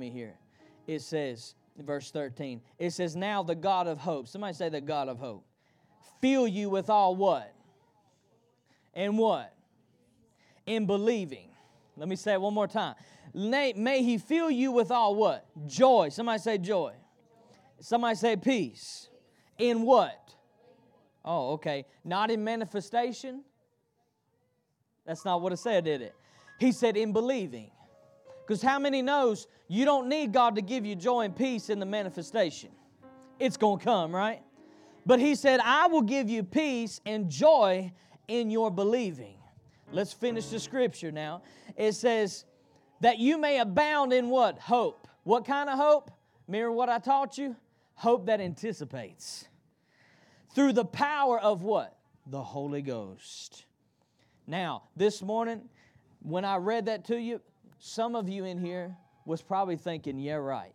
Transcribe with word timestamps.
me 0.00 0.10
here. 0.10 0.34
It 0.86 1.02
says, 1.02 1.54
verse 1.78 2.10
13, 2.10 2.60
it 2.78 2.90
says, 2.90 3.14
Now 3.14 3.44
the 3.44 3.54
God 3.54 3.86
of 3.86 3.98
hope, 3.98 4.26
somebody 4.26 4.54
say 4.54 4.68
the 4.68 4.80
God 4.80 5.08
of 5.08 5.18
hope, 5.18 5.44
fill 6.20 6.48
you 6.48 6.68
with 6.68 6.90
all 6.90 7.14
what? 7.14 7.54
And 8.94 9.16
what? 9.16 9.54
In 10.66 10.86
believing. 10.86 11.50
Let 11.96 12.08
me 12.08 12.16
say 12.16 12.32
it 12.32 12.40
one 12.40 12.54
more 12.54 12.66
time. 12.66 12.96
May 13.32 14.02
he 14.02 14.18
fill 14.18 14.50
you 14.50 14.72
with 14.72 14.90
all 14.90 15.14
what? 15.14 15.46
Joy. 15.68 16.08
Somebody 16.08 16.40
say 16.40 16.58
joy. 16.58 16.94
Somebody 17.78 18.16
say 18.16 18.36
peace. 18.36 19.08
In 19.58 19.82
what? 19.82 20.34
Oh, 21.24 21.52
okay. 21.52 21.84
Not 22.04 22.30
in 22.30 22.42
manifestation. 22.42 23.44
That's 25.06 25.24
not 25.24 25.40
what 25.40 25.52
it 25.52 25.58
said, 25.58 25.84
did 25.84 26.02
it? 26.02 26.14
He 26.58 26.72
said 26.72 26.96
in 26.96 27.12
believing. 27.12 27.70
Because 28.46 28.62
how 28.62 28.78
many 28.78 29.02
knows 29.02 29.46
you 29.68 29.84
don't 29.84 30.08
need 30.08 30.32
God 30.32 30.56
to 30.56 30.62
give 30.62 30.84
you 30.84 30.96
joy 30.96 31.22
and 31.22 31.34
peace 31.34 31.70
in 31.70 31.78
the 31.78 31.86
manifestation? 31.86 32.70
It's 33.38 33.56
going 33.56 33.78
to 33.78 33.84
come, 33.84 34.14
right? 34.14 34.42
But 35.06 35.20
he 35.20 35.34
said, 35.34 35.60
I 35.62 35.86
will 35.86 36.02
give 36.02 36.28
you 36.28 36.42
peace 36.42 37.00
and 37.06 37.30
joy 37.30 37.92
in 38.28 38.50
your 38.50 38.70
believing. 38.70 39.36
Let's 39.92 40.12
finish 40.12 40.46
the 40.46 40.60
scripture 40.60 41.10
now. 41.10 41.42
It 41.76 41.92
says, 41.92 42.44
that 43.00 43.18
you 43.18 43.38
may 43.38 43.58
abound 43.58 44.12
in 44.12 44.28
what? 44.28 44.58
Hope. 44.58 45.08
What 45.24 45.44
kind 45.44 45.68
of 45.68 45.78
hope? 45.78 46.10
Mirror 46.46 46.72
what 46.72 46.88
I 46.88 46.98
taught 46.98 47.38
you? 47.38 47.56
Hope 47.94 48.26
that 48.26 48.40
anticipates. 48.40 49.46
Through 50.54 50.74
the 50.74 50.84
power 50.84 51.38
of 51.38 51.62
what? 51.62 51.96
The 52.26 52.42
Holy 52.42 52.82
Ghost. 52.82 53.64
Now, 54.46 54.84
this 54.96 55.22
morning, 55.22 55.62
when 56.22 56.44
I 56.44 56.56
read 56.56 56.86
that 56.86 57.06
to 57.06 57.18
you, 57.18 57.40
some 57.80 58.14
of 58.14 58.28
you 58.28 58.44
in 58.44 58.58
here 58.58 58.94
was 59.24 59.40
probably 59.42 59.76
thinking, 59.76 60.18
yeah, 60.18 60.34
right. 60.34 60.74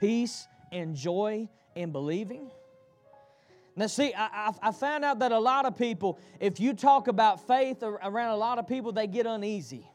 Peace 0.00 0.48
and 0.72 0.96
joy 0.96 1.48
and 1.76 1.92
believing. 1.92 2.50
Now, 3.76 3.86
see, 3.86 4.14
I, 4.16 4.52
I, 4.62 4.72
found 4.72 5.04
out 5.04 5.18
that 5.18 5.32
a 5.32 5.38
lot 5.38 5.66
of 5.66 5.76
people, 5.76 6.18
if 6.40 6.58
you 6.58 6.72
talk 6.72 7.08
about 7.08 7.46
faith 7.46 7.82
around 7.82 8.30
a 8.30 8.36
lot 8.36 8.58
of 8.58 8.66
people, 8.66 8.92
they 8.92 9.06
get 9.06 9.26
uneasy. 9.26 9.86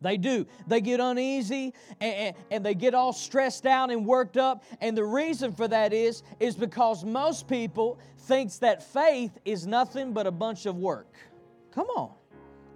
They 0.00 0.16
do. 0.16 0.46
They 0.68 0.80
get 0.80 1.00
uneasy 1.00 1.74
and, 2.00 2.36
and, 2.52 2.64
they 2.64 2.74
get 2.74 2.94
all 2.94 3.12
stressed 3.12 3.66
out 3.66 3.90
and 3.90 4.06
worked 4.06 4.36
up. 4.36 4.62
And 4.80 4.96
the 4.96 5.04
reason 5.04 5.50
for 5.50 5.66
that 5.66 5.92
is, 5.92 6.22
is 6.38 6.54
because 6.54 7.04
most 7.04 7.48
people 7.48 7.98
thinks 8.18 8.58
that 8.58 8.84
faith 8.92 9.36
is 9.44 9.66
nothing 9.66 10.12
but 10.12 10.28
a 10.28 10.30
bunch 10.30 10.66
of 10.66 10.76
work. 10.76 11.12
Come 11.72 11.88
on. 11.88 12.12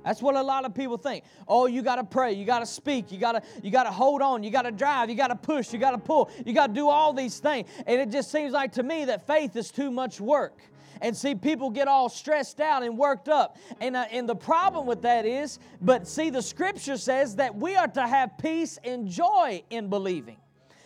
That's 0.04 0.22
what 0.22 0.34
a 0.34 0.42
lot 0.42 0.64
of 0.64 0.74
people 0.74 0.96
think. 0.96 1.24
Oh, 1.46 1.66
you 1.66 1.82
got 1.82 1.96
to 1.96 2.04
pray, 2.04 2.32
you 2.32 2.44
got 2.44 2.60
to 2.60 2.66
speak, 2.66 3.12
you 3.12 3.18
got 3.18 3.32
to 3.32 3.42
you 3.62 3.70
got 3.70 3.84
to 3.84 3.90
hold 3.90 4.22
on, 4.22 4.42
you 4.42 4.50
got 4.50 4.62
to 4.62 4.72
drive, 4.72 5.10
you 5.10 5.16
got 5.16 5.28
to 5.28 5.36
push, 5.36 5.72
you 5.72 5.78
got 5.78 5.92
to 5.92 5.98
pull, 5.98 6.30
you 6.44 6.52
got 6.52 6.68
to 6.68 6.72
do 6.72 6.88
all 6.88 7.12
these 7.12 7.38
things. 7.38 7.68
And 7.86 8.00
it 8.00 8.10
just 8.10 8.30
seems 8.30 8.52
like 8.52 8.72
to 8.72 8.82
me 8.82 9.04
that 9.06 9.26
faith 9.26 9.56
is 9.56 9.70
too 9.70 9.90
much 9.90 10.20
work. 10.20 10.60
And 11.02 11.16
see, 11.16 11.34
people 11.34 11.70
get 11.70 11.88
all 11.88 12.08
stressed 12.08 12.60
out 12.60 12.82
and 12.82 12.98
worked 12.98 13.28
up. 13.28 13.56
And, 13.80 13.96
uh, 13.96 14.04
and 14.10 14.28
the 14.28 14.34
problem 14.34 14.86
with 14.86 15.02
that 15.02 15.24
is, 15.24 15.58
but 15.80 16.06
see, 16.06 16.30
the 16.30 16.42
scripture 16.42 16.98
says 16.98 17.36
that 17.36 17.54
we 17.54 17.74
are 17.74 17.88
to 17.88 18.06
have 18.06 18.36
peace 18.38 18.78
and 18.84 19.08
joy 19.08 19.62
in 19.70 19.88
believing. 19.88 20.36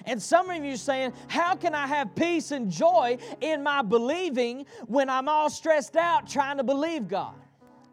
And 0.06 0.22
some 0.22 0.50
of 0.50 0.62
you 0.62 0.76
saying, 0.76 1.14
How 1.28 1.56
can 1.56 1.74
I 1.74 1.86
have 1.86 2.14
peace 2.14 2.50
and 2.50 2.70
joy 2.70 3.18
in 3.40 3.62
my 3.62 3.82
believing 3.82 4.66
when 4.86 5.08
I'm 5.08 5.28
all 5.28 5.50
stressed 5.50 5.96
out 5.96 6.28
trying 6.28 6.58
to 6.58 6.64
believe 6.64 7.08
God? 7.08 7.34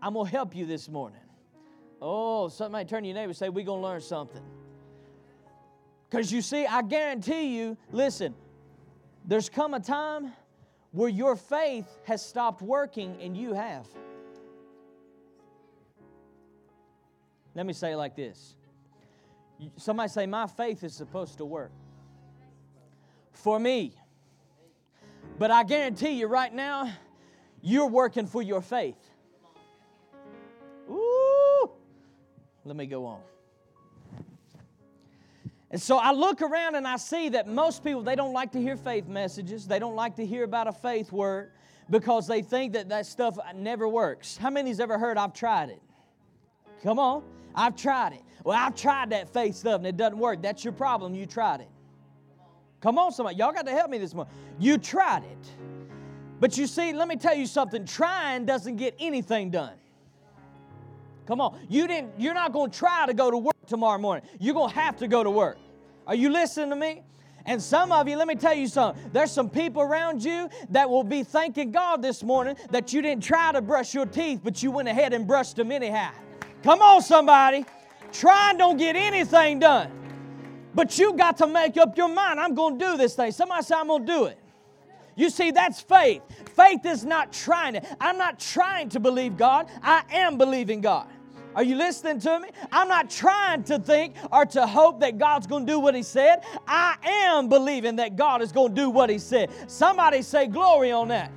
I'm 0.01 0.13
going 0.13 0.25
to 0.25 0.31
help 0.31 0.55
you 0.55 0.65
this 0.65 0.89
morning. 0.89 1.21
Oh, 2.01 2.47
somebody 2.49 2.85
turn 2.85 3.03
to 3.03 3.09
your 3.09 3.15
neighbor 3.15 3.29
and 3.29 3.37
say, 3.37 3.49
We're 3.49 3.65
going 3.65 3.81
to 3.81 3.87
learn 3.87 4.01
something. 4.01 4.41
Because 6.09 6.31
you 6.31 6.41
see, 6.41 6.65
I 6.65 6.81
guarantee 6.81 7.57
you, 7.57 7.77
listen, 7.91 8.35
there's 9.25 9.49
come 9.49 9.73
a 9.73 9.79
time 9.79 10.33
where 10.91 11.09
your 11.09 11.35
faith 11.35 11.85
has 12.05 12.25
stopped 12.25 12.61
working 12.61 13.17
and 13.21 13.37
you 13.37 13.53
have. 13.53 13.87
Let 17.53 17.65
me 17.65 17.73
say 17.73 17.91
it 17.91 17.97
like 17.97 18.15
this. 18.15 18.55
Somebody 19.77 20.09
say, 20.09 20.25
My 20.25 20.47
faith 20.47 20.83
is 20.83 20.93
supposed 20.93 21.37
to 21.37 21.45
work 21.45 21.71
for 23.31 23.59
me. 23.59 23.93
But 25.37 25.51
I 25.51 25.63
guarantee 25.63 26.11
you 26.11 26.27
right 26.27 26.53
now, 26.53 26.91
you're 27.61 27.87
working 27.87 28.25
for 28.25 28.41
your 28.41 28.61
faith. 28.61 29.10
Let 32.65 32.75
me 32.75 32.85
go 32.85 33.05
on. 33.05 33.21
And 35.71 35.81
so 35.81 35.97
I 35.97 36.11
look 36.11 36.41
around 36.41 36.75
and 36.75 36.85
I 36.85 36.97
see 36.97 37.29
that 37.29 37.47
most 37.47 37.83
people, 37.83 38.03
they 38.03 38.15
don't 38.15 38.33
like 38.33 38.51
to 38.51 38.61
hear 38.61 38.75
faith 38.75 39.07
messages. 39.07 39.67
They 39.67 39.79
don't 39.79 39.95
like 39.95 40.15
to 40.17 40.25
hear 40.25 40.43
about 40.43 40.67
a 40.67 40.73
faith 40.73 41.11
word 41.11 41.51
because 41.89 42.27
they 42.27 42.41
think 42.41 42.73
that 42.73 42.89
that 42.89 43.05
stuff 43.05 43.37
never 43.55 43.87
works. 43.87 44.35
How 44.35 44.49
many's 44.49 44.79
ever 44.79 44.97
heard 44.97 45.17
I've 45.17 45.33
tried 45.33 45.69
it? 45.69 45.81
Come 46.83 46.99
on. 46.99 47.23
I've 47.55 47.75
tried 47.75 48.13
it. 48.13 48.21
Well, 48.43 48.57
I've 48.57 48.75
tried 48.75 49.11
that 49.11 49.31
faith 49.31 49.55
stuff 49.55 49.77
and 49.77 49.87
it 49.87 49.97
doesn't 49.97 50.19
work. 50.19 50.41
That's 50.41 50.63
your 50.63 50.73
problem. 50.73 51.15
You 51.15 51.25
tried 51.25 51.61
it. 51.61 51.69
Come 52.81 52.97
on, 52.97 53.11
somebody. 53.11 53.37
Y'all 53.37 53.51
got 53.53 53.65
to 53.65 53.71
help 53.71 53.89
me 53.89 53.97
this 53.97 54.13
morning. 54.13 54.33
You 54.59 54.77
tried 54.77 55.23
it. 55.23 55.49
But 56.39 56.57
you 56.57 56.67
see, 56.67 56.91
let 56.91 57.07
me 57.07 57.15
tell 57.15 57.35
you 57.35 57.45
something. 57.45 57.85
Trying 57.85 58.45
doesn't 58.45 58.77
get 58.77 58.95
anything 58.99 59.51
done. 59.51 59.73
Come 61.25 61.41
on. 61.41 61.59
You 61.69 61.87
didn't, 61.87 62.11
you're 62.17 62.33
not 62.33 62.53
going 62.53 62.71
to 62.71 62.77
try 62.77 63.05
to 63.05 63.13
go 63.13 63.31
to 63.31 63.37
work 63.37 63.65
tomorrow 63.67 63.97
morning. 63.97 64.27
You're 64.39 64.53
going 64.53 64.69
to 64.69 64.75
have 64.75 64.97
to 64.97 65.07
go 65.07 65.23
to 65.23 65.31
work. 65.31 65.57
Are 66.07 66.15
you 66.15 66.29
listening 66.29 66.69
to 66.71 66.75
me? 66.75 67.03
And 67.45 67.61
some 67.61 67.91
of 67.91 68.07
you, 68.07 68.17
let 68.17 68.27
me 68.27 68.35
tell 68.35 68.53
you 68.53 68.67
something. 68.67 69.09
There's 69.11 69.31
some 69.31 69.49
people 69.49 69.81
around 69.81 70.23
you 70.23 70.49
that 70.69 70.89
will 70.89 71.03
be 71.03 71.23
thanking 71.23 71.71
God 71.71 72.01
this 72.01 72.23
morning 72.23 72.55
that 72.69 72.93
you 72.93 73.01
didn't 73.01 73.23
try 73.23 73.51
to 73.51 73.61
brush 73.61 73.93
your 73.93 74.05
teeth, 74.05 74.41
but 74.43 74.61
you 74.61 74.71
went 74.71 74.87
ahead 74.87 75.13
and 75.13 75.25
brushed 75.25 75.55
them 75.55 75.71
anyhow. 75.71 76.11
Come 76.63 76.81
on, 76.81 77.01
somebody. 77.01 77.65
Try 78.11 78.51
and 78.51 78.59
don't 78.59 78.77
get 78.77 78.95
anything 78.95 79.59
done. 79.59 79.89
But 80.73 80.97
you 80.99 81.13
got 81.13 81.37
to 81.37 81.47
make 81.47 81.77
up 81.77 81.97
your 81.97 82.09
mind. 82.09 82.39
I'm 82.39 82.53
going 82.53 82.77
to 82.77 82.85
do 82.85 82.97
this 82.97 83.15
thing. 83.15 83.31
Somebody 83.31 83.63
say, 83.63 83.75
I'm 83.75 83.87
going 83.87 84.05
to 84.05 84.11
do 84.11 84.25
it. 84.25 84.37
You 85.15 85.29
see, 85.29 85.51
that's 85.51 85.81
faith. 85.81 86.21
Faith 86.61 86.85
is 86.85 87.03
not 87.03 87.33
trying 87.33 87.73
to. 87.73 87.81
I'm 87.99 88.19
not 88.19 88.39
trying 88.39 88.89
to 88.89 88.99
believe 88.99 89.35
God. 89.35 89.67
I 89.81 90.03
am 90.11 90.37
believing 90.37 90.79
God. 90.79 91.07
Are 91.55 91.63
you 91.63 91.75
listening 91.75 92.19
to 92.19 92.39
me? 92.39 92.49
I'm 92.71 92.87
not 92.87 93.09
trying 93.09 93.63
to 93.63 93.79
think 93.79 94.15
or 94.31 94.45
to 94.45 94.67
hope 94.67 94.99
that 94.99 95.17
God's 95.17 95.47
going 95.47 95.65
to 95.65 95.71
do 95.71 95.79
what 95.79 95.95
He 95.95 96.03
said. 96.03 96.43
I 96.67 96.97
am 97.03 97.49
believing 97.49 97.95
that 97.95 98.15
God 98.15 98.43
is 98.43 98.51
going 98.51 98.75
to 98.75 98.81
do 98.81 98.91
what 98.91 99.09
He 99.09 99.17
said. 99.17 99.49
Somebody 99.67 100.21
say 100.21 100.45
glory 100.45 100.91
on 100.91 101.07
that. 101.07 101.31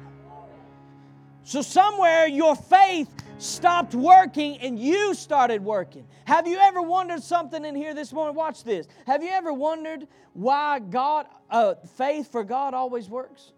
So, 1.42 1.62
somewhere 1.62 2.26
your 2.26 2.54
faith 2.54 3.08
stopped 3.38 3.94
working 3.94 4.58
and 4.58 4.78
you 4.78 5.14
started 5.14 5.64
working. 5.64 6.06
Have 6.26 6.46
you 6.46 6.58
ever 6.58 6.82
wondered 6.82 7.22
something 7.22 7.64
in 7.64 7.74
here 7.74 7.94
this 7.94 8.12
morning? 8.12 8.36
Watch 8.36 8.62
this. 8.62 8.88
Have 9.06 9.22
you 9.22 9.30
ever 9.30 9.54
wondered 9.54 10.06
why 10.34 10.80
God, 10.80 11.26
uh, 11.50 11.76
faith 11.96 12.30
for 12.30 12.44
God 12.44 12.74
always 12.74 13.08
works? 13.08 13.53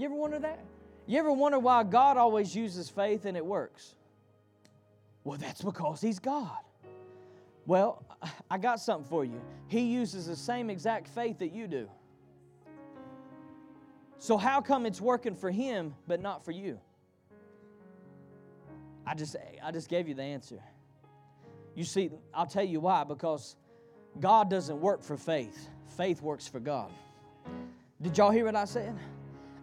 You 0.00 0.06
ever 0.06 0.14
wonder 0.14 0.38
that? 0.38 0.64
You 1.06 1.18
ever 1.18 1.30
wonder 1.30 1.58
why 1.58 1.84
God 1.84 2.16
always 2.16 2.56
uses 2.56 2.88
faith 2.88 3.26
and 3.26 3.36
it 3.36 3.44
works? 3.44 3.94
Well, 5.24 5.36
that's 5.36 5.60
because 5.60 6.00
He's 6.00 6.18
God. 6.18 6.56
Well, 7.66 8.02
I 8.50 8.56
got 8.56 8.80
something 8.80 9.06
for 9.06 9.26
you. 9.26 9.38
He 9.68 9.80
uses 9.80 10.26
the 10.26 10.36
same 10.36 10.70
exact 10.70 11.06
faith 11.08 11.40
that 11.40 11.52
you 11.52 11.66
do. 11.66 11.86
So, 14.18 14.38
how 14.38 14.62
come 14.62 14.86
it's 14.86 15.02
working 15.02 15.34
for 15.34 15.50
Him 15.50 15.94
but 16.08 16.22
not 16.22 16.46
for 16.46 16.52
you? 16.52 16.80
I 19.06 19.14
just, 19.14 19.36
I 19.62 19.70
just 19.70 19.90
gave 19.90 20.08
you 20.08 20.14
the 20.14 20.22
answer. 20.22 20.60
You 21.74 21.84
see, 21.84 22.10
I'll 22.32 22.46
tell 22.46 22.64
you 22.64 22.80
why 22.80 23.04
because 23.04 23.54
God 24.18 24.48
doesn't 24.48 24.80
work 24.80 25.02
for 25.02 25.18
faith, 25.18 25.68
faith 25.98 26.22
works 26.22 26.48
for 26.48 26.58
God. 26.58 26.90
Did 28.00 28.16
y'all 28.16 28.30
hear 28.30 28.46
what 28.46 28.56
I 28.56 28.64
said? 28.64 28.96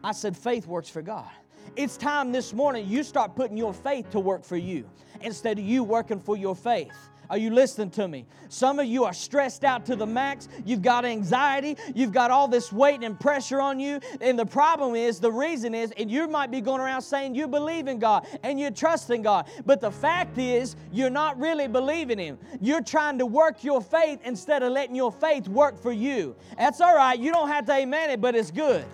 I 0.08 0.14
said, 0.14 0.38
faith 0.38 0.66
works 0.68 0.88
for 0.88 1.02
God. 1.02 1.30
It's 1.76 1.98
time 1.98 2.32
this 2.32 2.54
morning 2.54 2.88
you 2.88 3.04
start 3.04 3.36
putting 3.36 3.58
your 3.58 3.74
faith 3.74 4.10
to 4.12 4.22
work 4.22 4.46
for 4.46 4.56
you 4.56 4.90
instead 5.20 5.60
of 5.60 5.66
you 5.66 5.84
working 5.84 6.22
for 6.22 6.38
your 6.38 6.56
faith. 6.56 6.94
Are 7.30 7.38
you 7.38 7.50
listening 7.50 7.90
to 7.90 8.08
me? 8.08 8.26
Some 8.48 8.80
of 8.80 8.86
you 8.86 9.04
are 9.04 9.12
stressed 9.12 9.66
out 9.66 9.86
to 9.88 9.98
the 9.98 10.06
max. 10.06 10.48
You've 10.64 10.82
got 10.82 11.04
anxiety. 11.04 11.76
You've 11.94 12.14
got 12.14 12.32
all 12.32 12.48
this 12.48 12.72
weight 12.72 13.04
and 13.04 13.20
pressure 13.20 13.60
on 13.60 13.82
you. 13.82 14.00
And 14.22 14.40
the 14.40 14.46
problem 14.46 14.96
is, 14.96 15.20
the 15.20 15.30
reason 15.30 15.76
is, 15.76 15.92
and 15.98 16.10
you 16.10 16.30
might 16.30 16.52
be 16.52 16.62
going 16.62 16.80
around 16.80 17.02
saying 17.02 17.36
you 17.36 17.50
believe 17.50 17.90
in 17.90 18.00
God 18.00 18.26
and 18.44 18.58
you 18.58 18.72
trust 18.72 19.10
in 19.10 19.24
God. 19.24 19.50
But 19.66 19.82
the 19.82 19.92
fact 19.92 20.38
is, 20.38 20.78
you're 20.94 21.10
not 21.10 21.38
really 21.38 21.68
believing 21.68 22.18
Him. 22.18 22.38
You're 22.62 22.82
trying 22.82 23.18
to 23.18 23.26
work 23.26 23.62
your 23.62 23.82
faith 23.82 24.22
instead 24.24 24.64
of 24.64 24.72
letting 24.72 24.96
your 24.96 25.12
faith 25.12 25.50
work 25.50 25.78
for 25.78 25.92
you. 25.92 26.38
That's 26.58 26.80
all 26.80 26.96
right. 26.96 27.20
You 27.20 27.34
don't 27.34 27.50
have 27.50 27.66
to 27.66 27.74
amen 27.74 28.12
it, 28.12 28.22
but 28.22 28.36
it's 28.36 28.52
good. 28.52 28.86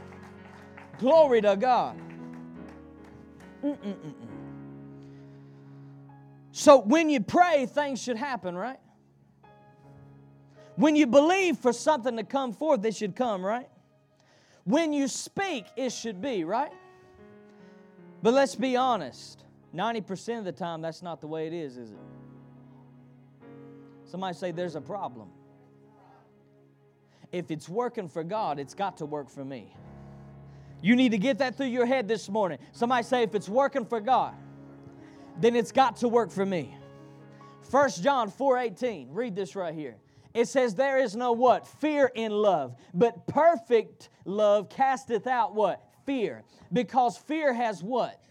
Glory 1.04 1.42
to 1.42 1.58
God. 1.58 1.98
Mm-mm-mm. 3.62 4.14
So 6.54 6.80
when 6.80 7.10
you 7.10 7.20
pray, 7.20 7.66
things 7.66 8.02
should 8.02 8.16
happen, 8.16 8.56
right? 8.56 8.80
When 10.78 10.96
you 10.96 11.06
believe 11.06 11.58
for 11.58 11.74
something 11.74 12.16
to 12.16 12.24
come 12.24 12.54
forth, 12.54 12.86
it 12.86 12.96
should 12.96 13.18
come, 13.18 13.46
right? 13.46 13.68
When 14.64 14.94
you 14.94 15.10
speak, 15.10 15.66
it 15.76 15.92
should 15.92 16.22
be, 16.22 16.46
right? 16.46 16.72
But 18.22 18.34
let's 18.34 18.56
be 18.56 18.78
honest 18.78 19.44
90% 19.76 20.40
of 20.40 20.46
the 20.46 20.54
time, 20.54 20.82
that's 20.82 21.02
not 21.02 21.20
the 21.20 21.28
way 21.28 21.48
it 21.48 21.54
is, 21.54 21.76
is 21.76 21.92
it? 21.92 21.98
Somebody 24.06 24.38
say, 24.38 24.52
There's 24.52 24.76
a 24.76 24.82
problem. 24.82 25.28
If 27.34 27.52
it's 27.52 27.68
working 27.68 28.08
for 28.08 28.24
God, 28.24 28.58
it's 28.58 28.74
got 28.74 29.00
to 29.00 29.06
work 29.06 29.30
for 29.30 29.44
me. 29.44 29.76
You 30.84 30.98
need 30.98 31.14
to 31.14 31.18
get 31.18 31.38
that 31.38 31.56
through 31.56 31.68
your 31.68 31.86
head 31.86 32.10
this 32.10 32.28
morning. 32.28 32.60
Somebody 32.74 33.04
say, 33.04 33.24
If 33.24 33.34
it's 33.34 33.48
working 33.48 33.86
for 33.86 34.02
God, 34.02 34.36
then 35.40 35.56
it's 35.56 35.72
got 35.72 35.96
to 35.98 36.10
work 36.10 36.30
for 36.30 36.46
me. 36.46 36.76
1 37.72 37.90
John 38.02 38.30
4 38.30 38.58
18, 38.58 39.08
read 39.10 39.34
this 39.34 39.56
right 39.56 39.74
here. 39.74 39.96
It 40.34 40.50
says, 40.50 40.76
There 40.76 40.98
is 40.98 41.16
no 41.16 41.32
what? 41.32 41.66
Fear 41.66 42.12
in 42.16 42.34
love, 42.34 42.76
but 42.94 43.26
perfect 43.28 44.10
love 44.26 44.70
casteth 44.70 45.26
out 45.26 45.56
what? 45.56 45.82
Fear. 46.06 46.44
Because 46.74 47.18
fear 47.18 47.54
has 47.54 47.82
what? 47.82 48.22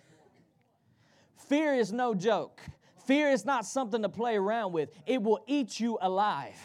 Fear 1.49 1.75
is 1.77 1.91
no 1.91 2.15
joke. 2.15 2.61
Fear 3.07 3.31
is 3.31 3.47
not 3.47 3.65
something 3.65 4.03
to 4.03 4.11
play 4.11 4.37
around 4.37 4.73
with, 4.73 4.91
it 5.07 5.23
will 5.23 5.43
eat 5.47 5.81
you 5.81 5.99
alive. 6.03 6.61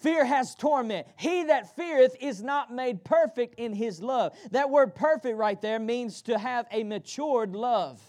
Fear 0.00 0.24
has 0.24 0.54
torment. 0.54 1.06
He 1.16 1.44
that 1.44 1.76
feareth 1.76 2.16
is 2.20 2.42
not 2.42 2.72
made 2.72 3.04
perfect 3.04 3.58
in 3.58 3.74
his 3.74 4.00
love. 4.00 4.34
That 4.50 4.70
word 4.70 4.94
perfect 4.94 5.36
right 5.36 5.60
there 5.60 5.78
means 5.78 6.22
to 6.22 6.38
have 6.38 6.66
a 6.70 6.84
matured 6.84 7.54
love. 7.54 8.00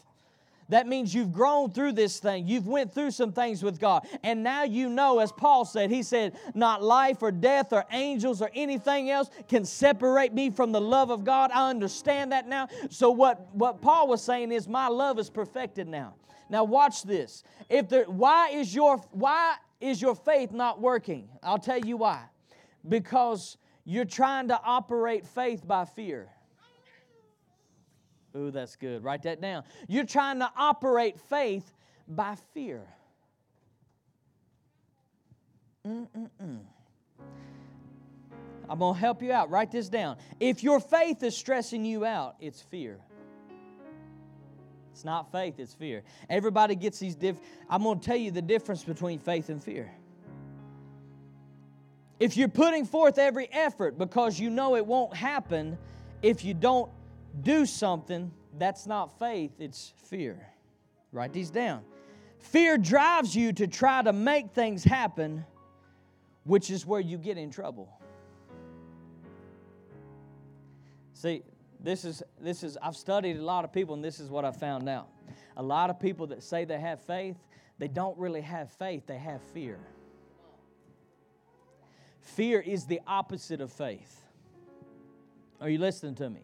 That 0.70 0.88
means 0.88 1.14
you've 1.14 1.34
grown 1.34 1.72
through 1.72 1.92
this 1.92 2.20
thing. 2.20 2.48
You've 2.48 2.66
went 2.66 2.94
through 2.94 3.12
some 3.12 3.34
things 3.34 3.62
with 3.62 3.78
God. 3.78 4.08
And 4.24 4.42
now 4.42 4.64
you 4.64 4.88
know, 4.88 5.20
as 5.20 5.34
Paul 5.34 5.66
said, 5.66 5.92
he 5.92 6.02
said, 6.02 6.38
not 6.56 6.82
life 6.82 7.18
or 7.22 7.30
death 7.30 7.74
or 7.74 7.84
angels 7.92 8.42
or 8.42 8.50
anything 8.56 9.10
else 9.10 9.30
can 9.50 9.66
separate 9.66 10.34
me 10.34 10.50
from 10.50 10.72
the 10.72 10.80
love 10.80 11.10
of 11.10 11.26
God. 11.26 11.52
I 11.54 11.70
understand 11.70 12.32
that 12.32 12.48
now. 12.48 12.70
So 12.90 13.12
what, 13.12 13.54
what 13.54 13.82
Paul 13.82 14.08
was 14.08 14.24
saying 14.24 14.54
is 14.54 14.66
my 14.66 14.88
love 14.88 15.20
is 15.20 15.30
perfected 15.30 15.90
now. 15.90 16.14
Now 16.50 16.64
watch 16.64 17.04
this. 17.04 17.44
If 17.70 17.90
there, 17.90 18.06
why 18.06 18.52
is 18.52 18.74
your 18.74 18.98
why 19.12 19.58
is 19.82 20.02
your 20.02 20.16
faith 20.16 20.52
not 20.52 20.80
working? 20.80 21.28
I'll 21.44 21.58
tell 21.58 21.80
you 21.80 21.98
why. 21.98 22.24
Because 22.88 23.58
you're 23.84 24.06
trying 24.06 24.48
to 24.50 24.60
operate 24.64 25.26
faith 25.26 25.68
by 25.68 25.86
fear. 25.86 26.30
Ooh, 28.36 28.52
that's 28.52 28.76
good. 28.76 29.04
Write 29.04 29.24
that 29.24 29.42
down. 29.42 29.64
You're 29.88 30.06
trying 30.06 30.40
to 30.40 30.50
operate 30.56 31.20
faith 31.20 31.74
by 32.08 32.36
fear. 32.54 32.88
Mm-mm-mm. 35.86 36.60
I'm 38.70 38.80
going 38.80 38.94
to 38.94 39.00
help 39.00 39.22
you 39.22 39.34
out. 39.34 39.50
Write 39.50 39.72
this 39.72 39.90
down. 39.90 40.18
If 40.40 40.64
your 40.64 40.80
faith 40.80 41.24
is 41.24 41.36
stressing 41.36 41.84
you 41.84 42.06
out, 42.06 42.36
it's 42.40 42.62
fear. 42.62 43.00
It's 45.02 45.06
not 45.08 45.32
faith, 45.32 45.56
it's 45.58 45.74
fear. 45.74 46.04
Everybody 46.30 46.76
gets 46.76 47.00
these 47.00 47.16
diff 47.16 47.38
I'm 47.68 47.82
going 47.82 48.00
to 48.00 48.06
tell 48.06 48.16
you 48.16 48.30
the 48.30 48.42
difference 48.44 48.84
between 48.84 49.18
faith 49.18 49.50
and 49.50 49.64
fear. 49.64 49.92
If 52.20 52.38
you're 52.38 52.48
putting 52.48 52.86
forth 52.86 53.18
every 53.18 53.52
effort 53.52 53.98
because 53.98 54.40
you 54.40 54.52
know 54.52 54.76
it 54.76 54.86
won't 54.86 55.16
happen 55.16 55.76
if 56.22 56.46
you 56.46 56.54
don't 56.54 56.92
do 57.42 57.66
something, 57.66 58.32
that's 58.60 58.86
not 58.86 59.18
faith, 59.18 59.54
it's 59.58 59.92
fear. 60.06 60.38
Write 61.12 61.34
these 61.34 61.50
down. 61.50 61.82
Fear 62.38 62.78
drives 62.78 63.36
you 63.36 63.54
to 63.54 63.66
try 63.66 64.04
to 64.04 64.14
make 64.14 64.52
things 64.52 64.84
happen, 64.84 65.44
which 66.44 66.70
is 66.70 66.86
where 66.86 67.02
you 67.02 67.18
get 67.18 67.40
in 67.40 67.50
trouble. 67.50 67.90
See, 71.14 71.42
this 71.84 72.06
is 72.06 72.22
this 72.40 72.64
is 72.64 72.78
I've 72.82 72.96
studied 72.96 73.38
a 73.38 73.44
lot 73.44 73.66
of 73.66 73.74
people 73.74 73.96
and 73.96 74.04
this 74.04 74.20
is 74.20 74.30
what 74.30 74.46
I 74.46 74.52
found 74.52 74.88
out. 74.88 75.08
A 75.58 75.64
lot 75.64 75.90
of 75.90 76.00
people 76.00 76.28
that 76.28 76.44
say 76.44 76.66
they 76.66 76.80
have 76.80 77.02
faith, 77.02 77.38
they 77.80 77.88
don't 77.88 78.18
really 78.18 78.42
have 78.42 78.72
faith, 78.72 79.08
they 79.08 79.18
have 79.18 79.42
fear. 79.54 79.80
Fear 82.22 82.62
is 82.62 82.86
the 82.86 83.02
opposite 83.08 83.62
of 83.62 83.72
faith. 83.72 84.22
Are 85.60 85.70
you 85.70 85.80
listening 85.80 86.16
to 86.16 86.30
me? 86.30 86.42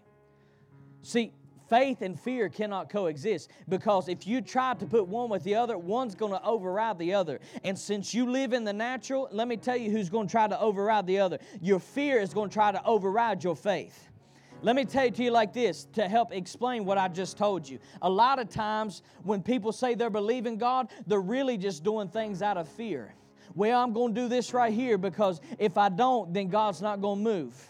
See, 1.03 1.31
faith 1.69 2.01
and 2.01 2.19
fear 2.19 2.49
cannot 2.49 2.89
coexist 2.89 3.51
because 3.69 4.09
if 4.09 4.25
you 4.25 4.41
try 4.41 4.73
to 4.73 4.85
put 4.85 5.07
one 5.07 5.29
with 5.29 5.43
the 5.43 5.55
other, 5.55 5.77
one's 5.77 6.15
going 6.15 6.31
to 6.31 6.43
override 6.43 6.97
the 6.97 7.13
other. 7.13 7.39
And 7.63 7.77
since 7.77 8.13
you 8.13 8.29
live 8.29 8.53
in 8.53 8.63
the 8.63 8.73
natural, 8.73 9.29
let 9.31 9.47
me 9.47 9.57
tell 9.57 9.77
you 9.77 9.91
who's 9.91 10.09
going 10.09 10.27
to 10.27 10.31
try 10.31 10.47
to 10.47 10.59
override 10.59 11.07
the 11.07 11.19
other. 11.19 11.39
Your 11.61 11.79
fear 11.79 12.19
is 12.19 12.33
going 12.33 12.49
to 12.49 12.53
try 12.53 12.71
to 12.71 12.83
override 12.83 13.43
your 13.43 13.55
faith. 13.55 14.09
Let 14.67 14.75
me 14.75 14.83
tell 14.83 15.05
it 15.05 15.15
to 15.15 15.23
you 15.23 15.31
like 15.31 15.53
this 15.53 15.85
to 15.93 16.09
help 16.09 16.33
explain 16.33 16.83
what 16.83 16.97
I 16.97 17.07
just 17.07 17.37
told 17.37 17.69
you. 17.69 17.79
A 18.01 18.09
lot 18.09 18.37
of 18.37 18.49
times 18.49 19.01
when 19.23 19.41
people 19.41 19.71
say 19.71 19.95
they're 19.95 20.09
believing 20.09 20.57
God, 20.57 20.89
they're 21.07 21.21
really 21.21 21.57
just 21.57 21.85
doing 21.85 22.09
things 22.09 22.41
out 22.41 22.57
of 22.57 22.67
fear. 22.67 23.15
Well, 23.55 23.81
I'm 23.81 23.93
going 23.93 24.13
to 24.13 24.21
do 24.23 24.27
this 24.27 24.53
right 24.53 24.73
here 24.73 24.97
because 24.97 25.39
if 25.57 25.77
I 25.77 25.87
don't, 25.87 26.33
then 26.33 26.49
God's 26.49 26.81
not 26.81 26.99
going 26.99 27.23
to 27.23 27.23
move. 27.23 27.69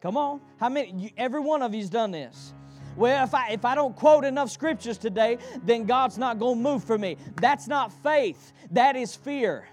Come 0.00 0.16
on. 0.16 0.40
How 0.60 0.68
many? 0.68 1.12
Every 1.16 1.40
one 1.40 1.62
of 1.62 1.74
you's 1.74 1.90
done 1.90 2.12
this. 2.12 2.54
Well, 2.94 3.24
if 3.24 3.34
I, 3.34 3.48
if 3.48 3.64
I 3.64 3.74
don't 3.74 3.96
quote 3.96 4.24
enough 4.24 4.52
scriptures 4.52 4.98
today, 4.98 5.38
then 5.64 5.84
God's 5.84 6.16
not 6.16 6.38
going 6.38 6.58
to 6.58 6.62
move 6.62 6.84
for 6.84 6.96
me. 6.96 7.16
That's 7.40 7.66
not 7.66 7.92
faith, 8.04 8.52
that 8.70 8.94
is 8.94 9.16
fear. 9.16 9.66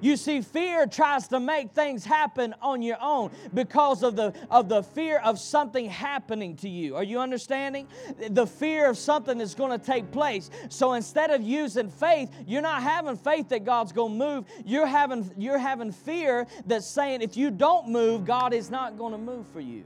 You 0.00 0.16
see, 0.16 0.40
fear 0.42 0.86
tries 0.86 1.28
to 1.28 1.40
make 1.40 1.72
things 1.72 2.04
happen 2.04 2.54
on 2.62 2.82
your 2.82 2.98
own 3.00 3.30
because 3.52 4.02
of 4.02 4.14
the, 4.14 4.32
of 4.50 4.68
the 4.68 4.82
fear 4.82 5.18
of 5.18 5.38
something 5.38 5.88
happening 5.88 6.56
to 6.56 6.68
you. 6.68 6.94
Are 6.94 7.02
you 7.02 7.18
understanding? 7.18 7.88
The 8.30 8.46
fear 8.46 8.88
of 8.88 8.96
something 8.96 9.38
that's 9.38 9.54
going 9.54 9.78
to 9.78 9.84
take 9.84 10.10
place. 10.12 10.50
So 10.68 10.92
instead 10.92 11.30
of 11.30 11.42
using 11.42 11.88
faith, 11.90 12.30
you're 12.46 12.62
not 12.62 12.82
having 12.82 13.16
faith 13.16 13.48
that 13.48 13.64
God's 13.64 13.92
going 13.92 14.18
to 14.18 14.24
move. 14.24 14.44
You're 14.64 14.86
having, 14.86 15.30
you're 15.36 15.58
having 15.58 15.90
fear 15.90 16.46
that's 16.66 16.86
saying 16.86 17.22
if 17.22 17.36
you 17.36 17.50
don't 17.50 17.88
move, 17.88 18.24
God 18.24 18.52
is 18.52 18.70
not 18.70 18.96
going 18.98 19.12
to 19.12 19.18
move 19.18 19.46
for 19.48 19.60
you. 19.60 19.84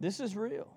This 0.00 0.20
is 0.20 0.36
real. 0.36 0.68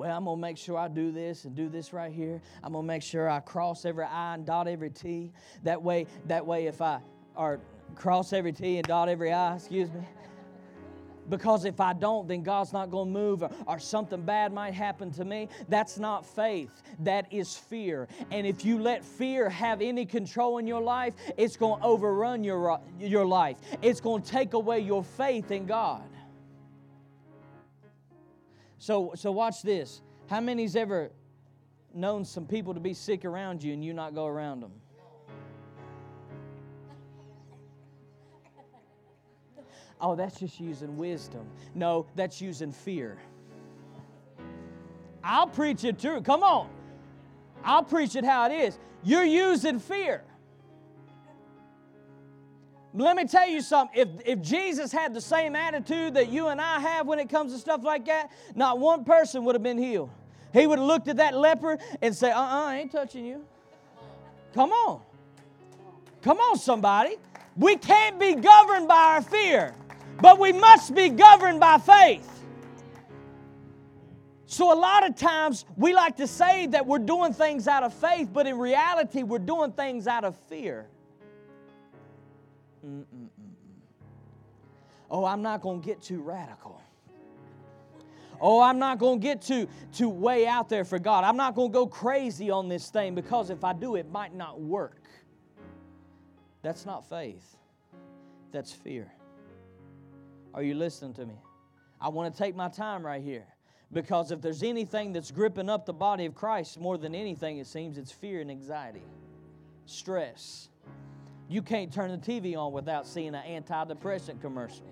Well, 0.00 0.16
I'm 0.16 0.24
going 0.24 0.38
to 0.38 0.40
make 0.40 0.56
sure 0.56 0.78
I 0.78 0.88
do 0.88 1.12
this 1.12 1.44
and 1.44 1.54
do 1.54 1.68
this 1.68 1.92
right 1.92 2.10
here. 2.10 2.40
I'm 2.64 2.72
going 2.72 2.84
to 2.84 2.86
make 2.86 3.02
sure 3.02 3.28
I 3.28 3.40
cross 3.40 3.84
every 3.84 4.04
I 4.04 4.32
and 4.32 4.46
dot 4.46 4.66
every 4.66 4.88
T. 4.88 5.30
That 5.62 5.82
way, 5.82 6.06
that 6.24 6.46
way 6.46 6.68
if 6.68 6.80
I 6.80 7.00
or 7.34 7.60
cross 7.96 8.32
every 8.32 8.54
T 8.54 8.78
and 8.78 8.86
dot 8.86 9.10
every 9.10 9.30
I, 9.30 9.56
excuse 9.56 9.92
me. 9.92 10.00
Because 11.28 11.66
if 11.66 11.80
I 11.80 11.92
don't, 11.92 12.26
then 12.26 12.42
God's 12.42 12.72
not 12.72 12.90
going 12.90 13.12
to 13.12 13.12
move 13.12 13.42
or, 13.42 13.50
or, 13.66 13.78
something 13.78 14.22
bad 14.22 14.54
might 14.54 14.72
happen 14.72 15.10
to 15.12 15.24
me. 15.26 15.50
That's 15.68 15.98
not 15.98 16.24
faith. 16.24 16.82
That 17.00 17.30
is 17.30 17.54
fear. 17.54 18.08
And 18.30 18.46
if 18.46 18.64
you 18.64 18.80
let 18.80 19.04
fear 19.04 19.50
have 19.50 19.82
any 19.82 20.06
control 20.06 20.56
in 20.56 20.66
your 20.66 20.80
life, 20.80 21.12
it's 21.36 21.58
going 21.58 21.78
to 21.78 21.86
overrun 21.86 22.42
your, 22.42 22.80
your 22.98 23.26
life. 23.26 23.58
It's 23.82 24.00
going 24.00 24.22
to 24.22 24.30
take 24.30 24.54
away 24.54 24.80
your 24.80 25.04
faith 25.04 25.50
in 25.50 25.66
God. 25.66 26.02
So, 28.80 29.12
so 29.14 29.30
watch 29.30 29.62
this. 29.62 30.00
How 30.26 30.40
many's 30.40 30.74
ever 30.74 31.10
known 31.94 32.24
some 32.24 32.46
people 32.46 32.72
to 32.72 32.80
be 32.80 32.94
sick 32.94 33.26
around 33.26 33.62
you 33.62 33.74
and 33.74 33.84
you 33.84 33.92
not 33.92 34.14
go 34.14 34.26
around 34.26 34.60
them? 34.60 34.72
Oh, 40.00 40.16
that's 40.16 40.40
just 40.40 40.58
using 40.58 40.96
wisdom. 40.96 41.46
No, 41.74 42.06
that's 42.16 42.40
using 42.40 42.72
fear. 42.72 43.18
I'll 45.22 45.46
preach 45.46 45.84
it 45.84 45.98
too. 45.98 46.22
Come 46.22 46.42
on. 46.42 46.70
I'll 47.62 47.84
preach 47.84 48.16
it 48.16 48.24
how 48.24 48.46
it 48.46 48.54
is. 48.54 48.78
You're 49.02 49.24
using 49.24 49.78
fear. 49.78 50.22
Let 52.92 53.16
me 53.16 53.24
tell 53.24 53.48
you 53.48 53.60
something. 53.60 54.00
If, 54.00 54.08
if 54.26 54.42
Jesus 54.42 54.90
had 54.90 55.14
the 55.14 55.20
same 55.20 55.54
attitude 55.54 56.14
that 56.14 56.28
you 56.28 56.48
and 56.48 56.60
I 56.60 56.80
have 56.80 57.06
when 57.06 57.18
it 57.18 57.28
comes 57.28 57.52
to 57.52 57.58
stuff 57.58 57.84
like 57.84 58.06
that, 58.06 58.30
not 58.54 58.78
one 58.78 59.04
person 59.04 59.44
would 59.44 59.54
have 59.54 59.62
been 59.62 59.78
healed. 59.78 60.10
He 60.52 60.66
would 60.66 60.78
have 60.78 60.88
looked 60.88 61.06
at 61.06 61.18
that 61.18 61.34
leper 61.34 61.78
and 62.02 62.14
say, 62.14 62.30
uh 62.30 62.40
uh 62.40 62.64
I 62.66 62.78
ain't 62.78 62.90
touching 62.90 63.24
you. 63.24 63.44
Come 64.54 64.72
on. 64.72 65.00
Come 66.22 66.38
on, 66.38 66.58
somebody. 66.58 67.16
We 67.56 67.76
can't 67.76 68.18
be 68.18 68.34
governed 68.34 68.88
by 68.88 69.14
our 69.14 69.22
fear 69.22 69.74
but 70.20 70.38
we 70.38 70.52
must 70.52 70.94
be 70.94 71.08
governed 71.08 71.60
by 71.60 71.78
faith. 71.78 72.26
So, 74.46 74.72
a 74.72 74.78
lot 74.78 75.08
of 75.08 75.16
times 75.16 75.64
we 75.76 75.94
like 75.94 76.16
to 76.16 76.26
say 76.26 76.66
that 76.68 76.84
we're 76.84 76.98
doing 76.98 77.32
things 77.32 77.68
out 77.68 77.84
of 77.84 77.94
faith, 77.94 78.28
but 78.32 78.46
in 78.46 78.58
reality, 78.58 79.22
we're 79.22 79.38
doing 79.38 79.72
things 79.72 80.06
out 80.06 80.24
of 80.24 80.36
fear. 80.48 80.86
Mm-mm-mm. 82.86 83.28
Oh, 85.10 85.24
I'm 85.24 85.42
not 85.42 85.60
going 85.60 85.80
to 85.80 85.86
get 85.86 86.02
too 86.02 86.22
radical. 86.22 86.80
Oh, 88.40 88.60
I'm 88.60 88.78
not 88.78 88.98
going 88.98 89.20
to 89.20 89.22
get 89.22 89.42
too, 89.42 89.68
too 89.92 90.08
way 90.08 90.46
out 90.46 90.68
there 90.68 90.84
for 90.84 90.98
God. 90.98 91.24
I'm 91.24 91.36
not 91.36 91.54
going 91.54 91.70
to 91.70 91.72
go 91.72 91.86
crazy 91.86 92.50
on 92.50 92.68
this 92.68 92.88
thing 92.88 93.14
because 93.14 93.50
if 93.50 93.64
I 93.64 93.74
do, 93.74 93.96
it 93.96 94.10
might 94.10 94.34
not 94.34 94.60
work. 94.60 95.02
That's 96.62 96.86
not 96.86 97.08
faith, 97.08 97.56
that's 98.52 98.72
fear. 98.72 99.10
Are 100.54 100.62
you 100.62 100.74
listening 100.74 101.14
to 101.14 101.26
me? 101.26 101.34
I 102.00 102.08
want 102.08 102.34
to 102.34 102.42
take 102.42 102.56
my 102.56 102.68
time 102.68 103.04
right 103.04 103.22
here 103.22 103.46
because 103.92 104.30
if 104.30 104.40
there's 104.40 104.62
anything 104.62 105.12
that's 105.12 105.30
gripping 105.30 105.68
up 105.68 105.86
the 105.86 105.92
body 105.92 106.26
of 106.26 106.34
Christ 106.34 106.78
more 106.78 106.96
than 106.96 107.14
anything, 107.14 107.58
it 107.58 107.66
seems 107.66 107.98
it's 107.98 108.12
fear 108.12 108.40
and 108.40 108.50
anxiety, 108.50 109.04
stress. 109.86 110.69
You 111.50 111.62
can't 111.62 111.92
turn 111.92 112.12
the 112.12 112.16
TV 112.16 112.56
on 112.56 112.72
without 112.72 113.08
seeing 113.08 113.34
an 113.34 113.42
antidepressant 113.62 114.40
commercial. 114.40 114.86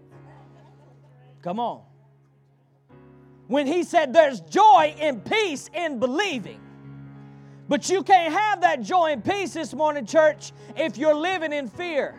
Come 1.41 1.61
on. 1.61 1.83
When 3.47 3.69
he 3.69 3.85
said 3.85 4.13
there's 4.13 4.41
joy 4.41 4.95
and 4.99 5.25
peace 5.25 5.71
in 5.73 6.01
believing. 6.01 6.61
But 7.69 7.89
you 7.89 8.03
can't 8.03 8.33
have 8.33 8.63
that 8.63 8.83
joy 8.83 9.13
and 9.13 9.25
peace 9.25 9.53
this 9.53 9.73
morning, 9.73 10.05
church, 10.05 10.53
if 10.77 10.99
you're 10.99 11.15
living 11.15 11.53
in 11.53 11.69
fear. 11.69 12.19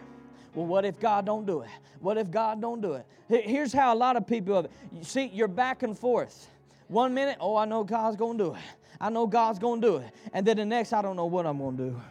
Well, 0.55 0.65
what 0.65 0.85
if 0.85 0.99
God 0.99 1.25
don't 1.25 1.45
do 1.45 1.61
it? 1.61 1.69
What 1.99 2.17
if 2.17 2.31
God 2.31 2.61
don't 2.61 2.79
do 2.79 2.93
it? 2.93 3.05
Here's 3.27 3.73
how 3.73 3.93
a 3.93 3.97
lot 3.97 4.15
of 4.15 4.25
people 4.25 4.55
have 4.55 4.69
you 4.93 5.03
see 5.03 5.25
you're 5.33 5.49
back 5.49 5.83
and 5.83 5.97
forth. 5.97 6.47
One 6.87 7.13
minute, 7.13 7.37
oh, 7.41 7.57
I 7.57 7.65
know 7.65 7.83
God's 7.83 8.15
to 8.15 8.33
do 8.37 8.53
it. 8.53 8.61
I 9.01 9.09
know 9.09 9.27
God's 9.27 9.59
to 9.59 9.81
do 9.81 9.97
it. 9.97 10.11
And 10.33 10.45
then 10.45 10.57
the 10.57 10.65
next, 10.65 10.93
I 10.93 11.01
don't 11.01 11.17
know 11.17 11.25
what 11.25 11.45
I'm 11.45 11.59
to 11.59 11.83
do. 11.83 12.01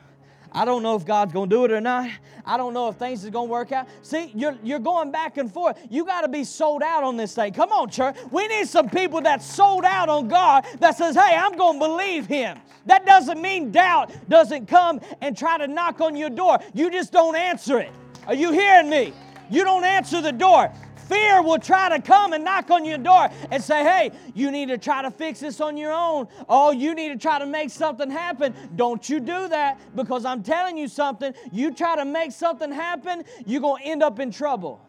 I 0.53 0.65
don't 0.65 0.83
know 0.83 0.97
if 0.97 1.05
God's 1.05 1.33
going 1.33 1.51
to 1.51 1.57
do 1.57 1.65
it 1.65 1.71
or 1.71 1.81
not. 1.81 2.11
I 2.45 2.57
don't 2.57 2.73
know 2.73 2.89
if 2.89 2.97
things 2.97 3.25
is 3.25 3.31
going 3.31 3.49
to 3.49 3.53
work 3.53 3.73
out. 3.73 3.87
See, 4.03 4.33
you're, 4.35 4.57
you're 4.63 4.79
going 4.79 5.11
back 5.11 5.37
and 5.37 5.53
forth. 5.53 5.79
You 5.91 6.05
got 6.05 6.23
to 6.23 6.29
be 6.29 6.45
sold 6.45 6.83
out 6.83 7.05
on 7.05 7.17
this 7.17 7.35
thing. 7.35 7.53
Come 7.53 7.71
on, 7.71 7.91
church. 7.91 8.17
We 8.31 8.47
need 8.49 8.67
some 8.69 8.89
people 8.89 9.21
that 9.23 9.43
sold 9.43 9.85
out 9.85 10.09
on 10.09 10.29
God 10.29 10.67
that 10.81 10.97
says, 10.97 11.15
hey, 11.15 11.37
I'm 11.37 11.57
going 11.57 11.79
to 11.79 11.87
believe 11.87 12.27
Him. 12.27 12.59
That 12.87 13.05
doesn't 13.05 13.41
mean 13.41 13.71
doubt 13.71 14.11
doesn't 14.29 14.67
come 14.67 15.01
and 15.21 15.37
try 15.37 15.59
to 15.59 15.67
knock 15.67 16.01
on 16.01 16.17
your 16.17 16.31
door. 16.31 16.59
You 16.73 16.91
just 16.91 17.13
don't 17.13 17.37
answer 17.37 17.79
it. 17.79 17.93
Are 18.27 18.35
you 18.35 18.51
hearing 18.53 18.89
me? 18.89 19.13
You 19.51 19.65
don't 19.65 19.85
answer 19.85 20.21
the 20.21 20.33
door 20.33 20.73
fear 21.09 21.43
will 21.43 21.59
try 21.59 21.89
to 21.89 22.01
come 22.01 22.33
and 22.33 22.45
knock 22.45 22.71
on 22.71 22.85
your 22.85 22.99
door 22.99 23.29
and 23.51 23.63
say, 23.63 23.83
hey, 23.83 24.13
you 24.35 24.51
need 24.51 24.69
to 24.69 24.79
try 24.79 25.03
to 25.03 25.11
fix 25.11 25.41
this 25.41 25.61
on 25.61 25.77
your 25.77 25.93
own. 25.93 26.29
Oh, 26.49 26.71
you 26.71 26.95
need 26.95 27.09
to 27.09 27.17
try 27.17 27.39
to 27.39 27.47
make 27.47 27.71
something 27.71 28.11
happen. 28.11 28.55
Don't 28.77 29.09
you 29.09 29.21
do 29.21 29.49
that 29.49 29.81
because 29.97 30.25
I'm 30.25 30.43
telling 30.43 30.77
you 30.77 30.89
something. 30.89 31.33
You 31.53 31.75
try 31.75 31.97
to 31.97 32.05
make 32.05 32.33
something 32.33 32.71
happen, 32.71 33.25
you're 33.47 33.61
going 33.61 33.83
to 33.83 33.89
end 33.89 34.03
up 34.03 34.21
in 34.21 34.31
trouble. 34.31 34.81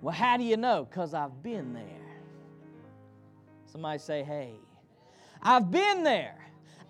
Well, 0.00 0.14
how 0.14 0.36
do 0.36 0.44
you 0.44 0.56
know? 0.56 0.86
Because 0.88 1.12
I've 1.12 1.42
been 1.42 1.74
there. 1.74 1.84
Somebody 3.66 3.98
say, 3.98 4.22
hey, 4.22 4.52
I've 5.42 5.70
been 5.70 6.04
there. 6.04 6.37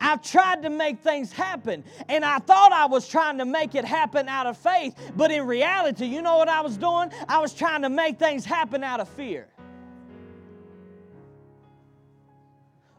I've 0.00 0.22
tried 0.22 0.62
to 0.62 0.70
make 0.70 1.00
things 1.00 1.32
happen, 1.32 1.84
and 2.08 2.24
I 2.24 2.38
thought 2.38 2.72
I 2.72 2.86
was 2.86 3.08
trying 3.08 3.38
to 3.38 3.44
make 3.44 3.74
it 3.74 3.84
happen 3.84 4.28
out 4.28 4.46
of 4.46 4.56
faith, 4.56 4.94
but 5.16 5.30
in 5.30 5.46
reality, 5.46 6.06
you 6.06 6.22
know 6.22 6.36
what 6.36 6.48
I 6.48 6.60
was 6.60 6.76
doing? 6.76 7.10
I 7.28 7.40
was 7.40 7.52
trying 7.52 7.82
to 7.82 7.90
make 7.90 8.18
things 8.18 8.44
happen 8.44 8.84
out 8.84 9.00
of 9.00 9.08
fear. 9.08 9.48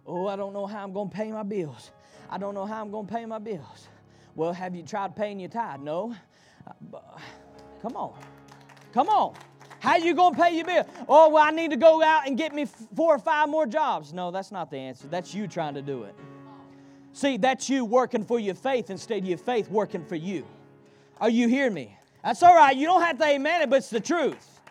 Oh, 0.05 0.27
I 0.27 0.35
don't 0.35 0.53
know 0.53 0.65
how 0.65 0.83
I'm 0.83 0.91
going 0.91 1.09
to 1.09 1.15
pay 1.15 1.31
my 1.31 1.43
bills. 1.43 1.91
I 2.29 2.37
don't 2.37 2.55
know 2.55 2.65
how 2.65 2.81
I'm 2.81 2.91
going 2.91 3.05
to 3.05 3.13
pay 3.13 3.25
my 3.25 3.39
bills. 3.39 3.87
Well, 4.35 4.53
have 4.53 4.75
you 4.75 4.83
tried 4.83 5.15
paying 5.15 5.39
your 5.39 5.49
tithe? 5.49 5.81
No. 5.81 6.15
Uh, 6.67 6.99
come 7.81 7.95
on. 7.95 8.19
Come 8.93 9.07
on. 9.07 9.35
How 9.79 9.97
you 9.97 10.13
going 10.13 10.33
to 10.35 10.41
pay 10.41 10.55
your 10.55 10.65
bill? 10.65 10.85
Oh, 11.07 11.29
well, 11.29 11.43
I 11.43 11.51
need 11.51 11.71
to 11.71 11.77
go 11.77 12.03
out 12.03 12.27
and 12.27 12.37
get 12.37 12.53
me 12.53 12.65
four 12.95 13.15
or 13.15 13.19
five 13.19 13.49
more 13.49 13.65
jobs. 13.65 14.11
No, 14.13 14.31
that's 14.31 14.51
not 14.51 14.69
the 14.69 14.77
answer. 14.77 15.07
That's 15.07 15.33
you 15.33 15.47
trying 15.47 15.75
to 15.75 15.81
do 15.81 16.03
it. 16.03 16.15
See, 17.13 17.37
that's 17.37 17.69
you 17.69 17.85
working 17.85 18.23
for 18.23 18.39
your 18.39 18.55
faith 18.55 18.89
instead 18.89 19.23
of 19.23 19.25
your 19.25 19.37
faith 19.37 19.69
working 19.69 20.05
for 20.05 20.15
you. 20.15 20.45
Are 21.19 21.29
you 21.29 21.47
hearing 21.47 21.73
me? 21.73 21.97
That's 22.23 22.43
all 22.43 22.55
right. 22.55 22.75
You 22.75 22.85
don't 22.85 23.01
have 23.01 23.17
to 23.17 23.25
amen 23.25 23.63
it, 23.63 23.69
but 23.69 23.77
it's 23.77 23.89
the 23.89 23.99
truth. 23.99 24.61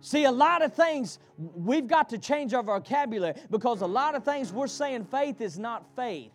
See, 0.00 0.24
a 0.24 0.32
lot 0.32 0.62
of 0.62 0.72
things, 0.72 1.18
we've 1.36 1.86
got 1.86 2.08
to 2.10 2.18
change 2.18 2.54
our 2.54 2.62
vocabulary 2.62 3.34
because 3.50 3.82
a 3.82 3.86
lot 3.86 4.14
of 4.14 4.24
things 4.24 4.52
we're 4.52 4.66
saying 4.66 5.04
faith 5.04 5.40
is 5.40 5.58
not 5.58 5.84
faith. 5.94 6.32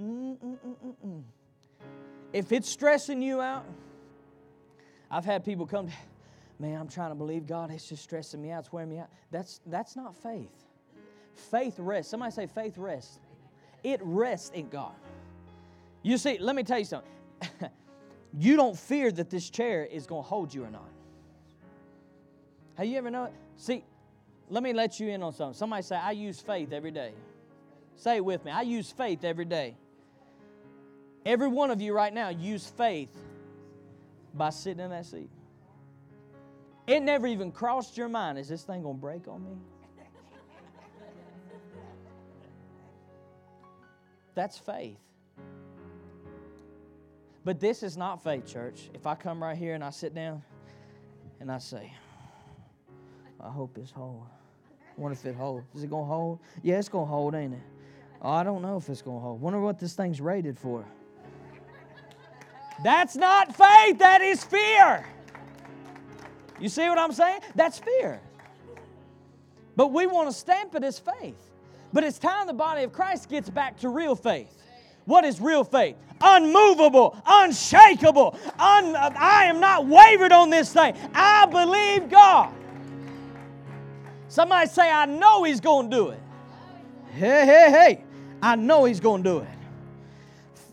Mm-mm-mm-mm. 0.00 1.22
If 2.32 2.50
it's 2.50 2.68
stressing 2.68 3.22
you 3.22 3.40
out, 3.40 3.64
I've 5.10 5.24
had 5.24 5.44
people 5.44 5.66
come, 5.66 5.88
man, 6.58 6.80
I'm 6.80 6.88
trying 6.88 7.10
to 7.10 7.14
believe 7.14 7.46
God, 7.46 7.70
it's 7.70 7.88
just 7.88 8.02
stressing 8.02 8.40
me 8.40 8.50
out, 8.50 8.60
it's 8.60 8.72
wearing 8.72 8.88
me 8.88 8.98
out. 8.98 9.10
That's, 9.30 9.60
that's 9.66 9.94
not 9.94 10.16
faith. 10.16 10.61
Faith 11.34 11.74
rests. 11.78 12.10
Somebody 12.10 12.32
say, 12.32 12.46
faith 12.46 12.78
rests. 12.78 13.18
It 13.82 14.00
rests 14.02 14.50
in 14.50 14.68
God. 14.68 14.92
You 16.02 16.18
see, 16.18 16.38
let 16.38 16.56
me 16.56 16.62
tell 16.62 16.78
you 16.78 16.84
something. 16.84 17.10
you 18.38 18.56
don't 18.56 18.78
fear 18.78 19.10
that 19.12 19.30
this 19.30 19.50
chair 19.50 19.84
is 19.84 20.06
going 20.06 20.22
to 20.22 20.28
hold 20.28 20.52
you 20.52 20.64
or 20.64 20.70
not. 20.70 20.88
Have 22.74 22.86
you 22.86 22.98
ever 22.98 23.10
known? 23.10 23.28
it? 23.28 23.32
See, 23.56 23.84
let 24.48 24.62
me 24.62 24.72
let 24.72 24.98
you 24.98 25.08
in 25.08 25.22
on 25.22 25.32
something. 25.32 25.54
Somebody 25.54 25.82
say, 25.82 25.96
I 25.96 26.12
use 26.12 26.40
faith 26.40 26.72
every 26.72 26.90
day. 26.90 27.12
Say 27.96 28.16
it 28.16 28.24
with 28.24 28.44
me. 28.44 28.50
I 28.50 28.62
use 28.62 28.90
faith 28.90 29.24
every 29.24 29.44
day. 29.44 29.76
Every 31.24 31.48
one 31.48 31.70
of 31.70 31.80
you 31.80 31.94
right 31.94 32.12
now 32.12 32.30
use 32.30 32.66
faith 32.66 33.14
by 34.34 34.50
sitting 34.50 34.82
in 34.82 34.90
that 34.90 35.06
seat. 35.06 35.30
It 36.86 37.00
never 37.00 37.26
even 37.26 37.52
crossed 37.52 37.96
your 37.96 38.08
mind, 38.08 38.38
is 38.38 38.48
this 38.48 38.62
thing 38.62 38.82
going 38.82 38.96
to 38.96 39.00
break 39.00 39.28
on 39.28 39.44
me? 39.44 39.56
That's 44.34 44.58
faith. 44.58 44.98
But 47.44 47.60
this 47.60 47.82
is 47.82 47.96
not 47.96 48.22
faith, 48.22 48.46
church. 48.46 48.88
If 48.94 49.06
I 49.06 49.14
come 49.14 49.42
right 49.42 49.56
here 49.56 49.74
and 49.74 49.82
I 49.82 49.90
sit 49.90 50.14
down 50.14 50.42
and 51.40 51.50
I 51.50 51.58
say, 51.58 51.92
I 53.40 53.50
hope 53.50 53.76
it's 53.78 53.90
whole. 53.90 54.26
I 54.80 55.00
wonder 55.00 55.14
if 55.14 55.26
it 55.26 55.34
holds. 55.34 55.64
Is 55.74 55.82
it 55.82 55.90
going 55.90 56.04
to 56.04 56.08
hold? 56.08 56.38
Yeah, 56.62 56.78
it's 56.78 56.88
going 56.88 57.06
to 57.06 57.10
hold, 57.10 57.34
ain't 57.34 57.54
it? 57.54 57.60
Oh, 58.20 58.30
I 58.30 58.44
don't 58.44 58.62
know 58.62 58.76
if 58.76 58.88
it's 58.88 59.02
going 59.02 59.16
to 59.16 59.22
hold. 59.22 59.40
Wonder 59.40 59.60
what 59.60 59.80
this 59.80 59.94
thing's 59.94 60.20
rated 60.20 60.56
for. 60.56 60.84
That's 62.84 63.16
not 63.16 63.48
faith, 63.56 63.98
that 63.98 64.20
is 64.22 64.44
fear. 64.44 65.06
You 66.60 66.68
see 66.68 66.88
what 66.88 66.98
I'm 66.98 67.12
saying? 67.12 67.40
That's 67.56 67.78
fear. 67.78 68.20
But 69.74 69.92
we 69.92 70.06
want 70.06 70.28
to 70.28 70.36
stamp 70.36 70.74
it 70.74 70.84
as 70.84 70.98
faith. 70.98 71.51
But 71.92 72.04
it's 72.04 72.18
time 72.18 72.46
the 72.46 72.52
body 72.52 72.84
of 72.84 72.92
Christ 72.92 73.28
gets 73.28 73.50
back 73.50 73.78
to 73.80 73.88
real 73.88 74.16
faith. 74.16 74.48
What 75.04 75.24
is 75.24 75.40
real 75.40 75.64
faith? 75.64 75.96
Unmovable, 76.20 77.20
unshakable. 77.26 78.38
Un, 78.58 78.96
I 78.96 79.44
am 79.46 79.60
not 79.60 79.86
wavered 79.86 80.32
on 80.32 80.50
this 80.50 80.72
thing. 80.72 80.94
I 81.12 81.46
believe 81.46 82.08
God. 82.08 82.54
Somebody 84.28 84.68
say, 84.68 84.90
I 84.90 85.06
know 85.06 85.42
He's 85.42 85.60
going 85.60 85.90
to 85.90 85.96
do 85.96 86.08
it. 86.10 86.20
Hey, 87.10 87.44
hey, 87.44 87.70
hey. 87.70 88.04
I 88.40 88.56
know 88.56 88.84
He's 88.84 89.00
going 89.00 89.22
to 89.24 89.28
do 89.28 89.38
it. 89.40 89.48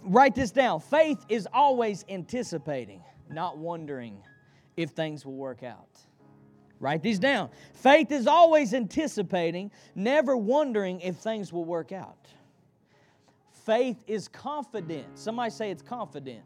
Write 0.04 0.36
this 0.36 0.52
down. 0.52 0.80
Faith 0.80 1.26
is 1.28 1.48
always 1.54 2.06
anticipating, 2.08 3.04
not 3.30 3.58
wondering 3.58 4.18
if 4.78 4.92
things 4.92 5.26
will 5.26 5.34
work 5.34 5.64
out. 5.64 5.90
Write 6.80 7.04
these 7.04 7.20
down. 7.20 7.50
Faith 7.74 8.12
is 8.12 8.26
always 8.26 8.74
anticipating, 8.74 9.72
never 9.96 10.38
wondering 10.38 11.02
if 11.02 11.18
things 11.18 11.52
will 11.52 11.66
work 11.66 11.92
out. 11.92 12.28
Faith 13.66 14.04
is 14.08 14.28
confident. 14.28 15.06
Somebody 15.16 15.52
say 15.52 15.72
it's 15.72 15.82
confident 15.82 16.42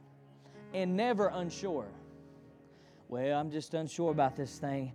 and 0.73 0.97
never 0.97 1.27
unsure. 1.27 1.87
Well, 3.09 3.39
I'm 3.39 3.51
just 3.51 3.75
unsure 3.75 4.11
about 4.11 4.35
this 4.35 4.57
thing. 4.57 4.91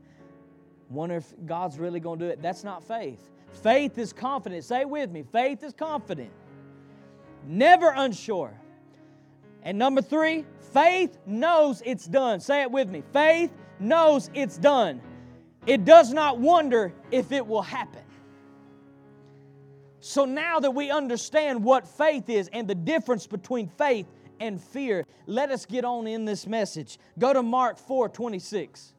Wonder 0.91 1.17
if 1.17 1.33
God's 1.47 1.79
really 1.79 2.01
going 2.01 2.19
to 2.19 2.25
do 2.27 2.31
it. 2.31 2.43
That's 2.43 2.65
not 2.65 2.83
faith. 2.83 3.31
Faith 3.63 3.97
is 3.97 4.13
confident. 4.13 4.65
Say 4.65 4.85
with 4.85 5.11
me. 5.11 5.23
Faith 5.23 5.63
is 5.63 5.73
confident, 5.73 6.31
never 7.47 7.93
unsure. 7.95 8.53
And 9.63 9.79
number 9.79 10.03
three, 10.03 10.45
faith 10.73 11.19
knows 11.27 11.83
it's 11.85 12.07
done. 12.07 12.41
Say 12.41 12.63
it 12.63 12.71
with 12.71 12.89
me. 12.89 13.03
Faith 13.13 13.53
knows 13.81 14.31
it's 14.35 14.59
done. 14.59 15.01
It 15.69 15.85
does 15.85 16.15
not 16.15 16.39
wonder 16.39 16.95
if 17.11 17.31
it 17.31 17.47
will 17.47 17.63
happen. 17.63 18.01
So 20.01 20.25
now 20.25 20.61
that 20.61 20.71
we 20.71 20.91
understand 20.91 21.63
what 21.63 21.87
faith 21.87 22.31
is 22.31 22.49
and 22.55 22.67
the 22.67 22.75
difference 22.75 23.27
between 23.27 23.69
faith 23.69 24.07
and 24.41 24.59
fear, 24.59 25.05
let 25.27 25.51
us 25.51 25.67
get 25.67 25.85
on 25.85 26.07
in 26.07 26.25
this 26.25 26.47
message. 26.47 26.99
Go 27.19 27.35
to 27.35 27.43
Mark 27.43 27.77
4 27.77 28.09
26. 28.09 28.95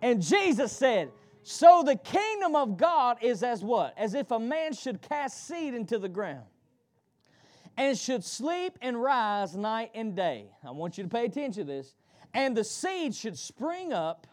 And 0.00 0.22
Jesus 0.22 0.70
said, 0.70 1.10
So 1.42 1.82
the 1.84 1.96
kingdom 1.96 2.54
of 2.54 2.76
God 2.76 3.18
is 3.20 3.42
as 3.42 3.64
what? 3.64 3.94
As 3.98 4.14
if 4.14 4.30
a 4.30 4.38
man 4.38 4.72
should 4.72 5.02
cast 5.02 5.48
seed 5.48 5.74
into 5.74 5.98
the 5.98 6.08
ground 6.08 6.46
and 7.76 7.98
should 7.98 8.22
sleep 8.22 8.78
and 8.80 9.02
rise 9.02 9.56
night 9.56 9.90
and 9.96 10.14
day. 10.14 10.46
I 10.64 10.70
want 10.70 10.96
you 10.96 11.02
to 11.02 11.10
pay 11.10 11.24
attention 11.24 11.66
to 11.66 11.72
this 11.72 11.96
And 12.32 12.56
the 12.56 12.64
seed 12.64 13.14
should 13.14 13.38
spring 13.38 13.92
up 13.92 14.26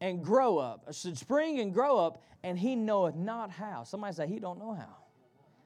and 0.00 0.22
grow 0.22 0.58
up. 0.58 0.84
Uh, 0.86 0.92
should 0.92 1.18
spring 1.18 1.60
and 1.60 1.72
grow 1.72 1.98
up, 1.98 2.22
and 2.42 2.58
he 2.58 2.76
knoweth 2.76 3.14
not 3.14 3.50
how. 3.50 3.84
Somebody 3.84 4.14
say 4.14 4.26
he 4.26 4.38
don't 4.38 4.58
know 4.58 4.74
how, 4.74 4.96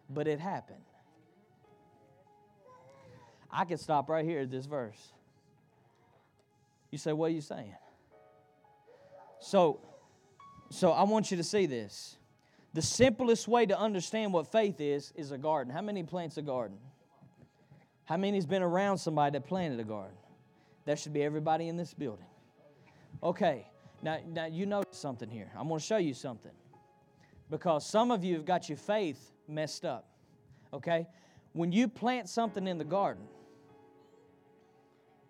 but 0.08 0.26
it 0.26 0.40
happened. 0.40 0.82
I 3.50 3.64
could 3.64 3.80
stop 3.80 4.08
right 4.08 4.24
here 4.24 4.40
at 4.40 4.50
this 4.50 4.66
verse. 4.66 5.12
You 6.90 6.98
say, 6.98 7.12
what 7.12 7.26
are 7.26 7.34
you 7.34 7.40
saying? 7.40 7.74
So, 9.40 9.80
so 10.70 10.92
I 10.92 11.02
want 11.02 11.30
you 11.30 11.36
to 11.36 11.44
see 11.44 11.66
this. 11.66 12.16
The 12.74 12.82
simplest 12.82 13.48
way 13.48 13.66
to 13.66 13.78
understand 13.78 14.32
what 14.32 14.50
faith 14.50 14.80
is 14.80 15.12
is 15.16 15.32
a 15.32 15.38
garden. 15.38 15.72
How 15.72 15.82
many 15.82 16.02
plants 16.02 16.38
a 16.38 16.42
garden? 16.42 16.78
How 18.04 18.16
many's 18.16 18.46
been 18.46 18.62
around 18.62 18.98
somebody 18.98 19.32
that 19.32 19.46
planted 19.46 19.80
a 19.80 19.84
garden? 19.84 20.16
That 20.84 20.98
should 20.98 21.12
be 21.12 21.22
everybody 21.22 21.68
in 21.68 21.76
this 21.76 21.94
building. 21.94 22.26
Okay, 23.22 23.66
now, 24.02 24.18
now 24.26 24.46
you 24.46 24.66
notice 24.66 24.98
something 24.98 25.30
here. 25.30 25.50
I'm 25.56 25.68
going 25.68 25.78
to 25.78 25.86
show 25.86 25.98
you 25.98 26.14
something. 26.14 26.50
Because 27.50 27.86
some 27.86 28.10
of 28.10 28.24
you 28.24 28.34
have 28.34 28.44
got 28.44 28.68
your 28.68 28.78
faith 28.78 29.32
messed 29.46 29.84
up. 29.84 30.08
Okay? 30.72 31.06
When 31.52 31.70
you 31.70 31.86
plant 31.86 32.28
something 32.28 32.66
in 32.66 32.78
the 32.78 32.84
garden, 32.84 33.24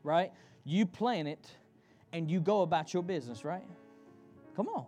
right? 0.03 0.33
You 0.65 0.87
plant 0.87 1.29
it 1.29 1.51
and 2.13 2.31
you 2.31 2.41
go 2.41 2.63
about 2.63 2.95
your 2.95 3.03
business, 3.03 3.45
right? 3.45 3.65
Come 4.57 4.69
on. 4.69 4.87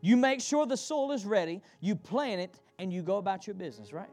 You 0.00 0.16
make 0.16 0.40
sure 0.40 0.66
the 0.66 0.76
soil 0.76 1.12
is 1.12 1.24
ready, 1.24 1.60
you 1.80 1.96
plant 1.96 2.40
it, 2.40 2.60
and 2.78 2.92
you 2.92 3.02
go 3.02 3.16
about 3.16 3.46
your 3.46 3.54
business, 3.54 3.92
right? 3.92 4.10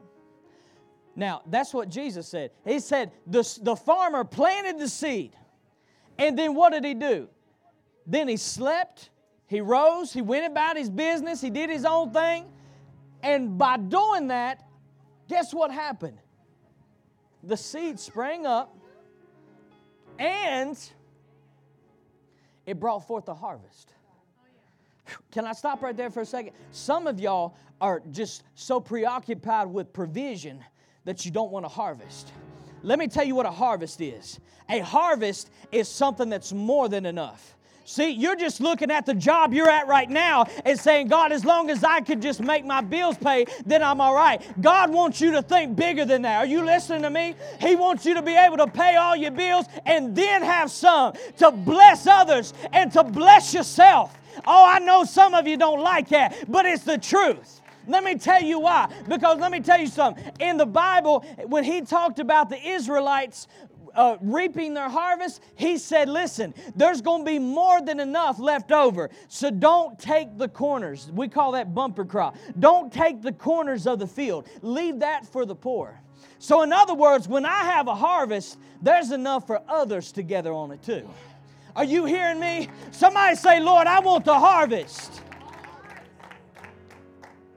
Now, 1.14 1.42
that's 1.46 1.72
what 1.72 1.88
Jesus 1.88 2.26
said. 2.26 2.50
He 2.64 2.80
said 2.80 3.12
the, 3.26 3.58
the 3.62 3.76
farmer 3.76 4.24
planted 4.24 4.78
the 4.78 4.88
seed. 4.88 5.36
And 6.18 6.38
then 6.38 6.54
what 6.54 6.72
did 6.72 6.84
he 6.84 6.94
do? 6.94 7.28
Then 8.06 8.28
he 8.28 8.36
slept, 8.36 9.10
he 9.46 9.60
rose, 9.60 10.12
he 10.12 10.22
went 10.22 10.46
about 10.46 10.76
his 10.76 10.88
business, 10.88 11.40
he 11.40 11.50
did 11.50 11.70
his 11.70 11.84
own 11.84 12.12
thing. 12.12 12.46
And 13.22 13.58
by 13.58 13.76
doing 13.76 14.28
that, 14.28 14.66
guess 15.28 15.52
what 15.52 15.70
happened? 15.70 16.18
The 17.42 17.56
seed 17.56 17.98
sprang 17.98 18.46
up 18.46 18.76
and 20.18 20.78
it 22.64 22.80
brought 22.80 23.06
forth 23.06 23.28
a 23.28 23.34
harvest. 23.34 23.92
Can 25.30 25.46
I 25.46 25.52
stop 25.52 25.82
right 25.82 25.96
there 25.96 26.10
for 26.10 26.22
a 26.22 26.26
second? 26.26 26.52
Some 26.72 27.06
of 27.06 27.20
y'all 27.20 27.56
are 27.80 28.02
just 28.10 28.42
so 28.54 28.80
preoccupied 28.80 29.68
with 29.68 29.92
provision 29.92 30.64
that 31.04 31.24
you 31.24 31.30
don't 31.30 31.52
want 31.52 31.64
to 31.64 31.68
harvest. 31.68 32.32
Let 32.82 32.98
me 32.98 33.08
tell 33.08 33.24
you 33.24 33.34
what 33.34 33.46
a 33.46 33.50
harvest 33.50 34.00
is. 34.00 34.40
A 34.68 34.80
harvest 34.80 35.50
is 35.72 35.88
something 35.88 36.28
that's 36.28 36.52
more 36.52 36.88
than 36.88 37.06
enough. 37.06 37.56
See, 37.86 38.10
you're 38.10 38.34
just 38.34 38.60
looking 38.60 38.90
at 38.90 39.06
the 39.06 39.14
job 39.14 39.54
you're 39.54 39.70
at 39.70 39.86
right 39.86 40.10
now 40.10 40.46
and 40.64 40.76
saying, 40.78 41.06
God, 41.06 41.30
as 41.30 41.44
long 41.44 41.70
as 41.70 41.84
I 41.84 42.00
could 42.00 42.20
just 42.20 42.40
make 42.40 42.64
my 42.64 42.80
bills 42.80 43.16
pay, 43.16 43.46
then 43.64 43.80
I'm 43.80 44.00
all 44.00 44.12
right. 44.12 44.42
God 44.60 44.90
wants 44.90 45.20
you 45.20 45.30
to 45.32 45.42
think 45.42 45.76
bigger 45.76 46.04
than 46.04 46.22
that. 46.22 46.38
Are 46.38 46.46
you 46.46 46.64
listening 46.64 47.02
to 47.02 47.10
me? 47.10 47.36
He 47.60 47.76
wants 47.76 48.04
you 48.04 48.14
to 48.14 48.22
be 48.22 48.34
able 48.34 48.56
to 48.56 48.66
pay 48.66 48.96
all 48.96 49.14
your 49.14 49.30
bills 49.30 49.66
and 49.84 50.16
then 50.16 50.42
have 50.42 50.68
some 50.72 51.12
to 51.36 51.52
bless 51.52 52.08
others 52.08 52.54
and 52.72 52.90
to 52.92 53.04
bless 53.04 53.54
yourself. 53.54 54.18
Oh, 54.44 54.64
I 54.66 54.80
know 54.80 55.04
some 55.04 55.34
of 55.34 55.46
you 55.46 55.56
don't 55.56 55.80
like 55.80 56.08
that, 56.08 56.36
but 56.48 56.66
it's 56.66 56.82
the 56.82 56.98
truth. 56.98 57.60
Let 57.86 58.04
me 58.04 58.16
tell 58.16 58.42
you 58.42 58.60
why. 58.60 58.92
Because 59.08 59.38
let 59.38 59.50
me 59.50 59.60
tell 59.60 59.80
you 59.80 59.86
something. 59.86 60.24
In 60.40 60.56
the 60.56 60.66
Bible, 60.66 61.20
when 61.46 61.64
he 61.64 61.82
talked 61.82 62.18
about 62.18 62.48
the 62.48 62.60
Israelites 62.60 63.48
uh, 63.94 64.18
reaping 64.20 64.74
their 64.74 64.88
harvest, 64.88 65.40
he 65.54 65.78
said, 65.78 66.08
Listen, 66.08 66.54
there's 66.74 67.00
going 67.00 67.24
to 67.24 67.30
be 67.30 67.38
more 67.38 67.80
than 67.80 67.98
enough 67.98 68.38
left 68.38 68.70
over. 68.70 69.10
So 69.28 69.50
don't 69.50 69.98
take 69.98 70.36
the 70.36 70.48
corners. 70.48 71.10
We 71.12 71.28
call 71.28 71.52
that 71.52 71.74
bumper 71.74 72.04
crop. 72.04 72.36
Don't 72.58 72.92
take 72.92 73.22
the 73.22 73.32
corners 73.32 73.86
of 73.86 73.98
the 73.98 74.06
field, 74.06 74.48
leave 74.62 75.00
that 75.00 75.26
for 75.26 75.46
the 75.46 75.54
poor. 75.54 76.00
So, 76.38 76.62
in 76.62 76.72
other 76.72 76.94
words, 76.94 77.26
when 77.26 77.46
I 77.46 77.64
have 77.64 77.88
a 77.88 77.94
harvest, 77.94 78.58
there's 78.82 79.10
enough 79.10 79.46
for 79.46 79.62
others 79.68 80.12
to 80.12 80.22
gather 80.22 80.52
on 80.52 80.70
it 80.70 80.82
too. 80.82 81.08
Are 81.74 81.84
you 81.84 82.04
hearing 82.04 82.40
me? 82.40 82.68
Somebody 82.90 83.36
say, 83.36 83.60
Lord, 83.60 83.86
I 83.86 84.00
want 84.00 84.24
the 84.24 84.38
harvest. 84.38 85.22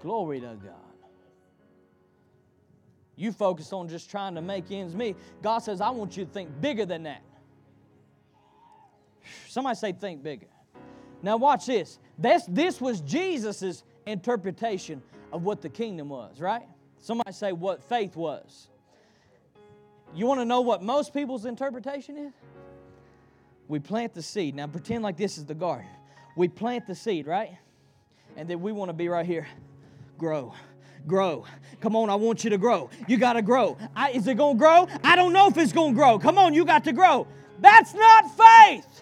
Glory 0.01 0.39
to 0.39 0.57
God. 0.63 0.73
You 3.15 3.33
focus 3.33 3.73
on 3.73 3.89
just 3.89 4.09
trying 4.09 4.35
to 4.35 4.41
make 4.41 4.71
ends 4.71 4.95
meet. 4.95 5.17
God 5.41 5.59
says, 5.59 5.81
I 5.81 5.89
want 5.89 6.15
you 6.15 6.23
to 6.23 6.31
think 6.31 6.62
bigger 6.62 6.85
than 6.85 7.03
that. 7.03 7.21
Somebody 9.47 9.75
say, 9.75 9.91
think 9.91 10.23
bigger. 10.23 10.47
Now, 11.21 11.35
watch 11.35 11.65
this. 11.65 11.99
This, 12.17 12.45
this 12.47 12.79
was 12.79 13.01
Jesus' 13.01 13.83
interpretation 14.05 15.01
of 15.33 15.43
what 15.43 15.62
the 15.62 15.69
kingdom 15.69 16.09
was, 16.09 16.39
right? 16.39 16.63
Somebody 17.01 17.33
say 17.33 17.51
what 17.51 17.83
faith 17.83 18.15
was. 18.15 18.69
You 20.15 20.25
want 20.25 20.39
to 20.39 20.45
know 20.45 20.62
what 20.62 20.81
most 20.81 21.13
people's 21.13 21.45
interpretation 21.45 22.17
is? 22.17 22.33
We 23.67 23.79
plant 23.79 24.13
the 24.13 24.23
seed. 24.23 24.55
Now, 24.55 24.67
pretend 24.67 25.03
like 25.03 25.17
this 25.17 25.38
is 25.38 25.45
the 25.45 25.53
garden. 25.53 25.88
We 26.35 26.47
plant 26.47 26.88
the 26.88 26.95
seed, 26.95 27.27
right? 27.27 27.57
And 28.35 28.49
then 28.49 28.62
we 28.62 28.71
want 28.71 28.89
to 28.89 28.93
be 28.93 29.09
right 29.09 29.25
here. 29.25 29.47
Grow 30.19 30.53
grow. 31.08 31.45
Come 31.82 31.95
on, 31.95 32.10
I 32.10 32.15
want 32.15 32.43
you 32.43 32.49
to 32.51 32.58
grow. 32.58 32.89
You 33.08 33.17
got 33.17 33.34
to 33.34 33.41
grow. 33.41 33.77
I, 33.95 34.12
is 34.12 34.27
it 34.27 34.36
going 34.36 34.55
to 34.55 34.60
grow? 34.60 34.88
I 35.03 35.15
don't 35.15 35.34
know 35.34 35.47
if 35.47 35.58
it's 35.58 35.73
going 35.73 35.93
to 35.93 35.95
grow. 35.95 36.19
Come 36.19 36.38
on, 36.38 36.53
you 36.53 36.65
got 36.65 36.84
to 36.86 36.93
grow. 36.93 37.27
That's 37.60 37.93
not 37.93 38.25
faith. 38.38 39.01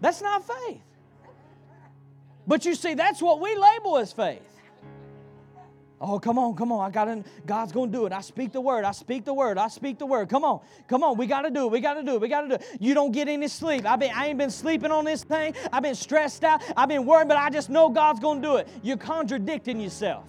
That's 0.00 0.20
not 0.20 0.46
faith. 0.46 0.80
But 2.46 2.64
you 2.64 2.74
see, 2.74 2.94
that's 2.94 3.22
what 3.22 3.40
we 3.40 3.54
label 3.54 3.98
as 3.98 4.12
faith. 4.12 4.51
Oh, 6.04 6.18
come 6.18 6.36
on, 6.36 6.56
come 6.56 6.72
on. 6.72 6.84
I 6.84 6.90
got 6.90 7.04
to, 7.04 7.22
God's 7.46 7.70
going 7.70 7.92
to 7.92 7.96
do 7.96 8.06
it. 8.06 8.12
I 8.12 8.20
speak 8.22 8.52
the 8.52 8.60
word. 8.60 8.84
I 8.84 8.90
speak 8.90 9.24
the 9.24 9.32
word. 9.32 9.56
I 9.56 9.68
speak 9.68 9.98
the 9.98 10.06
word. 10.06 10.28
Come 10.28 10.42
on, 10.42 10.60
come 10.88 11.04
on. 11.04 11.16
We 11.16 11.26
got 11.26 11.42
to 11.42 11.50
do 11.50 11.66
it. 11.66 11.70
We 11.70 11.78
got 11.78 11.94
to 11.94 12.02
do 12.02 12.16
it. 12.16 12.20
We 12.20 12.28
got 12.28 12.42
to 12.42 12.48
do 12.48 12.54
it. 12.54 12.66
You 12.80 12.92
don't 12.92 13.12
get 13.12 13.28
any 13.28 13.46
sleep. 13.46 13.86
I've 13.86 14.00
been, 14.00 14.10
I 14.12 14.26
ain't 14.26 14.38
been 14.38 14.50
sleeping 14.50 14.90
on 14.90 15.04
this 15.04 15.22
thing. 15.22 15.54
I've 15.72 15.84
been 15.84 15.94
stressed 15.94 16.42
out. 16.42 16.60
I've 16.76 16.88
been 16.88 17.06
worried, 17.06 17.28
but 17.28 17.36
I 17.36 17.50
just 17.50 17.70
know 17.70 17.88
God's 17.88 18.18
going 18.18 18.42
to 18.42 18.48
do 18.48 18.56
it. 18.56 18.68
You're 18.82 18.96
contradicting 18.96 19.80
yourself. 19.80 20.24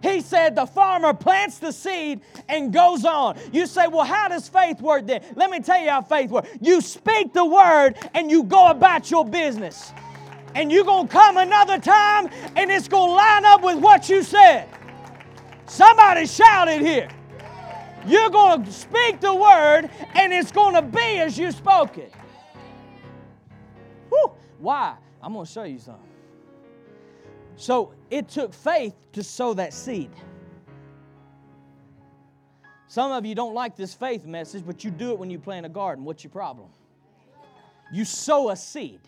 He 0.00 0.20
said 0.22 0.54
the 0.54 0.64
farmer 0.64 1.12
plants 1.12 1.58
the 1.58 1.72
seed 1.72 2.20
and 2.48 2.72
goes 2.72 3.04
on. 3.04 3.36
You 3.52 3.66
say, 3.66 3.88
well, 3.88 4.04
how 4.04 4.28
does 4.28 4.48
faith 4.48 4.80
work 4.80 5.06
then? 5.06 5.22
Let 5.34 5.50
me 5.50 5.60
tell 5.60 5.80
you 5.80 5.90
how 5.90 6.02
faith 6.02 6.30
works. 6.30 6.48
You 6.60 6.80
speak 6.80 7.34
the 7.34 7.44
word 7.44 7.96
and 8.14 8.30
you 8.30 8.44
go 8.44 8.68
about 8.68 9.10
your 9.10 9.24
business 9.24 9.92
and 10.58 10.72
you're 10.72 10.84
going 10.84 11.06
to 11.06 11.12
come 11.12 11.36
another 11.36 11.78
time 11.78 12.28
and 12.56 12.68
it's 12.68 12.88
going 12.88 13.10
to 13.10 13.14
line 13.14 13.44
up 13.44 13.62
with 13.62 13.78
what 13.78 14.08
you 14.08 14.24
said. 14.24 14.68
Somebody 15.66 16.26
shouted 16.26 16.80
here. 16.80 17.08
You're 18.04 18.30
going 18.30 18.64
to 18.64 18.72
speak 18.72 19.20
the 19.20 19.32
word 19.32 19.88
and 20.14 20.32
it's 20.32 20.50
going 20.50 20.74
to 20.74 20.82
be 20.82 21.20
as 21.20 21.38
you 21.38 21.52
spoke 21.52 21.96
it. 21.96 22.12
Whew. 24.08 24.32
Why? 24.58 24.96
I'm 25.22 25.32
going 25.32 25.46
to 25.46 25.52
show 25.52 25.62
you 25.62 25.78
something. 25.78 26.02
So 27.54 27.94
it 28.10 28.28
took 28.28 28.52
faith 28.52 28.94
to 29.12 29.22
sow 29.22 29.54
that 29.54 29.72
seed. 29.72 30.10
Some 32.88 33.12
of 33.12 33.24
you 33.24 33.36
don't 33.36 33.54
like 33.54 33.76
this 33.76 33.94
faith 33.94 34.24
message, 34.24 34.64
but 34.66 34.82
you 34.82 34.90
do 34.90 35.12
it 35.12 35.18
when 35.20 35.30
you 35.30 35.38
plant 35.38 35.66
a 35.66 35.68
garden. 35.68 36.04
What's 36.04 36.24
your 36.24 36.32
problem? 36.32 36.68
You 37.92 38.04
sow 38.04 38.50
a 38.50 38.56
seed, 38.56 39.00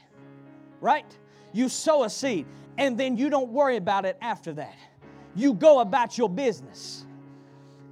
right? 0.81 1.17
You 1.53 1.69
sow 1.69 2.05
a 2.05 2.11
seed, 2.11 2.47
and 2.79 2.99
then 2.99 3.17
you 3.17 3.31
don't 3.31 3.51
worry 3.51 3.77
about 3.77 4.05
it 4.05 4.17
after 4.21 4.53
that. 4.55 4.77
You 5.35 5.55
go 5.55 5.81
about 5.81 6.19
your 6.19 6.29
business. 6.29 7.07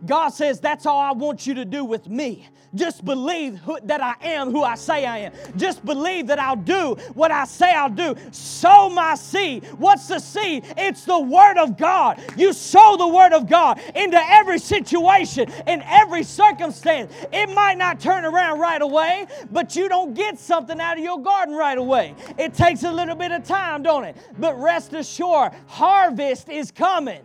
God 0.07 0.31
says, 0.31 0.61
That's 0.61 0.87
all 0.87 1.01
I 1.01 1.13
want 1.13 1.47
you 1.47 1.55
to 1.55 1.65
do 1.65 1.85
with 1.85 2.09
me. 2.09 2.49
Just 2.79 3.05
believe 3.05 3.59
who, 3.59 3.79
that 3.85 4.01
I 4.01 4.15
am 4.23 4.51
who 4.51 4.63
I 4.63 4.77
say 4.77 5.05
I 5.05 5.19
am. 5.19 5.33
Just 5.57 5.85
believe 5.85 6.29
that 6.29 6.39
I'll 6.39 6.57
do 6.57 6.95
what 7.15 7.33
I 7.33 7.45
say 7.45 7.73
I'll 7.73 7.91
do. 7.91 8.15
Sow 8.31 8.89
my 8.89 9.17
seed. 9.17 9.65
What's 9.79 10.07
the 10.07 10.21
seed? 10.21 10.65
It's 10.77 11.05
the 11.05 11.19
Word 11.19 11.59
of 11.59 11.77
God. 11.77 12.23
You 12.37 12.53
sow 12.53 12.97
the 12.97 13.09
Word 13.09 13.33
of 13.33 13.49
God 13.49 13.81
into 13.95 14.19
every 14.19 14.61
situation, 14.61 15.51
in 15.67 15.83
every 15.83 16.23
circumstance. 16.23 17.13
It 17.33 17.51
might 17.51 17.79
not 17.79 17.99
turn 17.99 18.25
around 18.25 18.61
right 18.61 18.81
away, 18.81 19.27
but 19.51 19.75
you 19.75 19.89
don't 19.89 20.15
get 20.15 20.39
something 20.39 20.81
out 20.81 20.97
of 20.97 21.03
your 21.03 21.21
garden 21.21 21.57
right 21.57 21.79
away. 21.79 22.15
It 22.39 22.55
takes 22.55 22.85
a 22.85 22.93
little 22.93 23.17
bit 23.17 23.33
of 23.33 23.43
time, 23.43 23.83
don't 23.83 24.05
it? 24.05 24.17
But 24.39 24.59
rest 24.61 24.93
assured, 24.93 25.53
harvest 25.67 26.49
is 26.49 26.71
coming. 26.71 27.23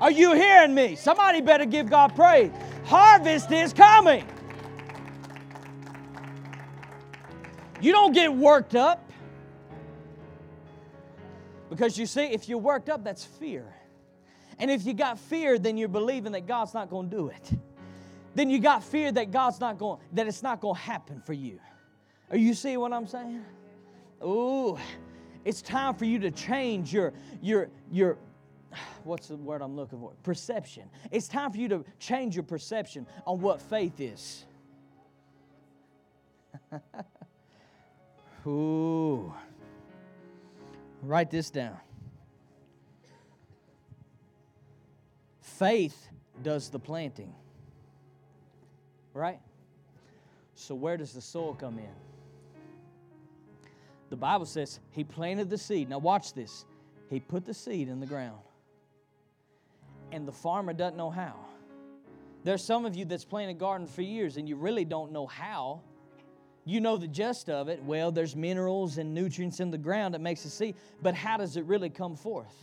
Are 0.00 0.10
you 0.10 0.32
hearing 0.32 0.74
me? 0.74 0.96
Somebody 0.96 1.42
better 1.42 1.66
give 1.66 1.90
God 1.90 2.16
praise. 2.16 2.50
Harvest 2.86 3.52
is 3.52 3.74
coming. 3.74 4.24
You 7.80 7.92
don't 7.92 8.12
get 8.12 8.32
worked 8.32 8.74
up. 8.74 9.10
Because 11.68 11.96
you 11.96 12.06
see, 12.06 12.22
if 12.22 12.48
you're 12.48 12.58
worked 12.58 12.88
up, 12.88 13.04
that's 13.04 13.24
fear. 13.24 13.64
And 14.58 14.70
if 14.70 14.84
you 14.84 14.92
got 14.92 15.18
fear, 15.18 15.58
then 15.58 15.76
you're 15.76 15.88
believing 15.88 16.32
that 16.32 16.46
God's 16.46 16.74
not 16.74 16.90
going 16.90 17.08
to 17.08 17.16
do 17.16 17.28
it. 17.28 17.52
then 18.34 18.50
you 18.50 18.58
got 18.58 18.84
fear 18.84 19.10
that 19.12 19.30
God's 19.30 19.60
not 19.60 19.78
going, 19.78 20.00
that 20.12 20.26
it's 20.26 20.42
not 20.42 20.60
going 20.60 20.74
to 20.74 20.80
happen 20.80 21.22
for 21.24 21.32
you. 21.32 21.58
Are 22.30 22.36
you 22.36 22.54
see 22.54 22.76
what 22.76 22.92
I'm 22.92 23.06
saying? 23.06 23.44
Ooh, 24.22 24.78
it's 25.44 25.62
time 25.62 25.94
for 25.94 26.04
you 26.04 26.18
to 26.18 26.30
change 26.30 26.92
your 26.92 27.12
your 27.40 27.70
your 27.90 28.18
what's 29.04 29.28
the 29.28 29.36
word 29.36 29.62
I'm 29.62 29.74
looking 29.74 29.98
for? 29.98 30.12
Perception. 30.22 30.90
It's 31.10 31.26
time 31.28 31.50
for 31.52 31.58
you 31.58 31.68
to 31.68 31.84
change 31.98 32.36
your 32.36 32.44
perception 32.44 33.06
on 33.26 33.40
what 33.40 33.62
faith 33.62 33.98
is. 34.00 34.44
Ooh. 38.46 39.32
Write 41.02 41.30
this 41.30 41.50
down. 41.50 41.78
Faith 45.40 46.08
does 46.42 46.70
the 46.70 46.78
planting. 46.78 47.34
Right? 49.12 49.40
So, 50.54 50.74
where 50.74 50.96
does 50.96 51.12
the 51.12 51.20
soil 51.20 51.54
come 51.54 51.78
in? 51.78 51.88
The 54.10 54.16
Bible 54.16 54.46
says 54.46 54.80
he 54.90 55.04
planted 55.04 55.48
the 55.48 55.58
seed. 55.58 55.88
Now, 55.88 55.98
watch 55.98 56.34
this. 56.34 56.64
He 57.08 57.20
put 57.20 57.44
the 57.44 57.54
seed 57.54 57.88
in 57.88 58.00
the 58.00 58.06
ground, 58.06 58.38
and 60.12 60.26
the 60.26 60.32
farmer 60.32 60.72
doesn't 60.72 60.96
know 60.96 61.10
how. 61.10 61.34
There's 62.44 62.64
some 62.64 62.86
of 62.86 62.96
you 62.96 63.04
that's 63.04 63.24
planted 63.24 63.56
a 63.56 63.58
garden 63.58 63.86
for 63.86 64.02
years, 64.02 64.36
and 64.36 64.48
you 64.48 64.56
really 64.56 64.84
don't 64.84 65.12
know 65.12 65.26
how. 65.26 65.80
You 66.70 66.78
know 66.78 66.96
the 66.96 67.08
gist 67.08 67.50
of 67.50 67.68
it. 67.68 67.82
Well, 67.82 68.12
there's 68.12 68.36
minerals 68.36 68.98
and 68.98 69.12
nutrients 69.12 69.58
in 69.58 69.72
the 69.72 69.78
ground 69.78 70.14
that 70.14 70.20
makes 70.20 70.44
the 70.44 70.50
seed, 70.50 70.76
but 71.02 71.16
how 71.16 71.36
does 71.36 71.56
it 71.56 71.64
really 71.64 71.90
come 71.90 72.14
forth? 72.14 72.54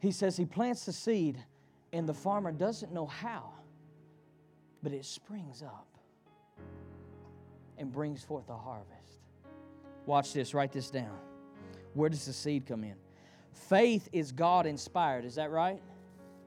He 0.00 0.10
says 0.10 0.36
he 0.36 0.46
plants 0.46 0.84
the 0.84 0.92
seed, 0.92 1.38
and 1.92 2.08
the 2.08 2.12
farmer 2.12 2.50
doesn't 2.50 2.92
know 2.92 3.06
how, 3.06 3.52
but 4.82 4.90
it 4.92 5.04
springs 5.04 5.62
up 5.62 5.86
and 7.78 7.92
brings 7.92 8.24
forth 8.24 8.48
a 8.48 8.56
harvest. 8.56 9.20
Watch 10.06 10.32
this, 10.32 10.52
write 10.52 10.72
this 10.72 10.90
down. 10.90 11.16
Where 11.94 12.08
does 12.08 12.26
the 12.26 12.32
seed 12.32 12.66
come 12.66 12.82
in? 12.82 12.96
Faith 13.52 14.08
is 14.12 14.32
God 14.32 14.66
inspired, 14.66 15.24
is 15.24 15.36
that 15.36 15.52
right? 15.52 15.80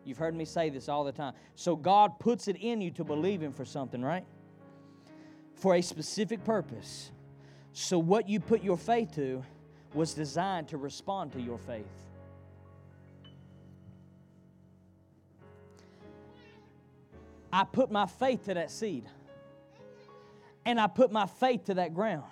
You've 0.04 0.18
heard 0.18 0.36
me 0.36 0.44
say 0.44 0.70
this 0.70 0.90
all 0.90 1.06
the 1.06 1.14
time. 1.14 1.34
So 1.56 1.78
God 1.78 2.20
puts 2.20 2.50
it 2.50 2.58
in 2.58 2.82
you 2.82 2.92
to 2.92 3.06
believe 3.06 3.42
Him 3.42 3.54
for 3.54 3.64
something, 3.64 4.02
right? 4.02 4.26
For 5.64 5.76
a 5.76 5.82
specific 5.82 6.44
purpose. 6.44 7.10
So 7.72 7.98
what 7.98 8.28
you 8.28 8.42
put 8.42 8.64
your 8.64 8.76
faith 8.76 9.16
to 9.16 9.46
was 9.94 10.14
designed 10.14 10.68
to 10.68 10.78
respond 10.78 11.32
to 11.32 11.42
your 11.42 11.58
faith. 11.58 11.86
I 17.54 17.64
put 17.64 17.90
my 17.90 18.08
faith 18.08 18.44
to 18.48 18.56
that 18.56 18.72
seed. 18.72 19.06
And 20.66 20.82
I 20.82 20.88
put 20.88 21.14
my 21.14 21.28
faith 21.28 21.64
to 21.68 21.76
that 21.76 21.94
ground. 21.94 22.26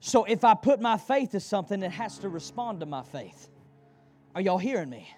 So 0.00 0.24
if 0.24 0.44
I 0.44 0.54
put 0.54 0.80
my 0.80 0.96
faith 0.96 1.32
to 1.32 1.40
something, 1.40 1.82
it 1.82 1.90
has 1.90 2.16
to 2.20 2.30
respond 2.30 2.80
to 2.80 2.86
my 2.86 3.02
faith. 3.02 3.50
Are 4.34 4.40
y'all 4.40 4.56
hearing 4.56 4.88
me? 4.88 5.12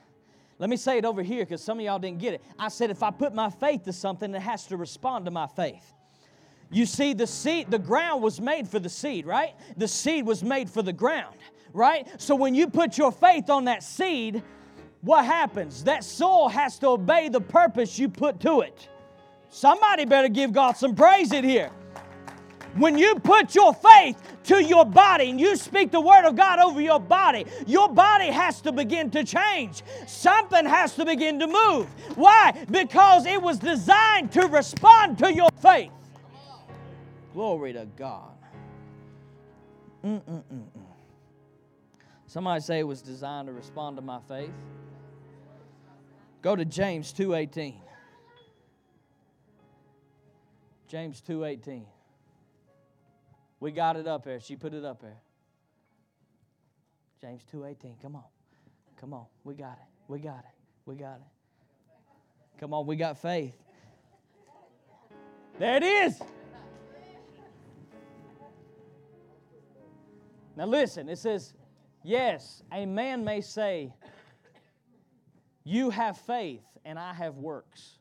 Let 0.58 0.68
me 0.68 0.76
say 0.76 0.98
it 0.98 1.04
over 1.04 1.22
here 1.22 1.44
because 1.44 1.62
some 1.62 1.78
of 1.78 1.84
y'all 1.84 2.00
didn't 2.00 2.18
get 2.18 2.34
it. 2.34 2.42
I 2.58 2.66
said 2.66 2.90
if 2.90 3.04
I 3.04 3.12
put 3.12 3.32
my 3.32 3.48
faith 3.48 3.84
to 3.84 3.92
something, 3.92 4.34
it 4.34 4.42
has 4.42 4.66
to 4.66 4.76
respond 4.76 5.26
to 5.26 5.30
my 5.30 5.46
faith. 5.46 5.92
You 6.70 6.86
see, 6.86 7.14
the 7.14 7.26
seed, 7.26 7.70
the 7.70 7.78
ground 7.78 8.22
was 8.22 8.40
made 8.40 8.68
for 8.68 8.78
the 8.78 8.88
seed, 8.88 9.26
right? 9.26 9.54
The 9.76 9.88
seed 9.88 10.24
was 10.24 10.44
made 10.44 10.70
for 10.70 10.82
the 10.82 10.92
ground, 10.92 11.36
right? 11.72 12.06
So 12.20 12.36
when 12.36 12.54
you 12.54 12.68
put 12.68 12.96
your 12.96 13.10
faith 13.10 13.50
on 13.50 13.64
that 13.64 13.82
seed, 13.82 14.42
what 15.00 15.24
happens? 15.24 15.82
That 15.84 16.04
soul 16.04 16.48
has 16.48 16.78
to 16.80 16.88
obey 16.88 17.28
the 17.28 17.40
purpose 17.40 17.98
you 17.98 18.08
put 18.08 18.38
to 18.40 18.60
it. 18.60 18.88
Somebody 19.48 20.04
better 20.04 20.28
give 20.28 20.52
God 20.52 20.76
some 20.76 20.94
praise 20.94 21.32
in 21.32 21.42
here. 21.42 21.70
When 22.76 22.96
you 22.96 23.16
put 23.16 23.56
your 23.56 23.74
faith 23.74 24.16
to 24.44 24.62
your 24.62 24.84
body 24.84 25.30
and 25.30 25.40
you 25.40 25.56
speak 25.56 25.90
the 25.90 26.00
word 26.00 26.24
of 26.24 26.36
God 26.36 26.60
over 26.60 26.80
your 26.80 27.00
body, 27.00 27.46
your 27.66 27.88
body 27.88 28.26
has 28.26 28.60
to 28.60 28.70
begin 28.70 29.10
to 29.10 29.24
change. 29.24 29.82
Something 30.06 30.66
has 30.66 30.94
to 30.94 31.04
begin 31.04 31.40
to 31.40 31.48
move. 31.48 31.88
Why? 32.14 32.64
Because 32.70 33.26
it 33.26 33.42
was 33.42 33.58
designed 33.58 34.30
to 34.32 34.46
respond 34.46 35.18
to 35.18 35.34
your 35.34 35.48
faith. 35.60 35.90
Glory 37.32 37.72
to 37.72 37.86
God. 37.96 38.32
Mm-mm-mm-mm. 40.04 40.66
Somebody 42.26 42.60
say 42.60 42.78
it 42.78 42.86
was 42.86 43.02
designed 43.02 43.48
to 43.48 43.52
respond 43.52 43.96
to 43.96 44.02
my 44.02 44.20
faith. 44.28 44.52
Go 46.42 46.56
to 46.56 46.64
James 46.64 47.12
2:18. 47.12 47.74
James 50.88 51.20
2:18. 51.20 51.84
We 53.60 53.72
got 53.72 53.96
it 53.96 54.06
up 54.06 54.24
there. 54.24 54.40
She 54.40 54.56
put 54.56 54.72
it 54.72 54.84
up 54.84 55.00
there. 55.02 55.20
James 57.20 57.44
2:18. 57.52 58.00
Come 58.00 58.16
on. 58.16 58.24
Come 58.96 59.12
on. 59.12 59.26
We 59.44 59.54
got 59.54 59.72
it. 59.72 59.88
We 60.08 60.18
got 60.18 60.38
it. 60.38 60.54
We 60.86 60.96
got 60.96 61.16
it. 61.16 61.26
Come 62.60 62.74
on, 62.74 62.86
we 62.86 62.94
got 62.94 63.16
faith. 63.16 63.54
There 65.58 65.76
it 65.76 65.82
is. 65.82 66.20
Now 70.56 70.66
listen, 70.66 71.08
it 71.08 71.18
says, 71.18 71.54
Yes, 72.02 72.62
a 72.72 72.86
man 72.86 73.24
may 73.24 73.40
say, 73.40 73.92
You 75.64 75.90
have 75.90 76.16
faith, 76.18 76.64
and 76.84 76.98
I 76.98 77.12
have 77.12 77.36
works. 77.36 77.98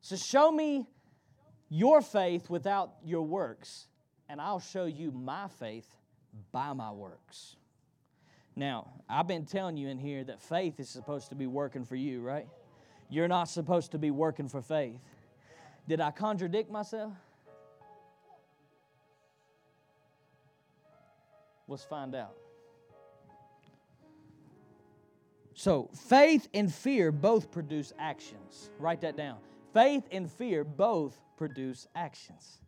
So 0.00 0.16
show 0.16 0.50
me 0.50 0.86
your 1.68 2.00
faith 2.00 2.48
without 2.48 2.92
your 3.04 3.22
works, 3.22 3.86
and 4.28 4.40
I'll 4.40 4.60
show 4.60 4.86
you 4.86 5.12
my 5.12 5.48
faith 5.48 5.86
by 6.52 6.72
my 6.72 6.90
works. 6.90 7.56
Now, 8.56 8.90
I've 9.08 9.28
been 9.28 9.44
telling 9.44 9.76
you 9.76 9.88
in 9.88 9.98
here 9.98 10.24
that 10.24 10.42
faith 10.42 10.80
is 10.80 10.88
supposed 10.88 11.28
to 11.28 11.36
be 11.36 11.46
working 11.46 11.84
for 11.84 11.94
you, 11.94 12.22
right? 12.22 12.48
You're 13.08 13.28
not 13.28 13.44
supposed 13.44 13.92
to 13.92 13.98
be 13.98 14.10
working 14.10 14.48
for 14.48 14.60
faith. 14.60 14.98
Did 15.86 16.00
I 16.00 16.10
contradict 16.10 16.70
myself? 16.70 17.12
Let's 21.68 21.84
find 21.84 22.14
out. 22.14 22.34
So, 25.54 25.90
faith 26.08 26.48
and 26.54 26.72
fear 26.72 27.12
both 27.12 27.50
produce 27.50 27.92
actions. 27.98 28.70
Write 28.78 29.00
that 29.02 29.16
down. 29.16 29.38
Faith 29.74 30.04
and 30.10 30.30
fear 30.30 30.64
both 30.64 31.20
produce 31.36 31.86
actions. 31.94 32.58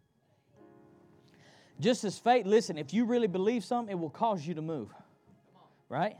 Just 1.78 2.04
as 2.04 2.18
faith, 2.18 2.44
listen, 2.46 2.76
if 2.76 2.92
you 2.92 3.06
really 3.06 3.26
believe 3.26 3.64
something, 3.64 3.96
it 3.96 3.98
will 3.98 4.10
cause 4.10 4.46
you 4.46 4.54
to 4.54 4.62
move. 4.62 4.92
Right? 5.88 6.16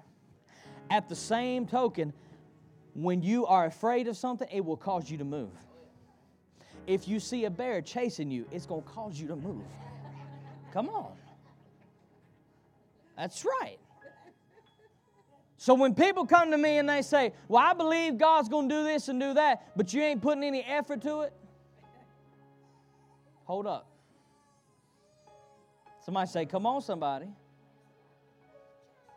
At 0.89 1.09
the 1.09 1.17
same 1.17 1.67
token, 1.67 2.13
when 2.95 3.23
you 3.23 3.47
are 3.47 3.67
afraid 3.67 4.09
of 4.09 4.17
something, 4.17 4.49
it 4.51 4.65
will 4.65 4.77
cause 4.77 5.11
you 5.11 5.19
to 5.19 5.25
move. 5.25 5.51
If 6.87 7.07
you 7.07 7.21
see 7.21 7.45
a 7.45 7.51
bear 7.51 7.83
chasing 7.83 8.31
you, 8.31 8.47
it's 8.51 8.65
going 8.65 8.83
to 8.83 8.89
cause 8.89 9.21
you 9.21 9.29
to 9.29 9.37
move. 9.37 9.65
Come 10.73 10.89
on. 10.89 11.13
That's 13.21 13.45
right. 13.45 13.77
So 15.59 15.75
when 15.75 15.95
people 15.95 16.25
come 16.25 16.53
to 16.53 16.57
me 16.57 16.79
and 16.79 16.89
they 16.89 17.03
say, 17.03 17.35
Well, 17.49 17.63
I 17.63 17.75
believe 17.75 18.17
God's 18.17 18.49
going 18.49 18.67
to 18.67 18.75
do 18.75 18.83
this 18.83 19.09
and 19.09 19.21
do 19.21 19.35
that, 19.35 19.77
but 19.77 19.93
you 19.93 20.01
ain't 20.01 20.23
putting 20.23 20.43
any 20.43 20.63
effort 20.63 21.03
to 21.03 21.21
it, 21.21 21.35
hold 23.45 23.67
up. 23.67 23.87
Somebody 26.03 26.31
say, 26.31 26.47
Come 26.47 26.65
on, 26.65 26.81
somebody. 26.81 27.27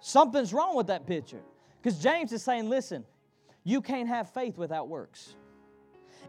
Something's 0.02 0.52
wrong 0.52 0.76
with 0.76 0.88
that 0.88 1.08
picture. 1.08 1.40
Because 1.82 1.98
James 1.98 2.34
is 2.34 2.44
saying, 2.44 2.68
Listen, 2.68 3.06
you 3.64 3.82
can't 3.82 4.10
have 4.10 4.34
faith 4.34 4.58
without 4.58 4.90
works, 4.90 5.34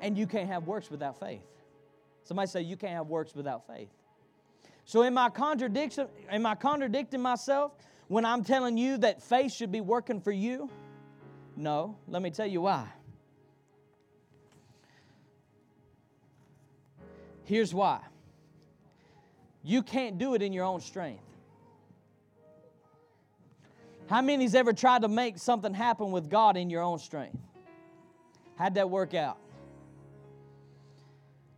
and 0.01 0.17
you 0.17 0.29
can't 0.29 0.47
have 0.47 0.69
works 0.69 0.93
without 0.93 1.19
faith. 1.19 1.43
Somebody 2.23 2.47
say, 2.47 2.61
You 2.61 2.77
can't 2.77 2.93
have 2.93 3.09
works 3.09 3.35
without 3.35 3.67
faith. 3.67 3.89
So 4.85 5.03
am 5.03 5.17
I 5.17 5.31
contradiction 5.31 6.09
am 6.31 6.47
I 6.47 6.55
contradicting 6.55 7.21
myself 7.21 7.73
when 8.09 8.25
I'm 8.25 8.45
telling 8.45 8.77
you 8.77 8.99
that 8.99 9.23
faith 9.23 9.53
should 9.53 9.73
be 9.73 9.81
working 9.81 10.21
for 10.21 10.33
you? 10.33 10.71
No, 11.57 11.97
let 12.09 12.23
me 12.23 12.31
tell 12.31 12.47
you 12.47 12.63
why. 12.63 12.87
Here's 17.45 17.73
why. 17.75 18.01
You 19.63 19.83
can't 19.83 20.19
do 20.19 20.35
it 20.35 20.43
in 20.43 20.53
your 20.53 20.65
own 20.65 20.81
strength. 20.81 21.23
How 24.09 24.21
many's 24.21 24.55
ever 24.55 24.73
tried 24.73 25.03
to 25.03 25.09
make 25.09 25.39
something 25.39 25.73
happen 25.73 26.11
with 26.13 26.29
God 26.29 26.57
in 26.57 26.69
your 26.69 26.83
own 26.83 26.99
strength? 26.99 27.39
How'd 28.57 28.75
that 28.75 28.91
work 28.91 29.15
out? 29.15 29.39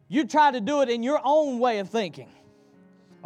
You 0.08 0.24
try 0.24 0.52
to 0.52 0.60
do 0.60 0.82
it 0.82 0.88
in 0.88 1.02
your 1.02 1.20
own 1.24 1.58
way 1.58 1.80
of 1.80 1.90
thinking. 1.90 2.28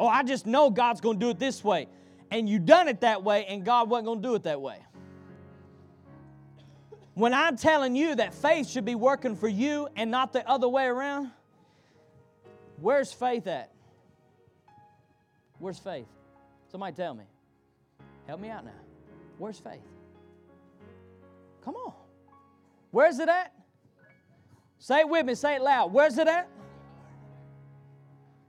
Oh, 0.01 0.09
I 0.09 0.23
just 0.23 0.47
know 0.47 0.71
God's 0.71 1.03
going 1.03 1.21
to 1.21 1.27
do 1.27 1.29
it 1.29 1.39
this 1.39 1.63
way. 1.63 1.87
And 2.31 2.49
you 2.49 2.59
done 2.59 2.89
it 2.89 3.03
that 3.03 3.23
way, 3.23 3.45
and 3.45 3.63
God 3.63 3.91
wasn't 3.91 4.07
going 4.07 4.23
to 4.23 4.29
do 4.29 4.35
it 4.35 4.45
that 4.45 4.59
way. 4.59 4.79
When 7.13 7.35
I'm 7.35 7.59
telling 7.59 7.95
you 7.95 8.15
that 8.15 8.33
faith 8.33 8.67
should 8.67 8.87
be 8.87 8.95
working 8.95 9.37
for 9.37 9.47
you 9.47 9.89
and 9.97 10.11
not 10.11 10.33
the 10.33 10.49
other 10.49 10.71
way 10.71 10.87
around, 10.87 11.31
where's 12.81 13.13
faith 13.13 13.47
at? 13.47 13.73
Where's 15.59 15.79
faith? 15.79 16.07
Somebody 16.73 16.97
tell 16.97 17.13
me. 17.13 17.25
Help 18.27 18.41
me 18.41 18.49
out 18.49 18.65
now. 18.65 18.71
Where's 19.37 19.59
faith? 19.59 19.83
Come 21.63 21.75
on. 21.75 21.93
Where's 22.91 23.19
it 23.19 23.29
at? 23.29 23.53
Say 24.79 25.01
it 25.01 25.09
with 25.11 25.27
me, 25.27 25.35
say 25.35 25.57
it 25.57 25.63
loud. 25.63 25.93
Where's 25.93 26.17
it 26.17 26.27
at? 26.27 26.49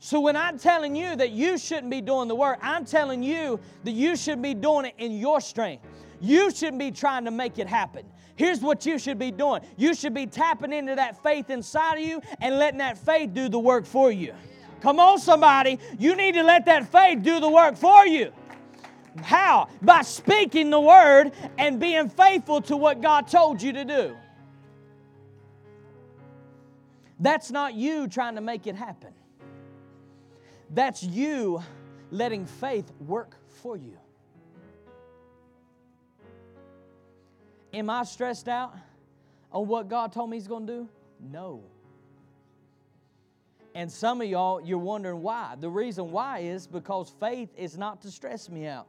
So 0.03 0.19
when 0.19 0.35
I'm 0.35 0.57
telling 0.57 0.95
you 0.95 1.15
that 1.15 1.29
you 1.29 1.59
shouldn't 1.59 1.91
be 1.91 2.01
doing 2.01 2.27
the 2.27 2.33
work, 2.33 2.57
I'm 2.63 2.85
telling 2.85 3.21
you 3.21 3.59
that 3.83 3.91
you 3.91 4.15
should 4.15 4.41
be 4.41 4.55
doing 4.55 4.85
it 4.85 4.95
in 4.97 5.11
your 5.11 5.39
strength. 5.39 5.85
You 6.19 6.49
shouldn't 6.49 6.79
be 6.79 6.89
trying 6.89 7.23
to 7.25 7.31
make 7.31 7.59
it 7.59 7.67
happen. 7.67 8.03
Here's 8.35 8.61
what 8.61 8.83
you 8.83 8.97
should 8.97 9.19
be 9.19 9.29
doing 9.29 9.61
you 9.77 9.93
should 9.93 10.15
be 10.15 10.25
tapping 10.25 10.73
into 10.73 10.95
that 10.95 11.21
faith 11.21 11.51
inside 11.51 11.99
of 11.99 12.03
you 12.03 12.19
and 12.41 12.57
letting 12.57 12.79
that 12.79 12.97
faith 12.97 13.35
do 13.35 13.47
the 13.47 13.59
work 13.59 13.85
for 13.85 14.11
you. 14.11 14.33
Come 14.81 14.99
on, 14.99 15.19
somebody. 15.19 15.77
You 15.99 16.15
need 16.15 16.33
to 16.33 16.41
let 16.41 16.65
that 16.65 16.91
faith 16.91 17.21
do 17.21 17.39
the 17.39 17.49
work 17.49 17.77
for 17.77 18.07
you. 18.07 18.33
How? 19.21 19.67
By 19.83 20.01
speaking 20.01 20.71
the 20.71 20.79
word 20.79 21.31
and 21.59 21.79
being 21.79 22.09
faithful 22.09 22.61
to 22.61 22.75
what 22.75 23.01
God 23.01 23.27
told 23.27 23.61
you 23.61 23.71
to 23.73 23.85
do. 23.85 24.17
That's 27.19 27.51
not 27.51 27.75
you 27.75 28.07
trying 28.07 28.33
to 28.33 28.41
make 28.41 28.65
it 28.65 28.75
happen. 28.75 29.13
That's 30.73 31.03
you 31.03 31.61
letting 32.11 32.45
faith 32.45 32.91
work 32.99 33.35
for 33.61 33.75
you. 33.75 33.97
Am 37.73 37.89
I 37.89 38.03
stressed 38.03 38.47
out 38.47 38.75
on 39.51 39.67
what 39.67 39.87
God 39.87 40.11
told 40.11 40.29
me 40.29 40.37
He's 40.37 40.47
going 40.47 40.67
to 40.67 40.73
do? 40.73 40.89
No. 41.31 41.63
And 43.73 43.89
some 43.89 44.21
of 44.21 44.27
y'all, 44.27 44.61
you're 44.61 44.77
wondering 44.77 45.21
why. 45.21 45.55
The 45.59 45.69
reason 45.69 46.11
why 46.11 46.39
is 46.39 46.67
because 46.67 47.13
faith 47.19 47.49
is 47.57 47.77
not 47.77 48.01
to 48.01 48.11
stress 48.11 48.49
me 48.49 48.67
out. 48.67 48.87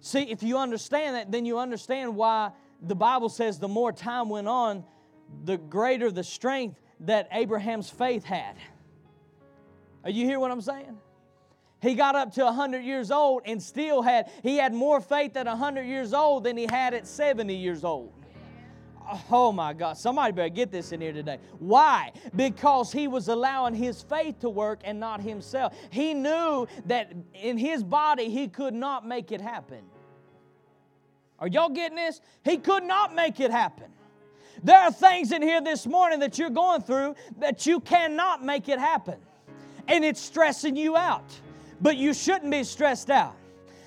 See, 0.00 0.22
if 0.22 0.42
you 0.42 0.56
understand 0.56 1.16
that, 1.16 1.32
then 1.32 1.44
you 1.44 1.58
understand 1.58 2.14
why 2.14 2.52
the 2.80 2.94
Bible 2.94 3.28
says 3.28 3.58
the 3.58 3.68
more 3.68 3.92
time 3.92 4.28
went 4.28 4.48
on, 4.48 4.84
the 5.44 5.58
greater 5.58 6.10
the 6.10 6.24
strength 6.24 6.80
that 7.00 7.28
Abraham's 7.32 7.90
faith 7.90 8.24
had. 8.24 8.56
Are 10.04 10.10
you 10.10 10.24
hear 10.24 10.38
what 10.38 10.50
I'm 10.50 10.60
saying? 10.60 10.98
He 11.82 11.94
got 11.94 12.16
up 12.16 12.32
to 12.34 12.44
100 12.44 12.80
years 12.80 13.10
old 13.10 13.42
and 13.44 13.62
still 13.62 14.02
had, 14.02 14.30
he 14.42 14.56
had 14.56 14.72
more 14.72 15.00
faith 15.00 15.36
at 15.36 15.46
100 15.46 15.82
years 15.82 16.14
old 16.14 16.44
than 16.44 16.56
he 16.56 16.66
had 16.68 16.94
at 16.94 17.06
70 17.06 17.54
years 17.54 17.84
old. 17.84 18.12
Oh 19.30 19.52
my 19.52 19.72
God, 19.72 19.96
somebody 19.96 20.32
better 20.32 20.48
get 20.48 20.72
this 20.72 20.90
in 20.90 21.00
here 21.00 21.12
today. 21.12 21.38
Why? 21.58 22.12
Because 22.34 22.90
he 22.90 23.06
was 23.06 23.28
allowing 23.28 23.74
his 23.74 24.02
faith 24.02 24.40
to 24.40 24.48
work 24.48 24.80
and 24.84 24.98
not 24.98 25.20
himself. 25.20 25.74
He 25.90 26.12
knew 26.12 26.66
that 26.86 27.12
in 27.34 27.56
his 27.56 27.84
body 27.84 28.30
he 28.30 28.48
could 28.48 28.74
not 28.74 29.06
make 29.06 29.30
it 29.30 29.40
happen. 29.40 29.82
Are 31.38 31.46
y'all 31.46 31.68
getting 31.68 31.96
this? 31.96 32.20
He 32.44 32.56
could 32.56 32.82
not 32.82 33.14
make 33.14 33.38
it 33.38 33.50
happen. 33.50 33.92
There 34.62 34.78
are 34.78 34.92
things 34.92 35.32
in 35.32 35.42
here 35.42 35.60
this 35.60 35.86
morning 35.86 36.20
that 36.20 36.38
you're 36.38 36.50
going 36.50 36.82
through 36.82 37.14
that 37.38 37.66
you 37.66 37.80
cannot 37.80 38.44
make 38.44 38.68
it 38.68 38.78
happen. 38.78 39.16
And 39.88 40.04
it's 40.04 40.20
stressing 40.20 40.76
you 40.76 40.96
out. 40.96 41.38
But 41.80 41.96
you 41.96 42.14
shouldn't 42.14 42.50
be 42.50 42.64
stressed 42.64 43.10
out. 43.10 43.36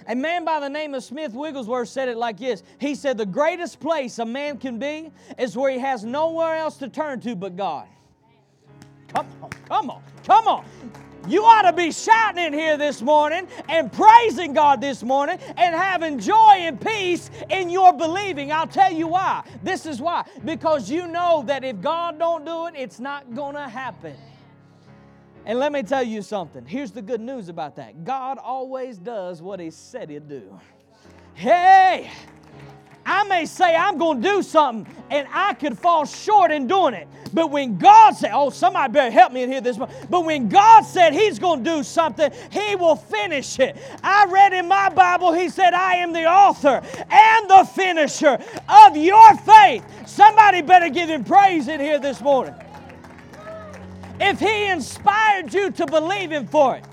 A 0.07 0.15
man 0.15 0.43
by 0.43 0.59
the 0.59 0.69
name 0.69 0.95
of 0.95 1.03
Smith 1.03 1.33
Wigglesworth 1.33 1.89
said 1.89 2.09
it 2.09 2.17
like 2.17 2.39
this 2.39 2.63
He 2.79 2.95
said, 2.95 3.17
The 3.17 3.25
greatest 3.25 3.79
place 3.79 4.19
a 4.19 4.25
man 4.25 4.57
can 4.57 4.79
be 4.79 5.11
is 5.37 5.55
where 5.55 5.71
he 5.71 5.79
has 5.79 6.03
nowhere 6.03 6.55
else 6.55 6.77
to 6.77 6.87
turn 6.87 7.19
to 7.21 7.35
but 7.35 7.55
God. 7.55 7.87
Come 9.09 9.27
on, 9.41 9.49
come 9.67 9.89
on, 9.89 10.03
come 10.23 10.47
on. 10.47 10.65
You 11.27 11.43
ought 11.43 11.63
to 11.63 11.73
be 11.73 11.91
shouting 11.91 12.45
in 12.45 12.53
here 12.53 12.77
this 12.77 13.01
morning 13.01 13.47
and 13.67 13.91
praising 13.91 14.53
God 14.53 14.81
this 14.81 15.03
morning 15.03 15.37
and 15.57 15.75
having 15.75 16.19
joy 16.19 16.55
and 16.57 16.79
peace 16.79 17.29
in 17.49 17.69
your 17.69 17.93
believing. 17.93 18.51
I'll 18.51 18.67
tell 18.67 18.91
you 18.91 19.07
why. 19.07 19.43
This 19.63 19.85
is 19.85 20.01
why. 20.01 20.25
Because 20.45 20.89
you 20.89 21.07
know 21.07 21.43
that 21.45 21.63
if 21.63 21.81
God 21.81 22.17
don't 22.17 22.45
do 22.45 22.67
it, 22.67 22.73
it's 22.75 22.99
not 22.99 23.35
going 23.35 23.55
to 23.55 23.67
happen. 23.67 24.15
And 25.45 25.57
let 25.57 25.71
me 25.71 25.83
tell 25.83 26.03
you 26.03 26.21
something. 26.21 26.65
Here's 26.65 26.91
the 26.91 27.01
good 27.01 27.21
news 27.21 27.49
about 27.49 27.75
that. 27.77 28.03
God 28.05 28.37
always 28.37 28.97
does 28.97 29.41
what 29.41 29.59
he 29.59 29.71
said 29.71 30.09
he'd 30.09 30.29
do. 30.29 30.59
Hey, 31.33 32.11
I 33.09 33.23
may 33.23 33.47
say 33.47 33.75
I'm 33.75 33.97
going 33.97 34.21
to 34.21 34.29
do 34.29 34.43
something 34.43 34.95
and 35.09 35.27
I 35.33 35.55
could 35.55 35.79
fall 35.79 36.05
short 36.05 36.51
in 36.51 36.67
doing 36.67 36.93
it. 36.93 37.07
But 37.33 37.49
when 37.49 37.79
God 37.79 38.15
said, 38.15 38.29
oh, 38.35 38.51
somebody 38.51 38.93
better 38.93 39.09
help 39.09 39.33
me 39.33 39.41
in 39.41 39.51
here 39.51 39.61
this 39.61 39.79
morning. 39.79 39.95
But 40.11 40.25
when 40.25 40.47
God 40.47 40.83
said 40.83 41.13
He's 41.13 41.39
going 41.39 41.63
to 41.63 41.77
do 41.77 41.81
something, 41.81 42.31
He 42.51 42.75
will 42.75 42.95
finish 42.95 43.57
it. 43.57 43.77
I 44.03 44.27
read 44.29 44.53
in 44.53 44.67
my 44.67 44.89
Bible, 44.89 45.33
He 45.33 45.49
said, 45.49 45.73
I 45.73 45.95
am 45.95 46.13
the 46.13 46.25
author 46.25 46.83
and 47.09 47.49
the 47.49 47.67
finisher 47.73 48.37
of 48.69 48.95
your 48.95 49.35
faith. 49.37 49.83
Somebody 50.05 50.61
better 50.61 50.89
give 50.89 51.09
Him 51.09 51.23
praise 51.23 51.67
in 51.67 51.79
here 51.79 51.97
this 51.97 52.21
morning. 52.21 52.53
If 54.19 54.39
He 54.39 54.65
inspired 54.67 55.51
you 55.51 55.71
to 55.71 55.87
believe 55.87 56.31
Him 56.31 56.45
for 56.45 56.75
it, 56.75 56.85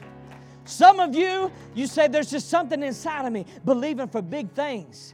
some 0.64 0.98
of 0.98 1.14
you, 1.14 1.52
you 1.74 1.86
say, 1.86 2.08
There's 2.08 2.30
just 2.30 2.48
something 2.48 2.82
inside 2.82 3.26
of 3.26 3.34
me 3.34 3.44
believing 3.66 4.08
for 4.08 4.22
big 4.22 4.50
things 4.52 5.12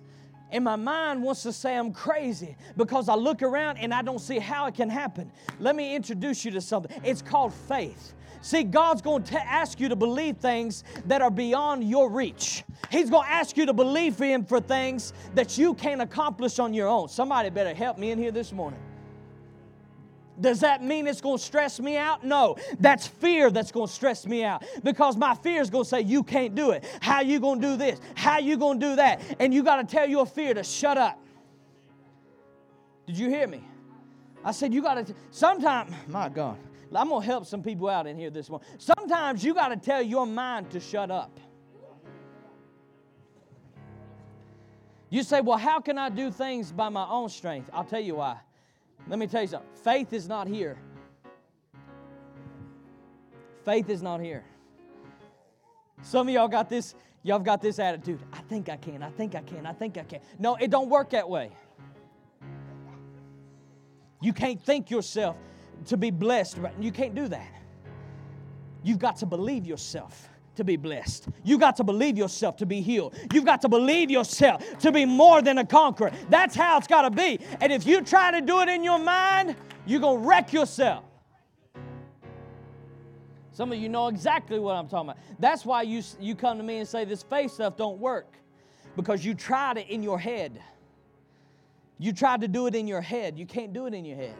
and 0.53 0.62
my 0.62 0.77
mind 0.77 1.23
wants 1.23 1.43
to 1.43 1.53
say 1.53 1.77
I'm 1.77 1.93
crazy 1.93 2.57
because 2.77 3.09
I 3.09 3.15
look 3.15 3.43
around 3.43 3.79
and 3.79 3.93
I 3.93 4.03
don't 4.03 4.21
see 4.21 4.38
how 4.38 4.67
it 4.67 4.75
can 4.75 4.88
happen. 4.88 5.33
Let 5.59 5.75
me 5.75 5.97
introduce 5.97 6.45
you 6.45 6.51
to 6.53 6.61
something. 6.61 7.01
It's 7.03 7.23
called 7.23 7.55
faith. 7.55 8.15
See, 8.43 8.65
God's 8.65 9.01
going 9.03 9.23
to 9.25 9.41
ask 9.41 9.81
you 9.81 9.88
to 9.88 9.97
believe 9.97 10.37
things 10.37 10.85
that 11.07 11.23
are 11.23 11.31
beyond 11.31 11.88
your 11.88 12.11
reach. 12.11 12.65
He's 12.91 13.09
going 13.09 13.25
to 13.25 13.33
ask 13.33 13.57
you 13.57 13.67
to 13.67 13.73
believe 13.73 14.19
Him 14.19 14.45
for 14.45 14.61
things 14.61 15.12
that 15.35 15.57
you 15.57 15.75
can't 15.75 16.03
accomplish 16.03 16.59
on 16.59 16.75
your 16.75 16.88
own. 16.88 17.09
Somebody 17.09 17.51
better 17.51 17.73
help 17.73 17.99
me 17.99 18.11
in 18.11 18.19
here 18.19 18.33
this 18.33 18.53
morning. 18.53 18.81
Does 20.40 20.61
that 20.61 20.83
mean 20.83 21.07
it's 21.07 21.21
going 21.21 21.38
to 21.38 21.45
stress 21.45 21.79
me 21.79 21.97
out? 21.97 22.25
No. 22.25 22.57
That's 22.81 23.07
fear 23.07 23.51
that's 23.51 23.71
going 23.71 23.87
to 23.87 23.92
stress 23.92 24.27
me 24.27 24.45
out 24.45 24.64
because 24.83 25.16
my 25.16 25.35
fear 25.35 25.61
is 25.61 25.68
going 25.68 25.85
to 25.85 25.88
say, 25.88 26.01
You 26.01 26.23
can't 26.23 26.55
do 26.55 26.71
it. 26.71 26.85
How 27.01 27.21
you 27.21 27.38
going 27.38 27.61
to 27.61 27.66
do 27.68 27.77
this? 27.77 28.01
How 28.14 28.38
you 28.38 28.57
going 28.57 28.81
to 28.81 28.87
do 28.87 28.97
that? 28.97 29.21
And 29.38 29.53
you 29.53 29.62
got 29.62 29.77
to 29.77 29.85
tell 29.85 30.09
your 30.09 30.27
fear 30.27 30.55
to 30.55 30.64
shut 30.64 30.97
up. 30.97 31.18
Did 33.07 33.18
you 33.18 33.29
hear 33.29 33.47
me? 33.47 33.62
I 34.45 34.53
said, 34.53 34.73
You 34.73 34.81
got 34.81 35.07
to, 35.07 35.14
sometimes, 35.31 35.92
my 36.09 36.29
God, 36.31 36.57
I'm 36.95 37.09
going 37.09 37.21
to 37.21 37.27
help 37.27 37.47
some 37.47 37.62
people 37.62 37.88
out 37.88 38.07
in 38.07 38.16
here 38.16 38.31
this 38.31 38.49
morning. 38.49 38.66
Sometimes 38.79 39.45
you 39.45 39.53
got 39.53 39.68
to 39.68 39.77
tell 39.77 40.01
your 40.01 40.27
mind 40.27 40.71
to 40.71 40.81
shut 40.81 41.11
up. 41.11 41.38
You 45.11 45.23
say, 45.23 45.42
Well, 45.42 45.59
how 45.59 45.79
can 45.81 45.99
I 45.99 46.09
do 46.09 46.31
things 46.31 46.73
by 46.73 46.88
my 46.88 47.07
own 47.07 47.29
strength? 47.29 47.68
I'll 47.75 47.85
tell 47.85 48.01
you 48.01 48.14
why 48.14 48.38
let 49.09 49.19
me 49.19 49.27
tell 49.27 49.43
you 49.43 49.49
something 49.49 49.69
faith 49.83 50.12
is 50.12 50.29
not 50.29 50.47
here. 50.47 50.79
Faith 53.65 53.88
is 53.88 54.03
not 54.03 54.21
here. 54.21 54.45
Some 56.03 56.29
of 56.29 56.35
y'all 56.35 56.49
got 56.49 56.69
this, 56.69 56.95
y'all 57.23 57.38
got 57.38 57.62
this 57.62 57.79
attitude. 57.79 58.21
I 58.33 58.41
think 58.49 58.69
I 58.69 58.77
can, 58.77 59.03
I 59.03 59.11
think 59.11 59.35
I 59.35 59.41
can, 59.41 59.67
I 59.67 59.73
think 59.73 59.99
I 59.99 60.03
can. 60.03 60.21
No, 60.38 60.57
it 60.57 60.71
don't 60.71 60.88
work 60.88 61.11
that 61.11 61.29
way. 61.29 61.53
You 64.21 64.33
can't 64.33 64.62
think 64.62 64.91
yourself 64.91 65.37
to 65.87 65.97
be 65.97 66.11
blessed. 66.11 66.59
You 66.81 66.93
can't 66.93 67.15
do 67.15 67.29
that. 67.29 67.51
You've 68.85 68.99
got 68.99 69.17
to 69.19 69.27
believe 69.27 69.67
yourself 69.67 70.29
to 70.57 70.65
be 70.65 70.77
blessed. 70.77 71.29
You 71.45 71.59
got 71.59 71.77
to 71.77 71.85
believe 71.85 72.19
yourself 72.19 72.57
to 72.59 72.67
be 72.67 72.81
healed. 72.81 73.15
You've 73.33 73.45
got 73.45 73.62
to 73.62 73.69
believe 73.69 74.11
yourself 74.11 74.79
to 74.81 74.93
be 74.93 75.05
more 75.05 75.43
than 75.43 75.59
a 75.59 75.67
conqueror. 75.67 76.12
That's 76.29 76.55
how 76.55 76.79
it's 76.79 76.87
got 76.87 77.03
to 77.03 77.11
be. 77.11 77.41
And 77.61 77.73
if 77.73 77.87
you 77.87 78.03
try 78.03 78.31
to 78.31 78.41
do 78.41 78.61
it 78.61 78.69
in 78.69 78.83
your 78.83 78.99
mind, 78.99 79.57
you're 79.87 80.01
going 80.01 80.23
to 80.23 80.29
wreck 80.29 80.53
yourself. 80.53 81.05
Some 83.53 83.73
of 83.73 83.79
you 83.79 83.88
know 83.88 84.09
exactly 84.09 84.59
what 84.59 84.77
I'm 84.77 84.88
talking 84.88 85.11
about. 85.11 85.23
That's 85.38 85.65
why 85.65 85.83
you, 85.83 86.03
you 86.21 86.35
come 86.35 86.57
to 86.57 86.65
me 86.65 86.79
and 86.79 86.88
say 86.88 87.05
this 87.05 87.23
faith 87.23 87.53
stuff 87.53 87.77
don't 87.77 87.99
work 87.99 88.35
because 88.97 89.25
you 89.25 89.35
tried 89.35 89.79
it 89.79 89.88
in 89.88 90.03
your 90.03 90.19
head. 90.19 90.61
You 91.99 92.12
tried 92.12 92.41
to 92.41 92.49
do 92.49 92.67
it 92.67 92.75
in 92.75 92.87
your 92.87 93.01
head. 93.01 93.38
You 93.38 93.47
can't 93.47 93.73
do 93.73 93.87
it 93.87 93.95
in 93.95 94.05
your 94.05 94.17
head. 94.17 94.35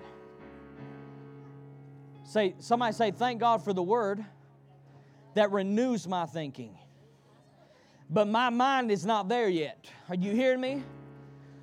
Say, 2.25 2.55
somebody 2.59 2.95
say, 2.95 3.11
thank 3.11 3.41
God 3.41 3.63
for 3.63 3.73
the 3.73 3.83
word 3.83 4.25
that 5.35 5.51
renews 5.51 6.07
my 6.07 6.27
thinking. 6.27 6.77
But 8.11 8.29
my 8.29 8.51
mind 8.51 8.91
is 8.91 9.07
not 9.07 9.29
there 9.29 9.49
yet. 9.49 9.87
Are 10.09 10.15
you 10.15 10.33
hearing 10.33 10.61
me? 10.61 10.83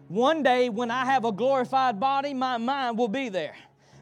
One 0.08 0.42
day 0.42 0.70
when 0.70 0.90
I 0.90 1.06
have 1.06 1.24
a 1.24 1.32
glorified 1.32 2.00
body, 2.00 2.34
my 2.34 2.58
mind 2.58 2.98
will 2.98 3.08
be 3.08 3.30
there. 3.30 3.56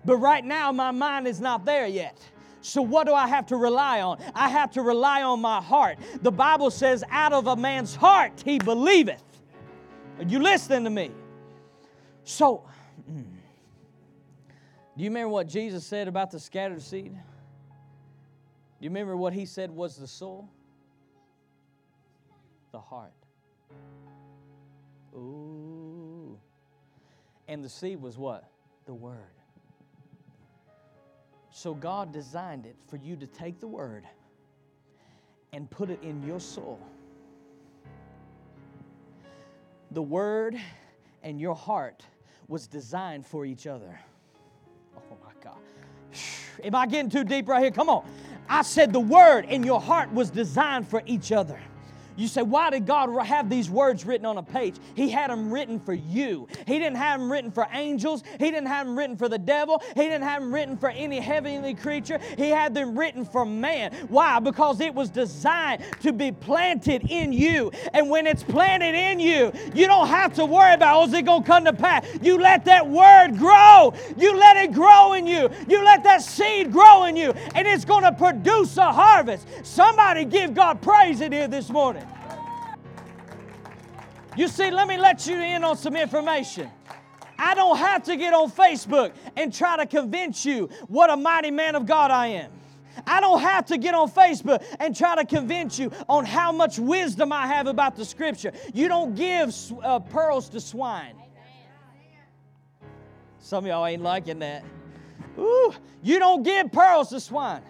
But 0.05 0.17
right 0.17 0.43
now, 0.43 0.71
my 0.71 0.91
mind 0.91 1.27
is 1.27 1.41
not 1.41 1.65
there 1.65 1.85
yet. 1.85 2.17
So, 2.61 2.81
what 2.81 3.07
do 3.07 3.13
I 3.13 3.27
have 3.27 3.45
to 3.47 3.57
rely 3.57 4.01
on? 4.01 4.19
I 4.33 4.47
have 4.49 4.71
to 4.71 4.81
rely 4.81 5.21
on 5.21 5.41
my 5.41 5.61
heart. 5.61 5.99
The 6.21 6.31
Bible 6.31 6.71
says, 6.71 7.03
out 7.11 7.33
of 7.33 7.47
a 7.47 7.55
man's 7.55 7.95
heart 7.95 8.41
he 8.43 8.57
believeth. 8.57 9.23
Are 10.17 10.23
you 10.23 10.39
listening 10.39 10.85
to 10.85 10.89
me? 10.89 11.11
So, 12.23 12.63
mm, 13.09 13.23
do 14.97 15.03
you 15.03 15.09
remember 15.09 15.29
what 15.29 15.47
Jesus 15.47 15.85
said 15.85 16.07
about 16.07 16.31
the 16.31 16.39
scattered 16.39 16.81
seed? 16.81 17.15
Do 18.79 18.85
you 18.85 18.89
remember 18.89 19.17
what 19.17 19.33
he 19.33 19.45
said 19.45 19.71
was 19.71 19.97
the 19.97 20.07
soul? 20.07 20.49
The 22.71 22.79
heart. 22.79 23.11
Ooh. 25.15 26.37
And 27.47 27.63
the 27.63 27.69
seed 27.69 28.01
was 28.01 28.17
what? 28.17 28.43
The 28.85 28.93
Word. 28.93 29.15
So 31.49 31.73
God 31.73 32.13
designed 32.13 32.67
it 32.67 32.75
for 32.87 32.97
you 32.97 33.15
to 33.15 33.25
take 33.25 33.59
the 33.59 33.67
Word 33.67 34.05
and 35.53 35.67
put 35.71 35.89
it 35.89 36.03
in 36.03 36.21
your 36.23 36.39
soul. 36.39 36.79
The 39.91 40.01
Word 40.03 40.55
and 41.23 41.41
your 41.41 41.55
heart 41.55 42.03
was 42.47 42.67
designed 42.67 43.25
for 43.25 43.43
each 43.43 43.65
other. 43.65 43.99
Oh 44.95 45.17
my 45.23 45.31
God. 45.43 45.57
Am 46.63 46.75
I 46.75 46.85
getting 46.85 47.09
too 47.09 47.23
deep 47.23 47.47
right 47.47 47.61
here? 47.61 47.71
Come 47.71 47.89
on. 47.89 48.05
I 48.49 48.61
said 48.61 48.93
the 48.93 48.99
Word 48.99 49.45
and 49.49 49.65
your 49.65 49.81
heart 49.81 50.11
was 50.13 50.29
designed 50.29 50.87
for 50.87 51.03
each 51.05 51.31
other. 51.31 51.59
You 52.17 52.27
say, 52.27 52.41
why 52.41 52.71
did 52.71 52.87
God 52.87 53.15
have 53.25 53.47
these 53.47 53.69
words 53.69 54.03
written 54.05 54.25
on 54.25 54.39
a 54.39 54.43
page? 54.43 54.75
He 54.95 55.09
had 55.09 55.29
them 55.29 55.53
written 55.53 55.79
for 55.79 55.93
you. 55.93 56.47
He 56.65 56.79
didn't 56.79 56.97
have 56.97 57.19
them 57.19 57.31
written 57.31 57.51
for 57.51 57.67
angels. 57.71 58.23
He 58.39 58.49
didn't 58.49 58.65
have 58.65 58.87
them 58.87 58.97
written 58.97 59.15
for 59.15 59.29
the 59.29 59.37
devil. 59.37 59.83
He 59.95 60.01
didn't 60.01 60.23
have 60.23 60.41
them 60.41 60.51
written 60.51 60.77
for 60.77 60.89
any 60.89 61.19
heavenly 61.19 61.75
creature. 61.75 62.19
He 62.35 62.49
had 62.49 62.73
them 62.73 62.97
written 62.97 63.23
for 63.23 63.45
man. 63.45 63.93
Why? 64.09 64.39
Because 64.39 64.81
it 64.81 64.95
was 64.95 65.11
designed 65.11 65.83
to 66.01 66.11
be 66.11 66.31
planted 66.31 67.09
in 67.11 67.31
you. 67.31 67.71
And 67.93 68.09
when 68.09 68.25
it's 68.25 68.43
planted 68.43 68.95
in 68.95 69.19
you, 69.19 69.53
you 69.75 69.85
don't 69.85 70.07
have 70.07 70.33
to 70.33 70.45
worry 70.45 70.73
about, 70.73 70.97
oh, 70.97 71.05
is 71.05 71.13
it 71.13 71.23
going 71.25 71.43
to 71.43 71.47
come 71.47 71.65
to 71.65 71.73
pass? 71.73 72.03
You 72.23 72.39
let 72.39 72.65
that 72.65 72.87
word 72.87 73.37
grow. 73.37 73.93
You 74.17 74.35
let 74.35 74.57
it 74.57 74.73
grow 74.73 75.13
in 75.13 75.27
you. 75.27 75.51
You 75.67 75.83
let 75.85 76.03
that 76.05 76.23
seed 76.23 76.71
grow 76.71 77.05
in 77.05 77.15
you, 77.15 77.31
and 77.53 77.67
it's 77.67 77.85
going 77.85 78.03
to 78.03 78.11
produce 78.11 78.77
a 78.77 78.91
harvest. 78.91 79.47
Somebody 79.61 80.25
give 80.25 80.55
God 80.55 80.81
praise 80.81 81.21
in 81.21 81.31
here 81.31 81.47
this 81.47 81.69
morning. 81.69 82.06
You 84.37 84.47
see, 84.47 84.69
let 84.69 84.87
me 84.87 84.97
let 84.97 85.25
you 85.25 85.35
in 85.35 85.63
on 85.63 85.75
some 85.75 85.95
information. 85.95 86.69
I 87.39 87.55
don't 87.55 87.77
have 87.77 88.03
to 88.03 88.15
get 88.15 88.35
on 88.35 88.51
Facebook 88.51 89.11
and 89.35 89.51
try 89.51 89.77
to 89.77 89.87
convince 89.87 90.45
you 90.45 90.69
what 90.87 91.09
a 91.09 91.17
mighty 91.17 91.49
man 91.49 91.73
of 91.75 91.87
God 91.87 92.11
I 92.11 92.27
am. 92.27 92.51
I 93.05 93.19
don't 93.19 93.41
have 93.41 93.65
to 93.67 93.79
get 93.79 93.95
on 93.95 94.09
Facebook 94.09 94.63
and 94.79 94.95
try 94.95 95.15
to 95.15 95.25
convince 95.25 95.79
you 95.79 95.91
on 96.07 96.23
how 96.23 96.51
much 96.51 96.77
wisdom 96.77 97.31
I 97.31 97.47
have 97.47 97.65
about 97.65 97.95
the 97.95 98.05
scripture. 98.05 98.51
You 98.73 98.87
don't 98.87 99.15
give 99.15 99.55
uh, 99.83 99.99
pearls 99.99 100.49
to 100.49 100.59
swine. 100.59 101.15
Some 103.39 103.65
of 103.65 103.69
y'all 103.69 103.85
ain't 103.85 104.03
liking 104.03 104.39
that. 104.39 104.63
Ooh, 105.39 105.73
you 106.03 106.19
don't 106.19 106.43
give 106.43 106.71
pearls 106.71 107.09
to 107.09 107.19
swine. 107.19 107.61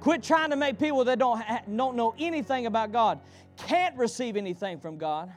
Quit 0.00 0.22
trying 0.22 0.50
to 0.50 0.56
make 0.56 0.78
people 0.78 1.04
that 1.04 1.18
don't, 1.18 1.40
ha- 1.40 1.62
don't 1.74 1.96
know 1.96 2.14
anything 2.18 2.66
about 2.66 2.92
God 2.92 3.20
can't 3.56 3.96
receive 3.96 4.36
anything 4.36 4.78
from 4.78 4.98
God, 4.98 5.32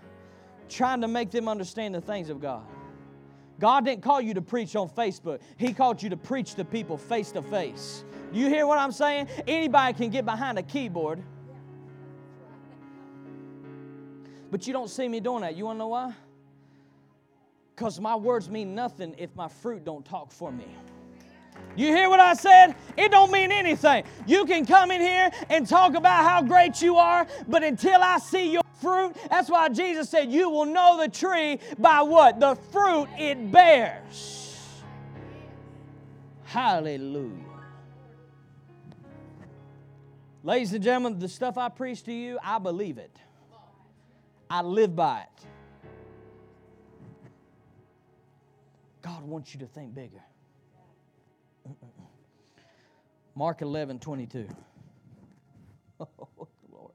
trying 0.69 1.01
to 1.01 1.07
make 1.07 1.31
them 1.31 1.47
understand 1.47 1.95
the 1.95 2.01
things 2.01 2.29
of 2.29 2.41
God. 2.41 2.63
God 3.59 3.85
didn't 3.85 4.03
call 4.03 4.19
you 4.19 4.33
to 4.33 4.41
preach 4.41 4.75
on 4.75 4.89
Facebook, 4.89 5.39
He 5.57 5.73
called 5.73 6.03
you 6.03 6.09
to 6.09 6.17
preach 6.17 6.55
to 6.55 6.65
people 6.65 6.97
face 6.97 7.31
to 7.31 7.41
face. 7.41 8.03
You 8.31 8.47
hear 8.47 8.67
what 8.67 8.79
I'm 8.79 8.91
saying? 8.91 9.27
Anybody 9.47 9.93
can 9.93 10.09
get 10.09 10.25
behind 10.25 10.57
a 10.57 10.63
keyboard. 10.63 11.23
But 14.51 14.67
you 14.67 14.73
don't 14.73 14.89
see 14.89 15.07
me 15.07 15.19
doing 15.19 15.41
that. 15.41 15.55
You 15.55 15.65
want 15.65 15.75
to 15.75 15.79
know 15.79 15.87
why? 15.87 16.13
Because 17.75 17.99
my 17.99 18.15
words 18.15 18.49
mean 18.49 18.73
nothing 18.73 19.15
if 19.17 19.35
my 19.35 19.47
fruit 19.47 19.83
don't 19.83 20.05
talk 20.05 20.31
for 20.31 20.51
me. 20.51 20.67
You 21.75 21.87
hear 21.87 22.09
what 22.09 22.19
I 22.19 22.33
said? 22.33 22.75
It 22.97 23.11
don't 23.11 23.31
mean 23.31 23.51
anything. 23.51 24.05
You 24.25 24.45
can 24.45 24.65
come 24.65 24.91
in 24.91 25.01
here 25.01 25.29
and 25.49 25.67
talk 25.67 25.95
about 25.95 26.23
how 26.23 26.41
great 26.41 26.81
you 26.81 26.95
are, 26.95 27.27
but 27.47 27.63
until 27.63 28.01
I 28.01 28.19
see 28.19 28.51
your 28.51 28.63
fruit, 28.81 29.15
that's 29.29 29.49
why 29.49 29.69
Jesus 29.69 30.09
said, 30.09 30.31
You 30.31 30.49
will 30.49 30.65
know 30.65 30.99
the 31.01 31.09
tree 31.09 31.59
by 31.77 32.01
what? 32.01 32.39
The 32.39 32.55
fruit 32.71 33.07
it 33.17 33.51
bears. 33.51 34.81
Hallelujah. 36.45 37.31
Ladies 40.43 40.73
and 40.73 40.83
gentlemen, 40.83 41.19
the 41.19 41.27
stuff 41.27 41.57
I 41.57 41.69
preach 41.69 42.03
to 42.03 42.13
you, 42.13 42.37
I 42.43 42.59
believe 42.59 42.97
it. 42.97 43.17
I 44.49 44.61
live 44.61 44.95
by 44.95 45.21
it. 45.21 45.45
God 49.01 49.23
wants 49.23 49.53
you 49.53 49.59
to 49.61 49.65
think 49.65 49.93
bigger. 49.93 50.21
Mark 53.35 53.61
11, 53.61 53.99
22. 53.99 54.47
Oh, 55.97 56.47
glory. 56.69 56.93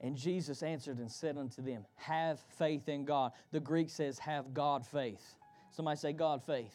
And 0.00 0.16
Jesus 0.16 0.62
answered 0.62 0.96
and 0.96 1.12
said 1.12 1.36
unto 1.36 1.60
them, 1.60 1.84
Have 1.96 2.40
faith 2.56 2.88
in 2.88 3.04
God. 3.04 3.32
The 3.52 3.60
Greek 3.60 3.90
says, 3.90 4.18
Have 4.18 4.54
God 4.54 4.86
faith. 4.86 5.34
Somebody 5.72 5.98
say, 5.98 6.14
God 6.14 6.42
faith. 6.42 6.74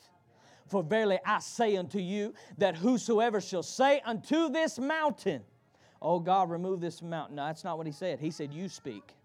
For 0.67 0.84
verily 0.84 1.17
I 1.25 1.39
say 1.39 1.75
unto 1.75 1.97
you 1.97 2.36
that 2.60 2.75
whosoever 2.75 3.41
shall 3.41 3.63
say 3.63 3.99
unto 4.06 4.49
this 4.49 4.78
mountain, 4.78 5.41
Oh 6.02 6.19
God, 6.19 6.49
remove 6.52 6.80
this 6.82 7.02
mountain. 7.02 7.38
No, 7.38 7.47
that's 7.47 7.63
not 7.63 7.78
what 7.78 7.88
he 7.88 7.93
said. 7.93 8.19
He 8.19 8.30
said, 8.30 8.54
You 8.54 8.69
speak. 8.69 9.15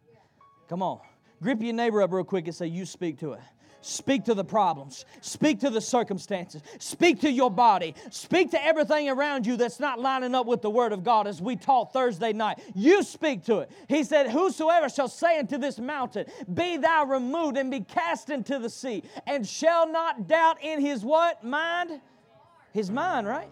Come 0.68 0.82
on. 0.82 1.00
Grip 1.42 1.60
your 1.60 1.74
neighbor 1.74 2.00
up 2.00 2.10
real 2.10 2.24
quick 2.24 2.46
and 2.46 2.54
say, 2.54 2.66
You 2.66 2.86
speak 2.86 3.18
to 3.20 3.34
it. 3.34 3.40
Speak 3.84 4.24
to 4.24 4.34
the 4.34 4.44
problems. 4.44 5.04
Speak 5.20 5.60
to 5.60 5.68
the 5.68 5.80
circumstances. 5.80 6.62
Speak 6.78 7.20
to 7.20 7.30
your 7.30 7.50
body. 7.50 7.94
Speak 8.08 8.50
to 8.52 8.64
everything 8.64 9.10
around 9.10 9.46
you 9.46 9.58
that's 9.58 9.78
not 9.78 10.00
lining 10.00 10.34
up 10.34 10.46
with 10.46 10.62
the 10.62 10.70
Word 10.70 10.92
of 10.92 11.04
God 11.04 11.26
as 11.26 11.42
we 11.42 11.54
taught 11.54 11.92
Thursday 11.92 12.32
night. 12.32 12.60
You 12.74 13.02
speak 13.02 13.44
to 13.44 13.58
it. 13.58 13.70
He 13.90 14.02
said, 14.02 14.30
Whosoever 14.30 14.88
shall 14.88 15.08
say 15.08 15.38
unto 15.38 15.58
this 15.58 15.78
mountain, 15.78 16.24
Be 16.54 16.78
thou 16.78 17.04
removed 17.04 17.58
and 17.58 17.70
be 17.70 17.80
cast 17.80 18.30
into 18.30 18.58
the 18.58 18.70
sea, 18.70 19.02
and 19.26 19.46
shall 19.46 19.86
not 19.86 20.26
doubt 20.28 20.62
in 20.62 20.80
his 20.80 21.04
what? 21.04 21.44
Mind? 21.44 22.00
His 22.72 22.90
mind, 22.90 23.26
right? 23.26 23.50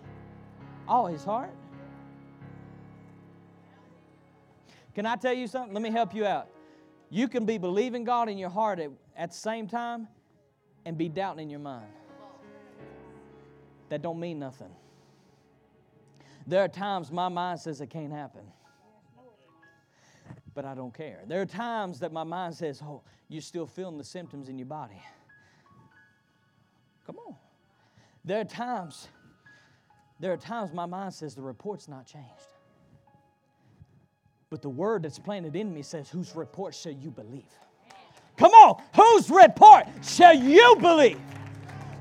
Oh, 0.89 1.09
his 1.09 1.25
heart. 1.25 1.53
Can 4.95 5.05
I 5.05 5.17
tell 5.17 5.35
you 5.35 5.47
something? 5.47 5.75
Let 5.75 5.83
me 5.83 5.91
help 5.91 6.15
you 6.15 6.25
out. 6.25 6.49
You 7.11 7.29
can 7.29 7.45
be 7.45 7.59
believing 7.59 8.05
God 8.05 8.31
in 8.31 8.39
your 8.39 8.49
heart 8.49 8.79
at, 8.79 8.91
at 9.15 9.33
the 9.33 9.37
same 9.37 9.69
time 9.69 10.09
and 10.85 10.99
be 10.99 11.09
doubting 11.09 11.45
in 11.45 11.51
your 11.51 11.61
mind. 11.61 11.87
That 13.89 14.03
don't 14.03 14.19
mean 14.19 14.39
nothing. 14.39 14.71
There 16.47 16.63
are 16.63 16.69
times 16.69 17.13
my 17.13 17.29
mind 17.29 17.61
says 17.61 17.81
it 17.81 17.91
can't 17.91 18.13
happen. 18.13 18.43
But 20.55 20.65
I 20.65 20.75
don't 20.75 20.93
care. 20.93 21.21
There 21.27 21.41
are 21.41 21.47
times 21.47 22.01
that 22.01 22.13
my 22.13 22.25
mind 22.25 22.55
says, 22.55 22.83
oh, 22.83 23.03
you're 23.29 23.43
still 23.43 23.67
feeling 23.67 23.97
the 23.97 24.05
symptoms 24.05 24.49
in 24.49 24.59
your 24.59 24.67
body. 24.67 25.01
Come 27.07 27.17
on. 27.27 27.35
There 28.25 28.41
are 28.41 28.45
times, 28.45 29.09
there 30.21 30.33
are 30.33 30.37
times 30.37 30.73
my 30.73 30.87
mind 30.87 31.15
says 31.15 31.35
the 31.35 31.43
report's 31.43 31.89
not 31.89 32.07
changed. 32.07 32.29
But 34.51 34.61
the 34.61 34.69
word 34.69 35.05
that's 35.05 35.19
planted 35.19 35.57
in 35.57 35.73
me 35.73 35.83
says, 35.83 36.11
whose 36.11 36.37
report 36.37 36.75
shall 36.75 36.93
you 36.93 37.11
believe? 37.11 37.45
Whose 39.13 39.29
report 39.29 39.87
shall 40.03 40.35
you 40.35 40.77
believe? 40.81 41.21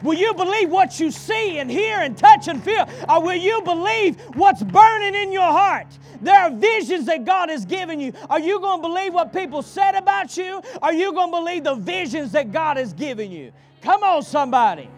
Will 0.02 0.14
you 0.14 0.34
believe 0.34 0.70
what 0.70 0.98
you 0.98 1.12
see 1.12 1.60
and 1.60 1.70
hear 1.70 2.00
and 2.00 2.18
touch 2.18 2.48
and 2.48 2.64
feel? 2.64 2.88
Or 3.10 3.22
will 3.22 3.36
you 3.36 3.62
believe 3.64 4.20
what's 4.36 4.64
burning 4.64 5.16
in 5.16 5.32
your 5.32 5.44
heart? 5.44 5.88
There 6.22 6.40
are 6.40 6.50
visions 6.50 7.06
that 7.08 7.26
God 7.26 7.50
has 7.50 7.66
given 7.66 8.00
you. 8.00 8.14
Are 8.30 8.40
you 8.40 8.62
going 8.62 8.82
to 8.82 8.88
believe 8.88 9.14
what 9.14 9.34
people 9.34 9.62
said 9.62 9.96
about 9.96 10.38
you? 10.38 10.62
Are 10.82 10.94
you 10.94 11.12
going 11.12 11.32
to 11.32 11.38
believe 11.38 11.66
the 11.66 11.76
visions 11.76 12.32
that 12.32 12.54
God 12.54 12.78
has 12.78 12.94
given 12.94 13.30
you? 13.30 13.52
Come 13.82 14.04
on, 14.04 14.24
somebody. 14.24 14.90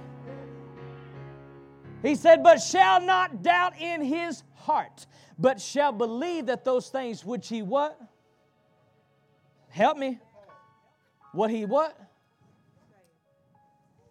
He 2.04 2.13
said, 2.13 2.44
But 2.44 2.58
shall 2.58 3.02
not 3.02 3.42
doubt 3.42 3.79
in 3.81 4.04
his 4.04 4.44
heart, 4.56 5.08
but 5.40 5.60
shall 5.60 5.92
believe 5.92 6.46
that 6.46 6.63
those 6.63 6.90
things 6.90 7.25
which 7.25 7.50
he 7.50 7.63
what? 7.63 8.00
Help 9.69 9.98
me. 9.98 10.19
What 11.33 11.50
he 11.50 11.65
what? 11.65 11.98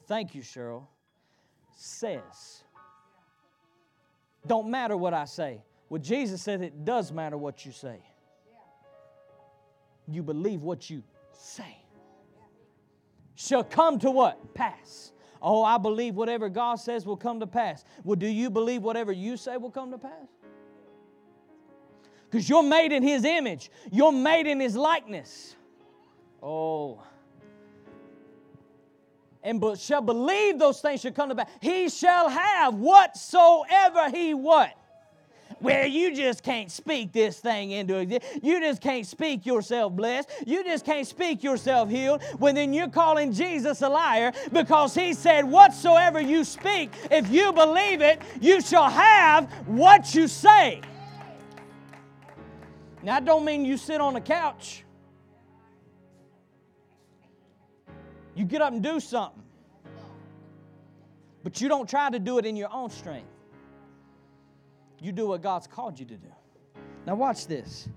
Thank 0.06 0.34
you, 0.34 0.42
Cheryl. 0.42 0.86
Says. 1.76 2.64
Don't 4.46 4.70
matter 4.70 4.96
what 4.96 5.14
I 5.14 5.24
say. 5.24 5.62
Well, 5.88 6.00
Jesus 6.00 6.42
said 6.42 6.62
it 6.62 6.84
does 6.84 7.12
matter 7.12 7.36
what 7.36 7.64
you 7.64 7.72
say. 7.72 8.00
You 10.08 10.22
believe 10.22 10.62
what 10.62 10.90
you 10.90 11.02
say. 11.32 11.76
Shall 13.34 13.64
come 13.64 13.98
to 14.00 14.10
what? 14.10 14.54
Pass. 14.54 15.12
Oh, 15.40 15.62
I 15.64 15.78
believe 15.78 16.14
whatever 16.14 16.48
God 16.48 16.76
says 16.76 17.04
will 17.04 17.16
come 17.16 17.40
to 17.40 17.46
pass. 17.46 17.84
Well, 18.04 18.16
do 18.16 18.26
you 18.26 18.50
believe 18.50 18.82
whatever 18.82 19.10
you 19.10 19.36
say 19.36 19.56
will 19.56 19.70
come 19.70 19.90
to 19.90 19.98
pass? 19.98 20.28
Because 22.30 22.48
you're 22.48 22.62
made 22.62 22.92
in 22.92 23.02
His 23.02 23.24
image, 23.24 23.70
you're 23.90 24.12
made 24.12 24.46
in 24.46 24.60
His 24.60 24.76
likeness. 24.76 25.56
Oh, 26.42 27.02
and 29.42 29.60
but 29.60 29.78
shall 29.78 30.02
believe 30.02 30.58
those 30.58 30.80
things 30.80 31.00
shall 31.00 31.12
come 31.12 31.28
to 31.28 31.34
pass, 31.34 31.48
he 31.60 31.88
shall 31.88 32.28
have 32.28 32.74
whatsoever 32.74 34.10
he 34.10 34.34
what? 34.34 34.76
Well, 35.62 35.86
you 35.86 36.14
just 36.14 36.42
can't 36.42 36.70
speak 36.70 37.12
this 37.12 37.38
thing 37.38 37.70
into 37.70 37.96
existence. 37.96 38.42
You 38.42 38.60
just 38.60 38.82
can't 38.82 39.06
speak 39.06 39.46
yourself 39.46 39.92
blessed. 39.92 40.28
You 40.44 40.64
just 40.64 40.84
can't 40.84 41.06
speak 41.06 41.44
yourself 41.44 41.88
healed. 41.88 42.22
Well, 42.40 42.52
then 42.52 42.72
you're 42.74 42.88
calling 42.88 43.32
Jesus 43.32 43.80
a 43.82 43.88
liar 43.88 44.32
because 44.52 44.92
he 44.92 45.14
said, 45.14 45.44
Whatsoever 45.44 46.20
you 46.20 46.42
speak, 46.42 46.90
if 47.12 47.30
you 47.30 47.52
believe 47.52 48.00
it, 48.00 48.20
you 48.40 48.60
shall 48.60 48.90
have 48.90 49.48
what 49.66 50.12
you 50.16 50.26
say. 50.26 50.80
Now, 53.04 53.16
I 53.16 53.20
don't 53.20 53.44
mean 53.44 53.64
you 53.64 53.76
sit 53.76 54.00
on 54.00 54.14
the 54.14 54.20
couch. 54.20 54.84
You 58.34 58.44
get 58.44 58.62
up 58.62 58.72
and 58.72 58.82
do 58.82 59.00
something. 59.00 59.42
But 61.42 61.60
you 61.60 61.68
don't 61.68 61.88
try 61.88 62.10
to 62.10 62.18
do 62.18 62.38
it 62.38 62.46
in 62.46 62.56
your 62.56 62.72
own 62.72 62.90
strength. 62.90 63.28
You 65.00 65.12
do 65.12 65.28
what 65.28 65.42
God's 65.42 65.66
called 65.66 65.98
you 65.98 66.06
to 66.06 66.16
do. 66.16 66.32
Now, 67.06 67.16
watch 67.16 67.46
this. 67.46 67.88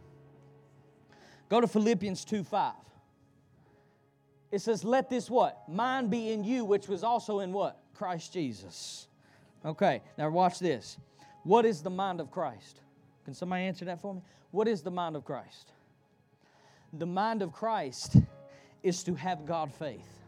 Go 1.50 1.62
to 1.62 1.68
Philippians 1.68 2.26
2 2.26 2.44
5. 2.44 2.74
It 4.52 4.60
says, 4.60 4.84
Let 4.84 5.10
this 5.10 5.30
what? 5.30 5.70
Mind 5.70 6.10
be 6.10 6.32
in 6.32 6.44
you, 6.44 6.66
which 6.66 6.88
was 6.88 7.04
also 7.04 7.40
in 7.40 7.54
what? 7.54 7.80
Christ 7.94 8.34
Jesus. 8.34 9.08
Okay, 9.64 10.02
now 10.18 10.30
watch 10.30 10.60
this. 10.60 10.98
What 11.44 11.66
is 11.66 11.82
the 11.82 11.90
mind 11.90 12.20
of 12.20 12.32
Christ? 12.32 12.82
Can 13.26 13.34
somebody 13.34 13.64
answer 13.64 13.86
that 13.86 14.02
for 14.02 14.16
me? 14.16 14.22
What 14.52 14.68
is 14.68 14.82
the 14.82 14.92
mind 14.92 15.16
of 15.16 15.26
Christ? 15.26 15.72
The 16.94 17.06
mind 17.06 17.42
of 17.42 17.52
Christ 17.52 18.18
is 18.82 19.04
to 19.04 19.16
have 19.16 19.46
God 19.46 19.74
faith. 19.74 20.25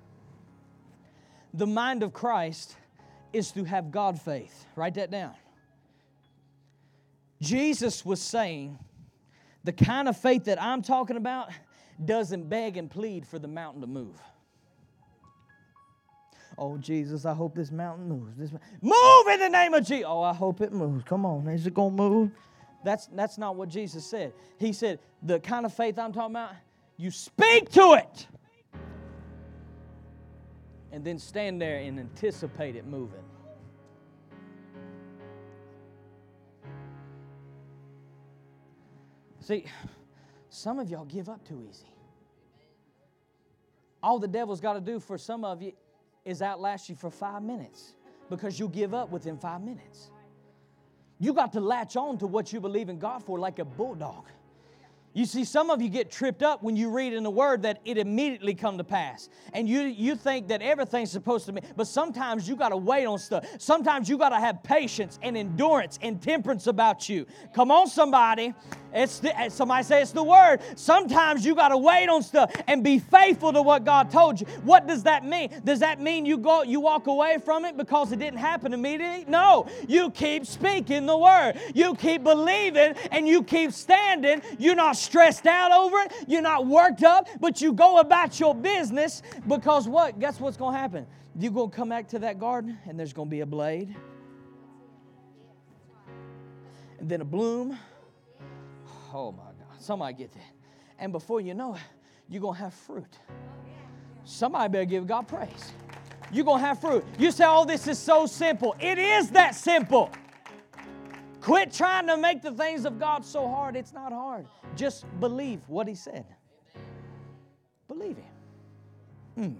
The 1.53 1.67
mind 1.67 2.03
of 2.03 2.13
Christ 2.13 2.75
is 3.33 3.51
to 3.51 3.63
have 3.63 3.91
God 3.91 4.19
faith. 4.21 4.65
Write 4.75 4.95
that 4.95 5.11
down. 5.11 5.33
Jesus 7.41 8.05
was 8.05 8.21
saying, 8.21 8.77
the 9.63 9.73
kind 9.73 10.07
of 10.07 10.17
faith 10.17 10.45
that 10.45 10.61
I'm 10.61 10.81
talking 10.81 11.17
about 11.17 11.49
doesn't 12.03 12.49
beg 12.49 12.77
and 12.77 12.89
plead 12.89 13.25
for 13.25 13.37
the 13.37 13.47
mountain 13.47 13.81
to 13.81 13.87
move. 13.87 14.19
Oh, 16.57 16.77
Jesus, 16.77 17.25
I 17.25 17.33
hope 17.33 17.53
this 17.53 17.71
mountain 17.71 18.09
moves. 18.09 18.35
This, 18.35 18.51
move 18.81 19.27
in 19.31 19.39
the 19.39 19.49
name 19.49 19.73
of 19.75 19.85
Jesus. 19.85 20.05
Oh, 20.07 20.21
I 20.21 20.33
hope 20.33 20.61
it 20.61 20.73
moves. 20.73 21.03
Come 21.03 21.25
on, 21.25 21.47
is 21.47 21.67
it 21.67 21.73
going 21.73 21.95
to 21.95 22.03
move? 22.03 22.31
That's, 22.83 23.07
that's 23.07 23.37
not 23.37 23.55
what 23.55 23.69
Jesus 23.69 24.05
said. 24.05 24.33
He 24.57 24.73
said, 24.73 24.99
the 25.21 25.39
kind 25.39 25.65
of 25.65 25.73
faith 25.73 25.99
I'm 25.99 26.13
talking 26.13 26.31
about, 26.31 26.53
you 26.95 27.11
speak 27.11 27.69
to 27.71 27.93
it 27.93 28.27
and 30.91 31.03
then 31.03 31.19
stand 31.19 31.61
there 31.61 31.77
and 31.77 31.99
anticipate 31.99 32.75
it 32.75 32.85
moving. 32.85 33.23
See, 39.39 39.65
some 40.49 40.79
of 40.79 40.89
y'all 40.89 41.05
give 41.05 41.29
up 41.29 41.47
too 41.47 41.65
easy. 41.69 41.85
All 44.03 44.19
the 44.19 44.27
devil's 44.27 44.59
got 44.59 44.73
to 44.73 44.81
do 44.81 44.99
for 44.99 45.17
some 45.17 45.45
of 45.45 45.61
you 45.61 45.71
is 46.25 46.41
outlast 46.41 46.89
you 46.89 46.95
for 46.95 47.09
five 47.09 47.41
minutes 47.41 47.93
because 48.29 48.59
you'll 48.59 48.67
give 48.67 48.93
up 48.93 49.09
within 49.09 49.37
five 49.37 49.61
minutes. 49.61 50.11
You 51.19 51.33
got 51.33 51.53
to 51.53 51.61
latch 51.61 51.95
on 51.95 52.17
to 52.19 52.27
what 52.27 52.51
you 52.53 52.59
believe 52.59 52.89
in 52.89 52.99
God 52.99 53.23
for 53.23 53.39
like 53.39 53.59
a 53.59 53.65
bulldog. 53.65 54.25
You 55.17 55.25
see, 55.25 55.45
some 55.45 55.71
of 55.71 55.81
you 55.81 55.89
get 55.89 56.11
tripped 56.11 56.43
up 56.43 56.61
when 56.61 56.75
you 56.75 56.91
read 56.91 57.11
in 57.11 57.23
the 57.23 57.31
Word 57.31 57.63
that 57.63 57.81
it 57.85 57.97
immediately 57.97 58.53
come 58.53 58.77
to 58.77 58.83
pass. 58.83 59.29
And 59.51 59.67
you, 59.67 59.81
you 59.81 60.15
think 60.15 60.47
that 60.49 60.61
everything's 60.61 61.09
supposed 61.09 61.47
to 61.47 61.53
be, 61.53 61.61
but 61.75 61.87
sometimes 61.87 62.47
you 62.47 62.55
got 62.55 62.69
to 62.69 62.77
wait 62.77 63.07
on 63.07 63.17
stuff. 63.17 63.43
Sometimes 63.57 64.07
you 64.07 64.19
got 64.19 64.29
to 64.29 64.39
have 64.39 64.61
patience 64.61 65.17
and 65.23 65.35
endurance 65.35 65.97
and 66.03 66.21
temperance 66.21 66.67
about 66.67 67.09
you. 67.09 67.25
Come 67.51 67.71
on, 67.71 67.87
somebody. 67.87 68.53
It's 68.93 69.19
the, 69.19 69.37
eh, 69.37 69.49
somebody 69.49 69.83
say 69.83 70.01
it's 70.01 70.11
the 70.11 70.23
Word. 70.23 70.59
Sometimes 70.75 71.45
you 71.45 71.55
got 71.55 71.69
to 71.69 71.77
wait 71.77 72.09
on 72.09 72.21
stuff 72.21 72.51
and 72.67 72.83
be 72.83 72.99
faithful 72.99 73.51
to 73.53 73.61
what 73.61 73.85
God 73.85 74.11
told 74.11 74.39
you. 74.39 74.47
What 74.63 74.87
does 74.87 75.03
that 75.03 75.25
mean? 75.25 75.49
Does 75.63 75.79
that 75.79 75.99
mean 75.99 76.25
you 76.25 76.37
go 76.37 76.63
you 76.63 76.79
walk 76.79 77.07
away 77.07 77.37
from 77.43 77.65
it 77.65 77.75
because 77.75 78.11
it 78.11 78.19
didn't 78.19 78.39
happen 78.39 78.73
immediately? 78.73 79.25
No. 79.27 79.67
You 79.87 80.11
keep 80.11 80.45
speaking 80.45 81.05
the 81.05 81.17
Word. 81.17 81.59
You 81.73 81.95
keep 81.95 82.23
believing 82.23 82.95
and 83.11 83.27
you 83.27 83.43
keep 83.43 83.71
standing. 83.71 84.41
You're 84.57 84.75
not 84.75 84.95
stressed 85.07 85.45
out 85.45 85.71
over 85.71 85.97
it. 86.01 86.13
You're 86.27 86.41
not 86.41 86.65
worked 86.67 87.03
up, 87.03 87.27
but 87.39 87.61
you 87.61 87.73
go 87.73 87.97
about 87.99 88.39
your 88.39 88.53
business 88.53 89.23
because 89.47 89.87
what? 89.87 90.19
Guess 90.19 90.39
what's 90.39 90.57
going 90.57 90.73
to 90.73 90.79
happen? 90.79 91.07
You're 91.39 91.51
going 91.51 91.69
to 91.69 91.75
come 91.75 91.89
back 91.89 92.07
to 92.09 92.19
that 92.19 92.39
garden 92.39 92.77
and 92.85 92.99
there's 92.99 93.13
going 93.13 93.27
to 93.27 93.31
be 93.31 93.41
a 93.41 93.45
blade. 93.45 93.95
And 96.99 97.09
then 97.09 97.21
a 97.21 97.25
bloom. 97.25 97.77
Oh 99.13 99.31
my 99.31 99.43
God. 99.43 99.79
Somebody 99.79 100.13
get 100.15 100.33
that. 100.33 100.53
And 100.99 101.11
before 101.11 101.41
you 101.41 101.53
know 101.53 101.75
it, 101.75 101.81
you're 102.27 102.41
going 102.41 102.55
to 102.55 102.61
have 102.61 102.73
fruit. 102.73 103.17
Somebody 104.25 104.71
better 104.71 104.85
give 104.85 105.07
God 105.07 105.27
praise. 105.27 105.71
You're 106.31 106.43
going 106.43 106.59
to 106.59 106.65
have 106.65 106.81
fruit. 106.81 107.05
You 107.17 107.31
say, 107.31 107.45
oh, 107.47 107.63
this 107.63 107.87
is 107.87 107.97
so 107.97 108.25
simple. 108.25 108.75
It 108.79 108.97
is 108.97 109.29
that 109.31 109.55
simple. 109.55 110.11
Quit 111.47 111.71
trying 111.71 112.07
to 112.07 112.17
make 112.17 112.41
the 112.41 112.51
things 112.51 112.83
of 112.83 112.99
God 112.99 113.23
so 113.23 113.47
hard. 113.47 113.77
It's 113.77 113.93
not 113.93 114.11
hard. 114.11 114.45
Just 114.75 115.05
believe 115.21 115.61
what 115.67 115.87
He 115.87 115.95
said. 115.95 116.25
Believe 117.87 118.17
Him. 118.17 118.25
Hmm. 119.37 119.59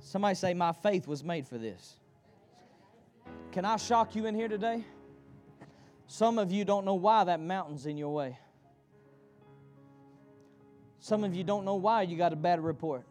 Somebody 0.00 0.34
say, 0.34 0.52
My 0.52 0.72
faith 0.74 1.08
was 1.08 1.24
made 1.24 1.48
for 1.48 1.56
this. 1.56 1.94
Can 3.50 3.64
I 3.64 3.76
shock 3.78 4.14
you 4.14 4.26
in 4.26 4.34
here 4.34 4.46
today? 4.46 4.84
Some 6.06 6.38
of 6.38 6.52
you 6.52 6.66
don't 6.66 6.84
know 6.84 6.96
why 6.96 7.24
that 7.24 7.40
mountain's 7.40 7.86
in 7.86 7.96
your 7.96 8.12
way. 8.12 8.38
Some 11.00 11.24
of 11.24 11.34
you 11.34 11.44
don't 11.44 11.64
know 11.64 11.76
why 11.76 12.02
you 12.02 12.18
got 12.18 12.34
a 12.34 12.36
bad 12.36 12.62
report. 12.62 13.06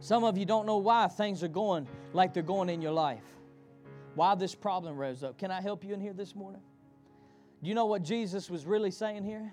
Some 0.00 0.24
of 0.24 0.36
you 0.36 0.44
don't 0.44 0.66
know 0.66 0.76
why 0.76 1.08
things 1.08 1.42
are 1.42 1.48
going 1.48 1.88
like 2.12 2.34
they're 2.34 2.42
going 2.42 2.68
in 2.68 2.82
your 2.82 2.92
life 2.92 3.22
why 4.14 4.34
this 4.34 4.54
problem 4.54 4.96
rose 4.96 5.22
up. 5.22 5.38
Can 5.38 5.50
I 5.50 5.60
help 5.60 5.84
you 5.84 5.94
in 5.94 6.00
here 6.00 6.12
this 6.12 6.34
morning? 6.34 6.60
Do 7.62 7.68
you 7.68 7.74
know 7.74 7.86
what 7.86 8.02
Jesus 8.02 8.50
was 8.50 8.66
really 8.66 8.90
saying 8.90 9.24
here? 9.24 9.52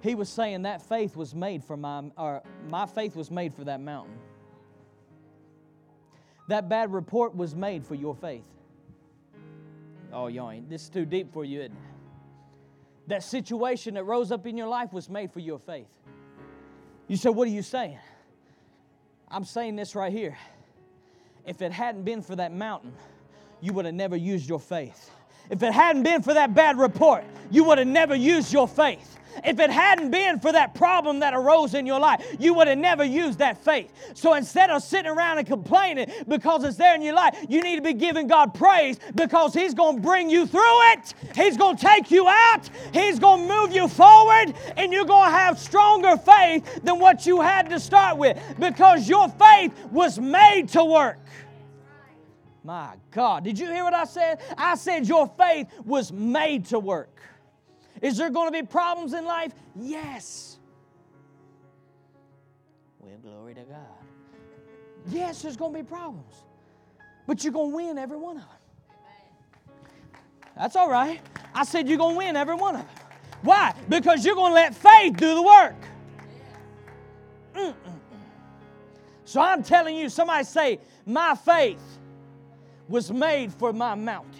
He 0.00 0.14
was 0.14 0.28
saying 0.28 0.62
that 0.62 0.82
faith 0.82 1.16
was 1.16 1.34
made 1.34 1.62
for 1.62 1.76
my, 1.76 2.04
or 2.16 2.42
my 2.68 2.86
faith 2.86 3.14
was 3.14 3.30
made 3.30 3.54
for 3.54 3.64
that 3.64 3.80
mountain. 3.80 4.14
That 6.48 6.68
bad 6.68 6.92
report 6.92 7.36
was 7.36 7.54
made 7.54 7.86
for 7.86 7.94
your 7.94 8.14
faith. 8.14 8.46
Oh, 10.12 10.26
y'all 10.26 10.50
ain't, 10.50 10.68
this 10.68 10.82
is 10.82 10.88
too 10.88 11.04
deep 11.04 11.32
for 11.32 11.44
you, 11.44 11.60
isn't 11.60 11.72
it? 11.72 11.78
That 13.06 13.22
situation 13.22 13.94
that 13.94 14.04
rose 14.04 14.32
up 14.32 14.46
in 14.46 14.56
your 14.56 14.66
life 14.68 14.92
was 14.92 15.08
made 15.08 15.32
for 15.32 15.40
your 15.40 15.58
faith. 15.58 15.88
You 17.08 17.16
said, 17.16 17.30
What 17.30 17.48
are 17.48 17.52
you 17.52 17.62
saying? 17.62 17.98
I'm 19.28 19.44
saying 19.44 19.76
this 19.76 19.94
right 19.94 20.12
here. 20.12 20.36
If 21.46 21.62
it 21.62 21.72
hadn't 21.72 22.04
been 22.04 22.22
for 22.22 22.36
that 22.36 22.52
mountain, 22.52 22.92
you 23.62 23.72
would 23.72 23.86
have 23.86 23.94
never 23.94 24.16
used 24.16 24.46
your 24.46 24.60
faith. 24.60 25.10
If 25.48 25.62
it 25.62 25.72
hadn't 25.72 26.02
been 26.02 26.22
for 26.22 26.34
that 26.34 26.54
bad 26.54 26.78
report, 26.78 27.24
you 27.50 27.64
would 27.64 27.78
have 27.78 27.86
never 27.86 28.14
used 28.14 28.52
your 28.52 28.68
faith. 28.68 29.18
If 29.44 29.58
it 29.60 29.70
hadn't 29.70 30.10
been 30.10 30.40
for 30.40 30.52
that 30.52 30.74
problem 30.74 31.20
that 31.20 31.32
arose 31.32 31.72
in 31.72 31.86
your 31.86 31.98
life, 31.98 32.24
you 32.38 32.52
would 32.54 32.68
have 32.68 32.76
never 32.76 33.02
used 33.02 33.38
that 33.38 33.64
faith. 33.64 33.90
So 34.14 34.34
instead 34.34 34.68
of 34.68 34.82
sitting 34.82 35.10
around 35.10 35.38
and 35.38 35.46
complaining 35.46 36.12
because 36.28 36.64
it's 36.64 36.76
there 36.76 36.94
in 36.94 37.00
your 37.00 37.14
life, 37.14 37.34
you 37.48 37.62
need 37.62 37.76
to 37.76 37.82
be 37.82 37.94
giving 37.94 38.26
God 38.26 38.52
praise 38.52 38.98
because 39.14 39.54
He's 39.54 39.72
going 39.72 39.96
to 39.96 40.02
bring 40.02 40.28
you 40.28 40.46
through 40.46 40.92
it. 40.92 41.14
He's 41.34 41.56
going 41.56 41.76
to 41.76 41.82
take 41.82 42.10
you 42.10 42.28
out. 42.28 42.68
He's 42.92 43.18
going 43.18 43.48
to 43.48 43.54
move 43.54 43.72
you 43.72 43.88
forward, 43.88 44.54
and 44.76 44.92
you're 44.92 45.06
going 45.06 45.30
to 45.30 45.36
have 45.36 45.58
stronger 45.58 46.16
faith 46.18 46.82
than 46.82 46.98
what 46.98 47.24
you 47.24 47.40
had 47.40 47.70
to 47.70 47.80
start 47.80 48.18
with 48.18 48.38
because 48.58 49.08
your 49.08 49.28
faith 49.30 49.72
was 49.90 50.18
made 50.18 50.68
to 50.70 50.84
work. 50.84 51.18
My 52.64 52.94
God, 53.10 53.44
did 53.44 53.58
you 53.58 53.66
hear 53.66 53.82
what 53.82 53.94
I 53.94 54.04
said? 54.04 54.40
I 54.56 54.76
said 54.76 55.06
your 55.08 55.26
faith 55.26 55.68
was 55.84 56.12
made 56.12 56.66
to 56.66 56.78
work. 56.78 57.20
Is 58.00 58.16
there 58.16 58.30
going 58.30 58.52
to 58.52 58.52
be 58.52 58.66
problems 58.66 59.12
in 59.14 59.24
life? 59.24 59.52
Yes. 59.76 60.58
Well, 63.00 63.16
glory 63.22 63.54
to 63.54 63.62
God. 63.62 63.78
Yes, 65.08 65.42
there's 65.42 65.56
going 65.56 65.72
to 65.72 65.78
be 65.80 65.84
problems. 65.84 66.34
But 67.26 67.42
you're 67.42 67.52
going 67.52 67.70
to 67.70 67.76
win 67.76 67.98
every 67.98 68.16
one 68.16 68.36
of 68.36 68.42
them. 68.42 69.74
That's 70.56 70.76
all 70.76 70.90
right. 70.90 71.20
I 71.54 71.64
said 71.64 71.88
you're 71.88 71.98
going 71.98 72.14
to 72.14 72.18
win 72.18 72.36
every 72.36 72.54
one 72.54 72.76
of 72.76 72.82
them. 72.82 73.06
Why? 73.42 73.74
Because 73.88 74.24
you're 74.24 74.34
going 74.34 74.50
to 74.50 74.54
let 74.54 74.74
faith 74.74 75.16
do 75.16 75.34
the 75.34 75.42
work. 75.42 75.74
Mm-mm-mm. 77.54 77.74
So 79.24 79.40
I'm 79.40 79.62
telling 79.62 79.96
you, 79.96 80.08
somebody 80.08 80.44
say, 80.44 80.78
My 81.06 81.34
faith 81.34 81.80
was 82.92 83.10
made 83.10 83.50
for 83.54 83.72
my 83.72 83.94
mountain. 83.94 84.30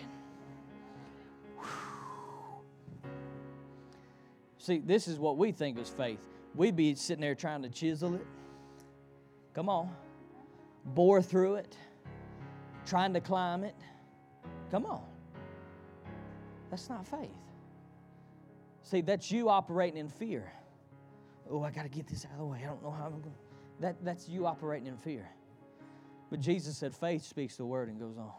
See, 4.59 4.79
this 4.79 5.09
is 5.09 5.19
what 5.19 5.39
we 5.39 5.53
think 5.53 5.79
is 5.79 5.89
faith. 5.89 6.21
We'd 6.55 6.77
be 6.77 6.95
sitting 6.95 7.23
there 7.23 7.35
trying 7.35 7.63
to 7.63 7.71
chisel 7.71 8.15
it. 8.15 8.27
Come 9.55 9.71
on. 9.71 9.91
Bore 10.85 11.23
through 11.23 11.55
it, 11.57 11.77
trying 12.85 13.15
to 13.15 13.21
climb 13.21 13.65
it. 13.65 13.75
Come 14.71 14.85
on. 14.85 15.03
That's 16.71 16.91
not 16.91 17.07
faith. 17.07 17.31
See, 18.83 19.01
that's 19.01 19.31
you 19.33 19.49
operating 19.49 19.99
in 19.99 20.09
fear. 20.09 20.53
Oh, 21.51 21.63
I 21.63 21.71
got 21.71 21.85
to 21.85 21.89
get 21.89 22.07
this 22.07 22.27
out 22.27 22.33
of 22.33 22.39
the 22.39 22.45
way. 22.45 22.61
I 22.63 22.67
don't 22.67 22.83
know 22.83 22.91
how 22.91 23.07
I'm 23.07 23.23
going. 23.23 23.35
That, 23.81 24.05
that's 24.05 24.29
you 24.29 24.47
operating 24.47 24.89
in 24.89 24.99
fear. 24.99 25.27
But 26.31 26.41
Jesus 26.41 26.77
said, 26.77 26.95
faith 26.95 27.25
speaks 27.25 27.57
the 27.57 27.65
word 27.65 27.89
and 27.89 27.99
goes 27.99 28.19
on. 28.19 28.33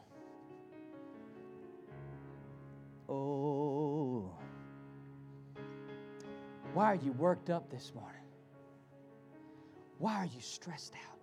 Oh. 3.10 4.32
Why 6.74 6.86
are 6.86 6.96
you 6.96 7.12
worked 7.14 7.50
up 7.50 7.70
this 7.70 7.92
morning? 7.94 8.22
Why 10.00 10.16
are 10.16 10.26
you 10.26 10.42
stressed 10.42 10.94
out? 10.96 11.20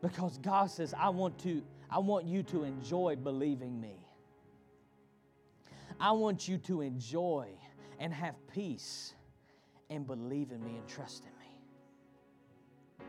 Because 0.00 0.38
God 0.38 0.70
says, 0.70 0.94
I 0.98 1.08
want 1.08 1.38
to, 1.40 1.62
I 1.90 1.98
want 1.98 2.26
you 2.26 2.42
to 2.44 2.64
enjoy 2.64 3.16
believing 3.16 3.80
me. 3.80 3.96
I 6.00 6.12
want 6.12 6.48
you 6.48 6.58
to 6.58 6.80
enjoy 6.80 7.48
and 7.98 8.12
have 8.12 8.34
peace 8.52 9.14
and 9.90 10.06
believe 10.06 10.50
in 10.50 10.64
me 10.64 10.76
and 10.76 10.88
trust 10.88 11.24
in 11.24 11.30
me. 11.38 13.06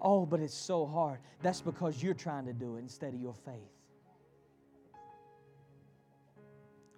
Oh, 0.00 0.26
but 0.26 0.40
it's 0.40 0.54
so 0.54 0.84
hard. 0.84 1.20
That's 1.42 1.60
because 1.60 2.02
you're 2.02 2.12
trying 2.12 2.44
to 2.46 2.52
do 2.52 2.76
it 2.76 2.80
instead 2.80 3.14
of 3.14 3.20
your 3.20 3.34
faith. 3.34 3.81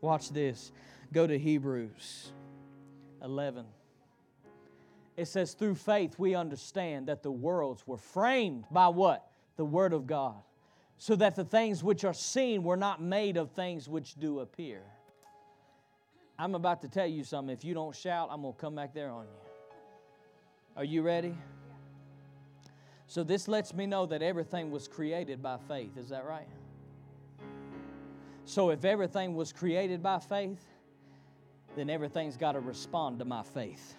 Watch 0.05 0.29
this. 0.29 0.71
Go 1.15 1.27
to 1.27 1.39
Hebrews 1.39 2.31
11. 3.23 3.65
It 5.17 5.25
says, 5.25 5.55
Through 5.55 5.77
faith 5.77 6.19
we 6.19 6.35
understand 6.35 7.09
that 7.09 7.23
the 7.23 7.31
worlds 7.31 7.87
were 7.87 7.97
framed 7.97 8.67
by 8.71 8.89
what? 8.89 9.27
The 9.57 9.65
Word 9.65 9.95
of 9.95 10.07
God. 10.07 10.35
So 10.99 11.17
that 11.17 11.37
the 11.37 11.45
things 11.45 11.83
which 11.83 12.05
are 12.05 12.13
seen 12.13 12.65
were 12.65 12.77
not 12.77 13.01
made 13.01 13.39
of 13.39 13.53
things 13.53 13.89
which 13.89 14.17
do 14.17 14.41
appear. 14.41 14.83
I'm 16.39 16.55
about 16.55 16.83
to 16.83 16.89
tell 16.89 17.07
you 17.07 17.25
something. 17.25 17.57
If 17.57 17.65
you 17.65 17.73
don't 17.73 17.97
shout, 17.97 18.29
I'm 18.31 18.43
going 18.43 18.53
to 18.53 18.61
come 18.61 18.75
back 18.75 18.93
there 18.93 19.09
on 19.09 19.25
you. 19.25 19.41
Are 20.77 20.85
you 20.85 21.01
ready? 21.01 21.35
So, 23.07 23.25
this 23.25 23.49
lets 23.49 23.73
me 23.73 23.87
know 23.87 24.05
that 24.05 24.21
everything 24.21 24.71
was 24.71 24.87
created 24.87 25.43
by 25.43 25.57
faith. 25.67 25.97
Is 25.97 26.11
that 26.11 26.27
right? 26.27 26.49
So, 28.47 28.71
if 28.71 28.85
everything 28.85 29.35
was 29.35 29.53
created 29.53 30.03
by 30.03 30.19
faith, 30.19 30.61
then 31.77 31.91
everything's 31.91 32.37
got 32.37 32.53
to 32.53 32.61
respond 32.61 33.19
to 33.21 33.25
my 33.25 33.43
faith. 33.43 33.95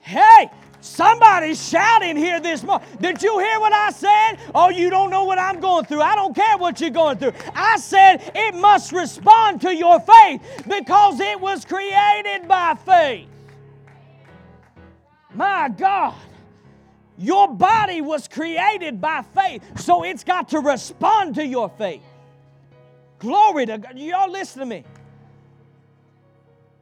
Hey, 0.00 0.50
somebody's 0.80 1.64
shouting 1.68 2.16
here 2.16 2.40
this 2.40 2.64
morning. 2.64 2.86
Did 3.00 3.22
you 3.22 3.38
hear 3.38 3.60
what 3.60 3.72
I 3.72 3.90
said? 3.90 4.38
Oh, 4.52 4.68
you 4.68 4.90
don't 4.90 5.10
know 5.10 5.24
what 5.24 5.38
I'm 5.38 5.60
going 5.60 5.84
through. 5.84 6.02
I 6.02 6.16
don't 6.16 6.34
care 6.34 6.58
what 6.58 6.80
you're 6.80 6.90
going 6.90 7.18
through. 7.18 7.32
I 7.54 7.76
said 7.78 8.32
it 8.34 8.54
must 8.56 8.90
respond 8.90 9.60
to 9.60 9.74
your 9.74 10.00
faith 10.00 10.64
because 10.68 11.20
it 11.20 11.40
was 11.40 11.64
created 11.64 12.48
by 12.48 12.76
faith. 12.84 13.28
My 15.34 15.68
God. 15.68 16.14
Your 17.16 17.46
body 17.54 18.00
was 18.00 18.26
created 18.26 19.00
by 19.00 19.22
faith, 19.34 19.62
so 19.78 20.02
it's 20.02 20.24
got 20.24 20.48
to 20.48 20.58
respond 20.58 21.36
to 21.36 21.46
your 21.46 21.68
faith. 21.68 22.02
Glory 23.22 23.66
to 23.66 23.78
God. 23.78 23.96
Y'all 23.96 24.28
listen 24.28 24.58
to 24.58 24.66
me. 24.66 24.84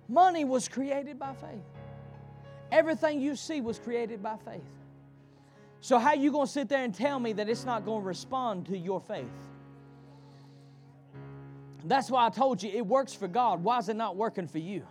Money 0.09 0.47
was 0.47 0.68
created 0.68 1.18
by 1.18 1.34
faith. 1.34 1.61
Everything 2.72 3.20
you 3.20 3.36
see 3.36 3.61
was 3.61 3.78
created 3.78 4.22
by 4.22 4.36
faith. 4.38 4.62
So 5.82 5.99
how 5.99 6.14
you 6.14 6.32
going 6.32 6.47
to 6.47 6.53
sit 6.53 6.70
there 6.70 6.82
and 6.82 6.95
tell 6.95 7.20
me 7.20 7.34
that 7.34 7.51
it's 7.51 7.66
not 7.66 7.84
going 7.84 8.01
to 8.01 8.07
respond 8.07 8.64
to 8.68 8.78
your 8.78 9.03
faith? 9.03 9.26
That's 11.84 12.11
why 12.11 12.24
I 12.24 12.30
told 12.30 12.62
you 12.62 12.70
it 12.70 12.86
works 12.86 13.12
for 13.12 13.28
God. 13.28 13.62
Why 13.62 13.76
is 13.76 13.91
it 13.91 13.97
not 13.97 14.16
working 14.16 14.47
for 14.47 14.59
you? 14.59 14.86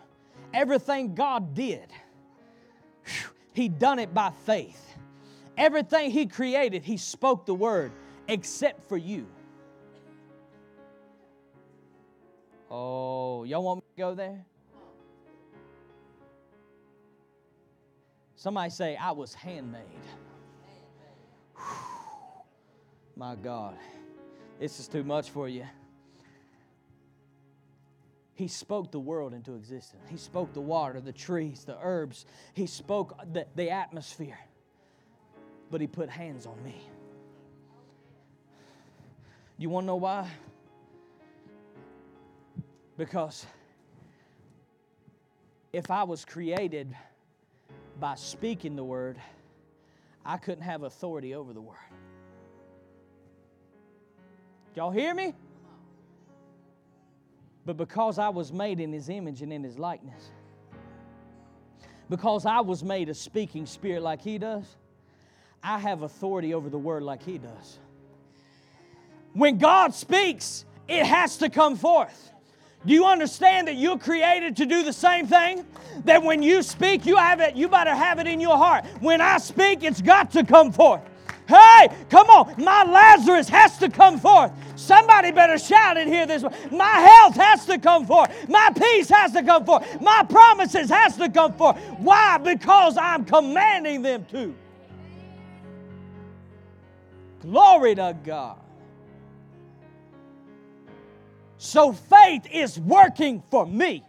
Everything 0.53 1.15
God 1.15 1.55
did, 1.55 1.87
He 3.53 3.69
done 3.69 3.97
it 3.97 4.13
by 4.13 4.31
faith. 4.45 4.95
Everything 5.57 6.11
He 6.11 6.27
created, 6.27 6.83
He 6.83 6.97
spoke 6.97 7.47
the 7.47 7.55
word, 7.55 7.91
except 8.27 8.87
for 8.87 8.97
you. 8.97 9.25
Oh, 12.71 13.43
y'all 13.45 13.63
want 13.63 13.79
me 13.79 13.83
to 13.95 14.01
go 14.01 14.13
there? 14.13 14.45
Somebody 18.35 18.69
say, 18.69 18.95
I 18.95 19.11
was 19.11 19.33
handmade. 19.33 19.83
My 23.15 23.35
God, 23.35 23.75
this 24.59 24.79
is 24.79 24.87
too 24.87 25.03
much 25.03 25.29
for 25.31 25.49
you. 25.49 25.65
He 28.35 28.47
spoke 28.47 28.91
the 28.91 28.99
world 28.99 29.33
into 29.33 29.55
existence. 29.55 30.03
He 30.09 30.15
spoke 30.15 30.53
the 30.53 30.61
water, 30.61 31.01
the 31.01 31.11
trees, 31.11 31.65
the 31.65 31.77
herbs. 31.81 32.25
He 32.53 32.67
spoke 32.67 33.17
the, 33.33 33.45
the 33.55 33.71
atmosphere. 33.71 34.39
But 35.69 35.81
He 35.81 35.87
put 35.87 36.09
hands 36.09 36.45
on 36.45 36.63
me. 36.63 36.87
You 39.57 39.69
want 39.69 39.83
to 39.83 39.87
know 39.87 39.97
why? 39.97 40.29
Because 42.99 43.45
if 45.71 45.89
I 45.89 46.03
was 46.03 46.25
created 46.25 46.93
by 47.97 48.15
speaking 48.15 48.75
the 48.75 48.83
word, 48.83 49.15
I 50.25 50.35
couldn't 50.35 50.65
have 50.65 50.83
authority 50.83 51.33
over 51.33 51.53
the 51.53 51.61
word. 51.61 51.77
Y'all 54.75 54.91
hear 54.91 55.13
me? 55.13 55.33
But 57.65 57.77
because 57.77 58.19
I 58.19 58.27
was 58.27 58.51
made 58.51 58.81
in 58.81 58.91
his 58.91 59.07
image 59.07 59.41
and 59.43 59.53
in 59.53 59.63
his 59.63 59.79
likeness, 59.79 60.31
because 62.09 62.45
I 62.45 62.59
was 62.59 62.83
made 62.83 63.07
a 63.07 63.13
speaking 63.13 63.65
spirit 63.65 64.03
like 64.03 64.21
he 64.21 64.37
does, 64.37 64.65
I 65.63 65.79
have 65.79 66.01
authority 66.01 66.53
over 66.53 66.69
the 66.69 66.77
word 66.77 67.03
like 67.03 67.23
he 67.23 67.37
does. 67.37 67.79
When 69.31 69.57
God 69.57 69.93
speaks, 69.93 70.65
it 70.89 71.05
has 71.05 71.37
to 71.37 71.49
come 71.49 71.77
forth. 71.77 72.33
Do 72.85 72.93
you 72.93 73.05
understand 73.05 73.67
that 73.67 73.75
you're 73.75 73.97
created 73.97 74.55
to 74.57 74.65
do 74.65 74.83
the 74.83 74.93
same 74.93 75.27
thing? 75.27 75.65
That 76.05 76.23
when 76.23 76.41
you 76.41 76.63
speak, 76.63 77.05
you 77.05 77.17
have 77.17 77.41
it, 77.41 77.55
you 77.55 77.67
better 77.67 77.93
have 77.93 78.19
it 78.19 78.27
in 78.27 78.39
your 78.39 78.57
heart. 78.57 78.85
When 79.01 79.19
I 79.19 79.37
speak, 79.37 79.83
it's 79.83 80.01
got 80.01 80.31
to 80.31 80.45
come 80.45 80.71
forth. 80.71 81.01
Hey, 81.47 81.89
come 82.09 82.29
on, 82.29 82.63
my 82.63 82.83
Lazarus 82.83 83.49
has 83.49 83.79
to 83.79 83.89
come 83.89 84.19
forth. 84.19 84.51
Somebody 84.75 85.31
better 85.31 85.57
shout 85.57 85.97
it 85.97 86.07
here 86.07 86.27
this 86.27 86.43
way. 86.43 86.53
My 86.71 86.85
health 86.85 87.35
has 87.35 87.65
to 87.65 87.79
come 87.79 88.05
forth. 88.05 88.29
My 88.47 88.69
peace 88.77 89.09
has 89.09 89.33
to 89.33 89.41
come 89.41 89.65
forth. 89.65 89.99
My 89.99 90.23
promises 90.29 90.89
has 90.89 91.17
to 91.17 91.27
come 91.27 91.53
forth. 91.53 91.77
Why? 91.97 92.37
Because 92.37 92.97
I'm 92.97 93.25
commanding 93.25 94.03
them 94.03 94.25
to. 94.25 94.55
Glory 97.41 97.95
to 97.95 98.15
God. 98.23 98.57
So 101.59 101.91
faith 101.91 102.47
is 102.49 102.79
working 102.79 103.43
for 103.51 103.65
me. 103.65 104.05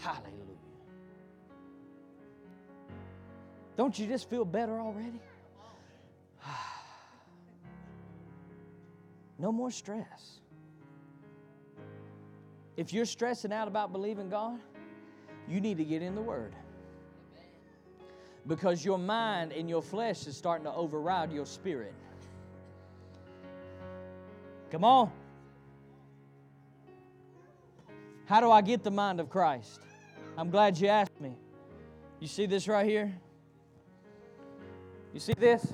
Hallelujah. 0.00 0.30
Don't 3.76 3.98
you 3.98 4.06
just 4.06 4.30
feel 4.30 4.44
better 4.44 4.78
already? 4.78 5.20
no 9.40 9.50
more 9.50 9.72
stress. 9.72 10.38
If 12.76 12.92
you're 12.92 13.04
stressing 13.04 13.52
out 13.52 13.66
about 13.66 13.90
believing 13.90 14.30
God, 14.30 14.60
you 15.48 15.60
need 15.60 15.78
to 15.78 15.84
get 15.84 16.02
in 16.02 16.14
the 16.14 16.22
Word. 16.22 16.54
Because 18.46 18.84
your 18.84 18.98
mind 18.98 19.52
and 19.52 19.68
your 19.68 19.82
flesh 19.82 20.28
is 20.28 20.36
starting 20.36 20.64
to 20.66 20.72
override 20.72 21.32
your 21.32 21.46
spirit. 21.46 21.94
Come 24.70 24.84
on. 24.84 25.10
How 28.26 28.40
do 28.40 28.50
I 28.50 28.60
get 28.60 28.84
the 28.84 28.90
mind 28.90 29.18
of 29.18 29.28
Christ? 29.28 29.80
I'm 30.38 30.50
glad 30.50 30.78
you 30.78 30.86
asked 30.86 31.20
me. 31.20 31.34
You 32.20 32.28
see 32.28 32.46
this 32.46 32.68
right 32.68 32.86
here? 32.86 33.12
You 35.12 35.18
see 35.18 35.34
this? 35.36 35.66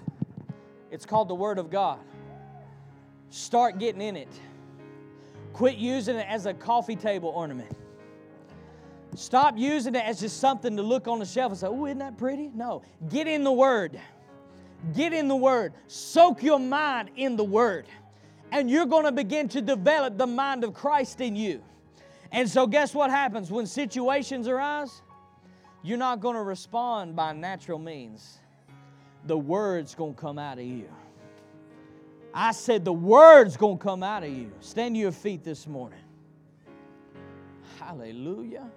It's 0.90 1.04
called 1.04 1.28
the 1.28 1.34
Word 1.34 1.58
of 1.58 1.70
God. 1.70 1.98
Start 3.28 3.78
getting 3.78 4.00
in 4.00 4.16
it. 4.16 4.32
Quit 5.52 5.76
using 5.76 6.16
it 6.16 6.26
as 6.28 6.46
a 6.46 6.54
coffee 6.54 6.96
table 6.96 7.28
ornament. 7.28 7.76
Stop 9.14 9.58
using 9.58 9.94
it 9.94 10.04
as 10.04 10.20
just 10.20 10.40
something 10.40 10.76
to 10.76 10.82
look 10.82 11.08
on 11.08 11.18
the 11.18 11.26
shelf 11.26 11.52
and 11.52 11.58
say, 11.58 11.66
oh, 11.66 11.84
isn't 11.84 11.98
that 11.98 12.16
pretty? 12.16 12.50
No. 12.54 12.82
Get 13.10 13.26
in 13.26 13.44
the 13.44 13.52
Word. 13.52 14.00
Get 14.94 15.12
in 15.12 15.28
the 15.28 15.36
Word. 15.36 15.74
Soak 15.88 16.42
your 16.42 16.58
mind 16.58 17.10
in 17.16 17.36
the 17.36 17.44
Word 17.44 17.86
and 18.52 18.70
you're 18.70 18.86
going 18.86 19.04
to 19.04 19.12
begin 19.12 19.48
to 19.50 19.60
develop 19.60 20.16
the 20.16 20.26
mind 20.26 20.64
of 20.64 20.74
Christ 20.74 21.20
in 21.20 21.36
you. 21.36 21.62
And 22.32 22.48
so, 22.48 22.66
guess 22.66 22.94
what 22.94 23.10
happens 23.10 23.50
when 23.50 23.66
situations 23.66 24.48
arise? 24.48 25.02
You're 25.82 25.98
not 25.98 26.20
going 26.20 26.34
to 26.34 26.42
respond 26.42 27.14
by 27.14 27.32
natural 27.32 27.78
means. 27.78 28.38
The 29.26 29.38
word's 29.38 29.94
going 29.94 30.14
to 30.14 30.20
come 30.20 30.38
out 30.38 30.58
of 30.58 30.64
you. 30.64 30.88
I 32.34 32.52
said 32.52 32.84
the 32.84 32.92
word's 32.92 33.56
going 33.56 33.78
to 33.78 33.82
come 33.82 34.02
out 34.02 34.22
of 34.22 34.30
you. 34.30 34.52
Stand 34.60 34.94
to 34.94 35.00
your 35.00 35.12
feet 35.12 35.42
this 35.42 35.66
morning. 35.66 35.98
Hallelujah. 37.78 38.68